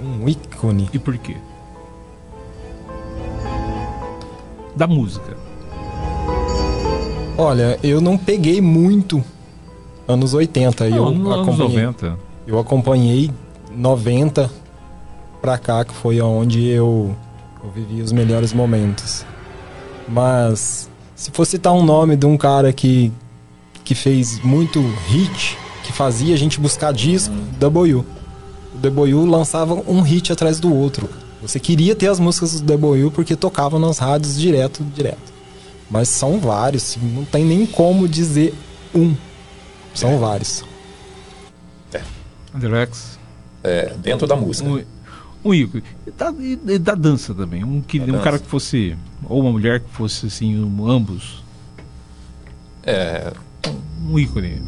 [0.00, 0.88] Um ícone.
[0.92, 1.36] E por quê?
[4.74, 5.36] Da música.
[7.36, 9.22] Olha, eu não peguei muito
[10.06, 10.88] anos 80.
[10.88, 12.18] Não, eu, nos anos acompanhei, 90.
[12.46, 13.30] eu acompanhei
[13.74, 14.50] 90
[15.40, 17.14] pra cá, que foi onde eu,
[17.62, 19.24] eu vivi os melhores momentos.
[20.08, 20.90] Mas
[21.22, 23.12] se for citar um nome de um cara que,
[23.84, 28.04] que fez muito hit, que fazia a gente buscar disco, W.
[28.74, 31.08] O W lançava um hit atrás do outro.
[31.40, 35.32] Você queria ter as músicas do W porque tocavam nas rádios direto, direto.
[35.88, 38.52] Mas são vários, não tem nem como dizer
[38.92, 39.14] um.
[39.94, 40.64] São vários.
[42.52, 43.16] Alex.
[43.62, 44.68] É, dentro da música.
[44.68, 44.82] Um,
[45.44, 45.82] um ícone.
[46.06, 47.64] E da, e- e da dança também.
[47.64, 48.96] Um, que, um cara que fosse.
[49.28, 51.42] Ou uma mulher que fosse assim, um- ambos.
[52.84, 53.32] É,
[54.08, 54.60] Um ícone.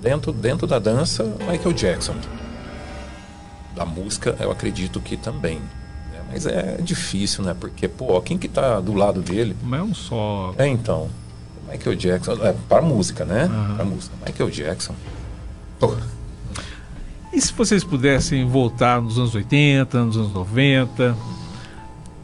[0.00, 2.14] dentro, dentro da dança, Michael Jackson.
[3.74, 5.58] Da música, eu acredito que também.
[5.58, 6.20] né?
[6.30, 7.54] Mas é difícil, né?
[7.58, 9.54] Porque, pô, quem que tá do lado dele?
[9.62, 10.54] Mas é um só.
[10.56, 11.08] É, então.
[11.70, 12.32] Michael Jackson.
[12.42, 13.44] É, para música, né?
[13.44, 13.74] Aham.
[13.76, 14.14] Para música.
[14.24, 14.94] Michael Jackson.
[15.78, 15.94] Pô,
[17.36, 21.14] E se vocês pudessem voltar nos anos 80, nos anos 90,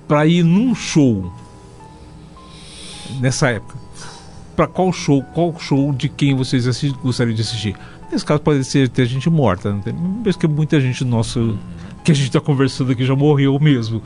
[0.09, 1.31] para ir num show
[3.21, 3.77] nessa época?
[4.57, 5.23] Para qual show?
[5.35, 7.77] Qual show de quem vocês assi- gostariam de assistir?
[8.11, 9.93] Nesse caso pode ser ter gente morta, não tem?
[9.93, 11.39] mesmo que muita gente nossa
[12.03, 14.03] que a gente está conversando aqui já morreu mesmo.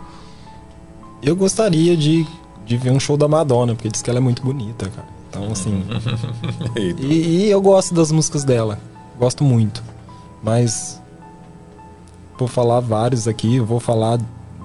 [1.22, 2.26] Eu gostaria de,
[2.66, 5.08] de ver um show da Madonna, porque diz que ela é muito bonita, cara.
[5.30, 5.82] Então, assim.
[6.76, 8.78] e, e eu gosto das músicas dela.
[9.18, 9.82] Gosto muito.
[10.42, 11.00] Mas.
[12.38, 13.56] Vou falar vários aqui.
[13.56, 14.18] Eu vou falar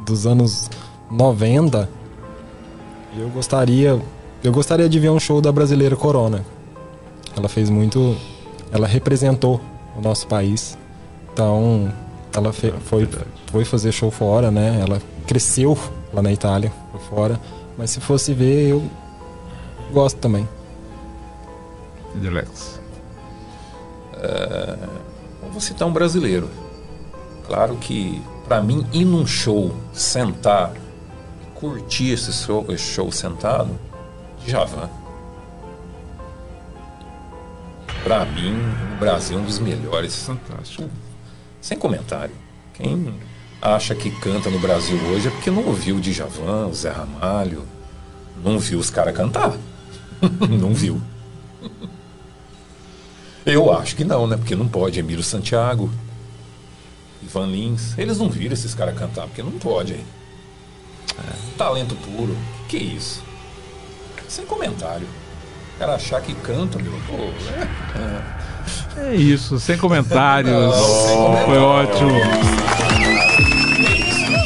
[0.06, 0.70] dos anos
[1.12, 1.90] 90.
[3.18, 4.00] Eu gostaria.
[4.44, 6.46] Eu gostaria de ver um show da brasileira Corona.
[7.36, 8.16] Ela fez muito.
[8.72, 9.60] Ela representou
[9.98, 10.78] o nosso país.
[11.34, 11.92] Então,
[12.34, 13.08] ela fe- foi,
[13.52, 14.80] foi fazer show fora, né?
[14.82, 15.78] Ela cresceu
[16.14, 17.40] lá na Itália, por fora.
[17.78, 18.84] Mas se fosse ver, eu
[19.92, 20.48] gosto também.
[22.26, 22.80] Alex.
[25.56, 26.50] Vou citar um brasileiro.
[27.48, 30.74] Claro que, para mim, ir num show, sentar,
[31.54, 33.80] curtir esse show, esse show sentado,
[34.46, 34.90] Djavan.
[38.04, 38.54] Pra mim,
[38.96, 40.26] o Brasil é um dos melhores.
[40.26, 40.90] Fantástico.
[41.62, 42.36] Sem comentário.
[42.74, 43.18] Quem
[43.62, 47.66] acha que canta no Brasil hoje é porque não ouviu o Djavan, o Zé Ramalho,
[48.44, 49.54] não viu os caras cantar.
[50.60, 51.02] não viu.
[53.46, 54.38] Eu acho que não, né?
[54.38, 55.00] Porque não pode.
[55.00, 55.90] Emílio Santiago,
[57.22, 59.94] Ivan Lins, eles não viram esses caras cantar, porque não pode.
[59.94, 60.06] hein?
[61.58, 62.36] Talento puro.
[62.68, 63.24] Que isso?
[64.28, 65.08] Sem comentário.
[65.76, 66.94] O cara achar que canta, meu.
[67.08, 67.30] Pô,
[69.00, 70.52] é, É isso, sem comentários.
[70.52, 71.46] Não, sem comentários.
[71.46, 73.25] Foi ótimo.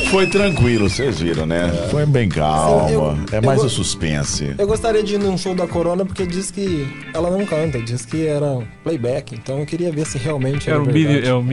[0.10, 1.70] Foi tranquilo, vocês viram, né?
[1.92, 2.90] Foi bem calma.
[2.90, 4.56] Eu- é mais o suspense.
[4.58, 8.06] Eu gostaria de ir num show da Corona porque diz que ela não canta, diz
[8.06, 9.36] que era playback.
[9.36, 11.28] Então eu queria ver se realmente era, Era o Mili, verdade.
[11.28, 11.44] é o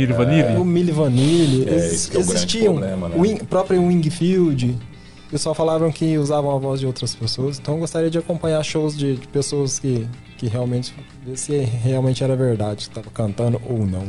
[0.64, 1.64] Mili Vanille?
[1.64, 1.68] O.
[1.68, 2.74] É, ex- é o grande existiam.
[2.76, 3.14] problema, né?
[3.16, 4.78] o Wing- próprio Wingfield.
[5.26, 7.58] O pessoal falavam que usavam a voz de outras pessoas.
[7.58, 10.06] Então eu gostaria de acompanhar shows de, de pessoas que,
[10.38, 10.94] que realmente.
[11.26, 14.04] ver se realmente era verdade, se estava cantando ou não.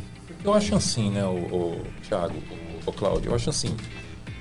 [0.46, 2.36] Eu acho assim, né, o, o Thiago,
[2.86, 3.76] o, o Cláudio, eu acho assim.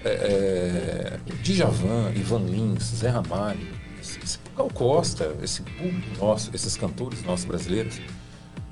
[0.05, 3.66] É, é, Djavan, Ivan Lins, Zé Ramalho,
[4.01, 8.01] esse, Gal Costa, esse público nosso, esses cantores nossos brasileiros,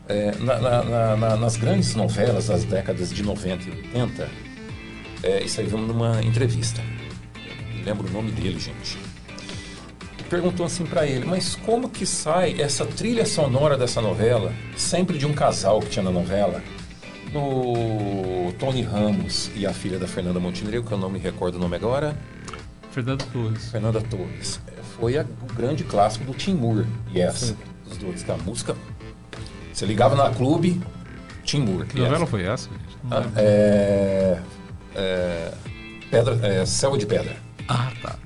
[0.09, 4.29] é, na- na- na- na- nas grandes novelas das décadas de 90 e 80,
[5.23, 6.81] é, isso aí vamos numa entrevista.
[7.79, 8.97] Eu lembro o nome dele, gente.
[10.31, 15.27] Perguntou assim pra ele, mas como que sai essa trilha sonora dessa novela, sempre de
[15.27, 16.63] um casal que tinha na novela,
[17.35, 21.59] no Tony Ramos e a filha da Fernanda Montenegro, que eu não me recordo o
[21.59, 22.17] nome agora,
[22.93, 23.71] Fernando Torres.
[23.71, 24.61] Fernanda Torres.
[24.69, 27.55] É, Foi a- o grande clássico do Timur, Yes,
[27.89, 28.77] dos dois, que a música,
[29.73, 30.81] você ligava na clube,
[31.43, 32.71] Timur, Que novela foi essa?
[33.11, 34.39] Ah, é,
[34.95, 35.53] é,
[36.11, 37.37] pedra, é, Selva de Pedra.
[37.69, 38.17] Ah, tá.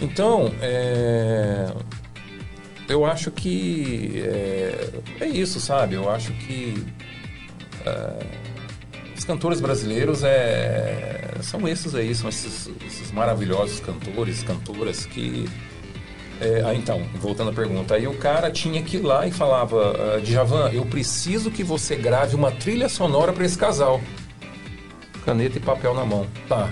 [0.00, 1.72] Então, é,
[2.88, 4.90] eu acho que é,
[5.20, 5.94] é isso, sabe?
[5.94, 7.07] Eu acho que é,
[9.16, 15.48] os cantores brasileiros é, são esses aí, são esses, esses maravilhosos cantores, cantoras que.
[16.40, 20.20] é, ah, então, voltando à pergunta, aí o cara tinha que ir lá e falava:
[20.22, 24.00] Djavan, eu preciso que você grave uma trilha sonora para esse casal.
[25.24, 26.26] Caneta e papel na mão.
[26.48, 26.70] Tá.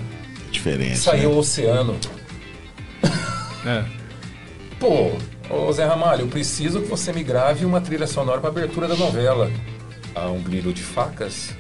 [0.51, 0.99] Diferente.
[0.99, 1.37] Saiu né?
[1.37, 1.97] o oceano.
[3.67, 3.85] É.
[4.79, 5.11] Pô,
[5.51, 8.95] ô Zé Ramalho, eu preciso que você me grave uma trilha sonora para abertura da
[8.95, 9.51] novela.
[10.19, 11.55] Ah, um brilho de facas.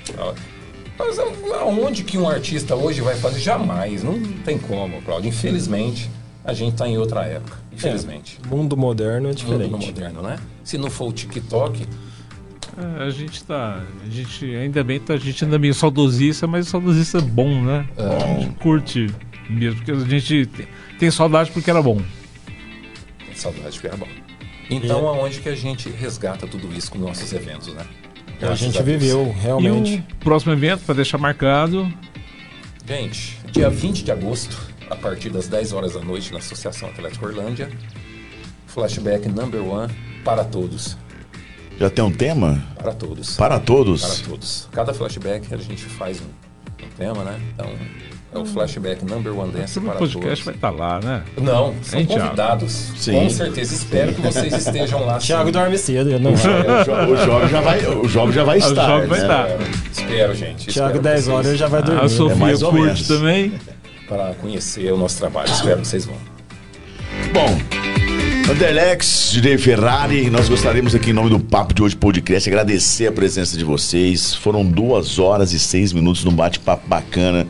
[0.98, 3.38] Mas a- aonde que um artista hoje vai fazer?
[3.40, 5.28] Jamais, não tem como, Claudio.
[5.28, 6.10] Infelizmente,
[6.42, 7.58] a gente está em outra época.
[7.70, 8.40] Infelizmente.
[8.48, 9.70] Mundo moderno é Mundo diferente.
[9.70, 10.38] no moderno, né?
[10.64, 11.86] Se não for o TikTok,
[12.78, 13.82] É, a gente tá.
[14.04, 17.86] A gente, ainda bem que a gente ainda é meio saudosista, mas saudosista bom, né?
[17.96, 19.06] A gente curte
[19.48, 20.66] mesmo, porque a gente tem,
[20.98, 22.00] tem saudade porque era bom.
[23.24, 24.08] tem saudade que era bom.
[24.68, 27.84] Então, aonde que a gente resgata tudo isso com nossos eventos, né?
[28.36, 28.84] A Graças gente Deus.
[29.02, 29.94] viveu realmente.
[29.94, 31.90] E o próximo evento, para deixar marcado,
[32.86, 34.56] Gente, dia 20 de agosto,
[34.88, 37.68] a partir das 10 horas da noite, na Associação Atlético Orlândia,
[38.68, 39.92] flashback number one
[40.24, 40.96] para todos.
[41.80, 42.64] Já tem um tema?
[42.76, 43.36] Para todos.
[43.36, 44.02] Para todos.
[44.04, 44.68] Para todos.
[44.70, 47.40] Cada flashback a gente faz um, um tema, né?
[47.52, 47.70] Então,
[48.36, 50.44] é o flashback number one dance o para podcast todos.
[50.44, 51.22] vai estar lá, né?
[51.40, 52.22] Não, são Hein, Thiago?
[52.24, 52.72] convidados.
[52.96, 53.12] Sim.
[53.14, 53.74] Com certeza.
[53.74, 55.18] Espero que vocês estejam lá.
[55.18, 56.60] Thiago dorme cedo, ele não vai.
[56.60, 58.86] O jo- o jovem já vai, o jovem já vai Ah, o estar.
[58.86, 59.24] jovem vai né?
[59.24, 59.48] estar.
[59.48, 60.66] Espero, espero, gente.
[60.68, 62.04] Thiago, Espero 10 vocês- horas, ele já vai dormir.
[62.04, 63.52] A Sofia mais ou curte também.
[64.08, 65.50] Para conhecer o nosso trabalho.
[65.50, 66.16] Espero que vocês vão.
[67.32, 67.58] Bom,
[68.50, 73.12] Anderlex, Direi Ferrari, nós gostaríamos aqui em nome do Papo de Hoje Podcast agradecer a
[73.12, 74.34] presença de vocês.
[74.34, 77.44] Foram duas horas e seis minutos num bate-papo bacana.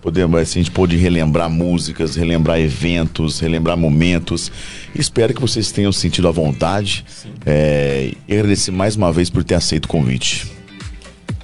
[0.00, 4.50] Podemos, assim, a gente pôde relembrar músicas, relembrar eventos, relembrar momentos.
[4.94, 7.04] Espero que vocês tenham sentido à vontade.
[7.44, 10.60] É, e agradecer mais uma vez por ter aceito o convite.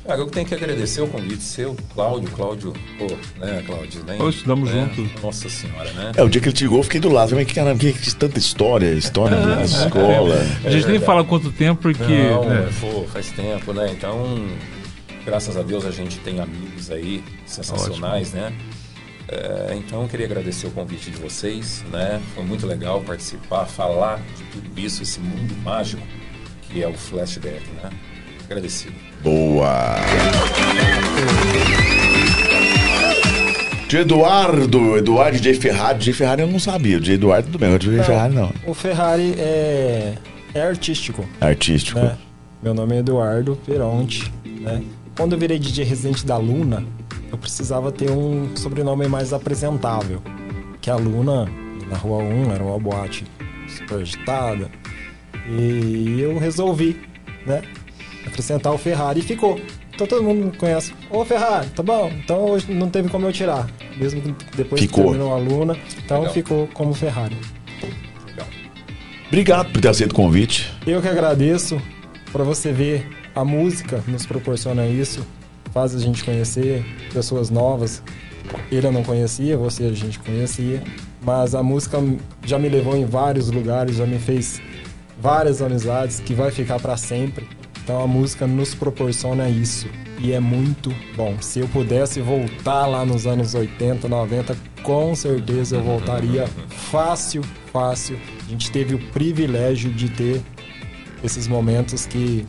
[0.08, 3.06] Ah, eu tenho que agradecer o convite seu, Cláudio, Cláudio, pô,
[3.44, 4.16] né, Cláudio, né?
[4.20, 4.88] Ô, estudamos né?
[4.94, 5.22] juntos.
[5.22, 6.12] Nossa senhora, né?
[6.16, 7.34] É, o dia que ele te ligou, eu fiquei do lado.
[7.34, 10.36] Mas caramba, que, que tanta história, história da escola.
[10.64, 12.04] A gente nem fala quanto tempo, porque.
[12.04, 13.90] Não, né, pô, faz tempo, né?
[13.90, 14.46] Então,
[15.26, 18.52] graças a Deus a gente tem amigos aí sensacionais, né?
[19.28, 22.22] É, então, eu queria agradecer o convite de vocês, né?
[22.34, 26.02] Foi muito legal participar, falar de tudo isso, esse mundo mágico
[26.70, 27.90] que é o flashback, né?
[28.44, 28.94] Agradecido.
[29.22, 29.96] Boa!
[33.88, 35.54] De Eduardo, Eduardo J.
[35.54, 35.98] Ferrari.
[36.04, 36.12] J.
[36.12, 37.00] Ferrari eu não sabia.
[37.00, 38.04] De Eduardo tudo bem, o de J.
[38.04, 38.52] Ferrari não.
[38.64, 40.14] O Ferrari é,
[40.54, 41.98] é artístico, Artístico.
[41.98, 42.16] né?
[42.62, 44.82] Meu nome é Eduardo Peronte, né?
[45.16, 46.84] Quando eu virei DJ residente da Luna,
[47.30, 50.22] eu precisava ter um sobrenome mais apresentável.
[50.80, 51.48] Que a Luna,
[51.88, 53.24] na Rua 1, era uma boate
[53.66, 54.70] super agitada.
[55.48, 57.00] E eu resolvi,
[57.46, 57.62] né?
[58.26, 59.58] acrescentar o Ferrari e ficou.
[59.94, 60.92] Então todo mundo conhece.
[61.10, 62.10] Ô Ferrari, tá bom.
[62.22, 63.66] Então hoje não teve como eu tirar.
[63.96, 65.04] Mesmo que depois Ficou.
[65.04, 65.76] que terminou a Luna.
[66.04, 66.34] Então Legal.
[66.34, 67.36] ficou como Ferrari.
[68.26, 68.46] Legal.
[69.28, 70.70] Obrigado por ter aceito o convite.
[70.86, 71.80] Eu que agradeço
[72.30, 75.24] para você ver a música nos proporciona isso,
[75.70, 76.82] faz a gente conhecer
[77.12, 78.02] pessoas novas.
[78.72, 80.82] Ele eu não conhecia, você a gente conhecia,
[81.22, 81.98] mas a música
[82.42, 84.58] já me levou em vários lugares, já me fez
[85.20, 87.46] várias amizades que vai ficar para sempre.
[87.84, 89.86] Então a música nos proporciona isso
[90.18, 91.36] e é muito bom.
[91.42, 96.46] Se eu pudesse voltar lá nos anos 80, 90, com certeza eu voltaria
[96.90, 98.18] fácil, fácil.
[98.46, 100.40] A gente teve o privilégio de ter
[101.22, 102.46] esses momentos que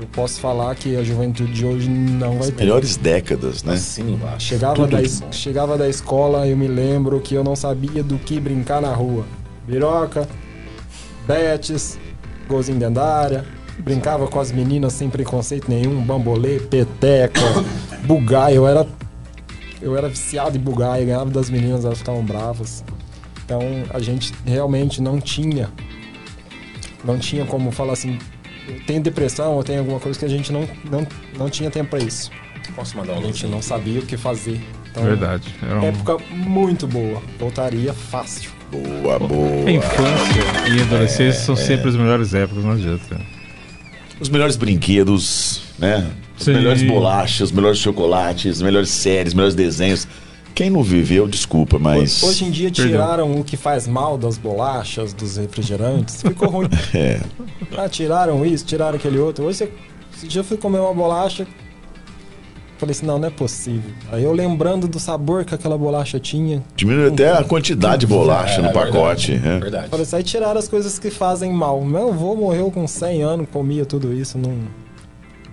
[0.00, 2.64] eu posso falar que a juventude de hoje não vai ter.
[2.64, 3.74] Melhores décadas, né?
[3.98, 4.46] Embaixo.
[4.46, 8.38] Chegava da, es- chegava da escola, eu me lembro que eu não sabia do que
[8.38, 9.24] brincar na rua.
[9.66, 10.28] Biroca,
[11.26, 11.98] betes,
[12.48, 13.44] golzinho dentro da área.
[13.78, 17.40] Brincava com as meninas sem preconceito nenhum, bambolê, peteca,
[18.04, 18.56] bugai.
[18.56, 18.86] Eu era,
[19.82, 22.82] eu era viciado em bugai, ganhava das meninas, elas ficavam bravas.
[23.44, 23.60] Então
[23.90, 25.70] a gente realmente não tinha,
[27.04, 28.18] não tinha como falar assim,
[28.86, 31.06] tenho depressão ou tenho alguma coisa que a gente não, não,
[31.38, 32.30] não tinha tempo para isso.
[32.74, 34.60] Posso mandar um A gente não sabia o que fazer.
[34.90, 35.54] Então, Verdade.
[35.62, 35.84] Era um...
[35.84, 37.22] Época muito boa.
[37.38, 38.50] Voltaria fácil.
[38.70, 39.68] Boa, boa.
[39.68, 40.42] A infância
[40.74, 43.20] e a adolescência são sempre as melhores épocas, não adianta.
[44.18, 46.10] Os melhores brinquedos, né?
[46.36, 46.54] As Sim.
[46.54, 50.08] melhores bolachas, os melhores chocolates, as melhores séries, os melhores desenhos.
[50.56, 52.22] Quem não viveu, desculpa, mas.
[52.22, 52.86] Hoje em dia Perdão.
[52.90, 56.22] tiraram o que faz mal das bolachas, dos refrigerantes.
[56.22, 56.68] Ficou ruim.
[56.94, 57.20] É.
[57.76, 59.44] Ah, tiraram isso, tiraram aquele outro.
[59.44, 59.72] Hoje você.
[60.16, 61.46] Esse dia eu fui comer uma bolacha.
[62.78, 63.90] Falei assim, não, não é possível.
[64.10, 66.62] Aí eu lembrando do sabor que aquela bolacha tinha.
[66.74, 69.32] Diminuiu até a quantidade de bolacha É, no é pacote.
[69.32, 69.48] Verdade.
[69.54, 69.60] né?
[69.60, 69.88] verdade.
[69.90, 71.82] Falei assim, aí tiraram as coisas que fazem mal.
[71.84, 74.38] Meu avô morreu com 100 anos, comia tudo isso.
[74.38, 74.56] Não...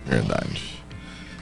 [0.06, 0.82] Verdade.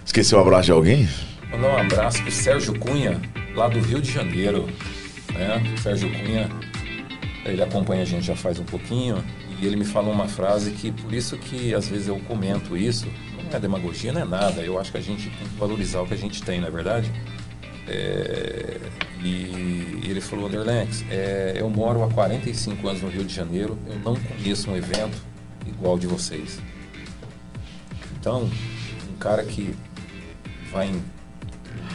[0.04, 1.08] Esqueceu o abraço de alguém?
[1.52, 3.22] Mandar um abraço pro Sérgio Cunha,
[3.54, 4.68] lá do Rio de Janeiro.
[5.34, 5.62] Né?
[5.76, 6.50] O Sérgio Cunha,
[7.46, 9.22] ele acompanha a gente já faz um pouquinho
[9.60, 13.06] e ele me falou uma frase que, por isso que às vezes eu comento isso,
[13.36, 14.62] não é demagogia, não é nada.
[14.62, 16.72] Eu acho que a gente tem que valorizar o que a gente tem, não é
[16.72, 17.12] verdade?
[17.86, 18.78] É,
[19.22, 24.00] e ele falou, Anderlex, é, eu moro há 45 anos no Rio de Janeiro, eu
[24.00, 25.18] não conheço um evento
[25.68, 26.60] igual de vocês.
[28.18, 28.50] Então,
[29.12, 29.76] um cara que
[30.72, 31.04] vai em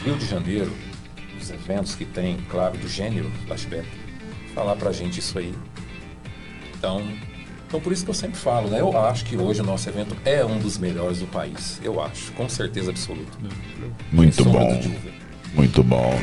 [0.03, 0.71] Rio de Janeiro,
[1.39, 3.87] os eventos que tem, claro, do gênero flashback,
[4.53, 5.53] falar pra gente isso aí.
[6.77, 7.03] Então,
[7.67, 8.79] então por isso que eu sempre falo, né?
[8.79, 11.79] Eu acho que hoje o nosso evento é um dos melhores do país.
[11.83, 13.37] Eu acho, com certeza absoluta.
[14.11, 14.81] Muito bom.
[15.53, 16.13] Muito bom.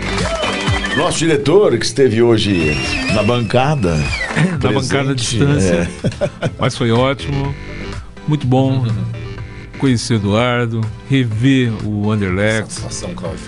[0.97, 2.73] Nosso diretor, que esteve hoje
[3.15, 3.97] na bancada.
[4.63, 5.91] Na bancada à presente, distância.
[6.21, 6.51] é.
[6.59, 7.55] Mas foi ótimo.
[8.29, 8.87] Muito bom
[9.85, 10.81] conhecer o Eduardo,
[11.11, 12.75] rever o Anderlex.
[12.75, 13.41] Satisfação, Cláudio.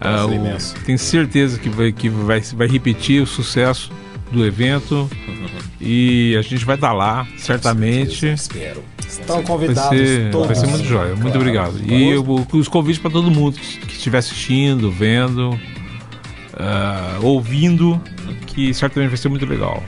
[0.00, 3.90] Ah, o- tenho certeza que, vai, que vai, vai repetir o sucesso
[4.32, 5.10] do evento.
[5.80, 8.26] E a gente vai estar lá, certamente.
[8.26, 8.82] Espero.
[9.06, 10.46] Estão Vai convidados ser, todos.
[10.46, 11.08] vai ser muito jóia.
[11.16, 11.38] Muito Claro.
[11.40, 11.80] obrigado.
[11.84, 15.58] E eu- os convites para todo mundo que que estiver assistindo, vendo,
[16.54, 18.00] ah, ouvindo,
[18.46, 19.82] que certamente vai ser muito legal.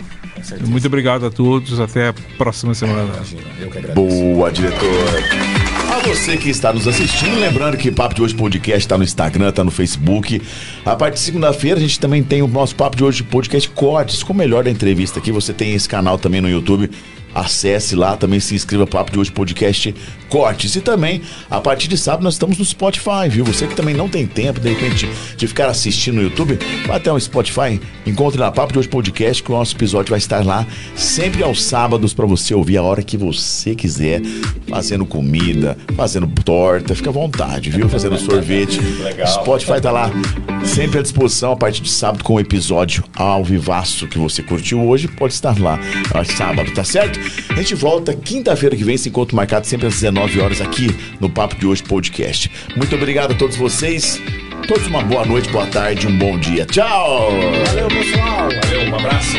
[0.66, 1.78] Muito obrigado a todos.
[1.78, 3.14] Até a próxima semana.
[3.14, 3.94] Imagina, eu que agradeço.
[3.94, 5.61] Boa, diretor.
[5.92, 9.50] A você que está nos assistindo, lembrando que Papo de Hoje Podcast está no Instagram,
[9.50, 10.40] está no Facebook.
[10.86, 14.22] A partir de segunda-feira a gente também tem o nosso Papo de Hoje Podcast Cortes,
[14.22, 15.30] com o melhor da entrevista aqui.
[15.30, 16.90] Você tem esse canal também no YouTube.
[17.34, 19.94] Acesse lá, também se inscreva Papo de Hoje Podcast
[20.28, 20.76] Cortes.
[20.76, 23.44] E também, a partir de sábado, nós estamos no Spotify, viu?
[23.44, 27.12] Você que também não tem tempo, de repente, de ficar assistindo no YouTube, vai até
[27.12, 30.66] o Spotify, encontre lá Papo de Hoje Podcast, que o nosso episódio vai estar lá
[30.94, 34.20] sempre aos sábados para você ouvir a hora que você quiser,
[34.68, 37.88] fazendo comida, fazendo torta, fica à vontade, viu?
[37.88, 38.80] Fazendo sorvete.
[38.80, 39.26] Legal.
[39.26, 40.10] Spotify tá lá
[40.64, 44.82] sempre à disposição a partir de sábado com o episódio ao vivaço que você curtiu
[44.86, 45.78] hoje, pode estar lá
[46.14, 47.18] aos sábado, tá certo?
[47.50, 51.28] A gente volta quinta-feira que vem, esse encontro marcado sempre às 19 horas aqui no
[51.28, 52.50] Papo de Hoje Podcast.
[52.76, 54.20] Muito obrigado a todos vocês.
[54.66, 56.64] Todos uma boa noite, boa tarde, um bom dia.
[56.64, 57.30] Tchau!
[57.66, 58.48] Valeu, pessoal!
[58.62, 59.36] Valeu, um abraço.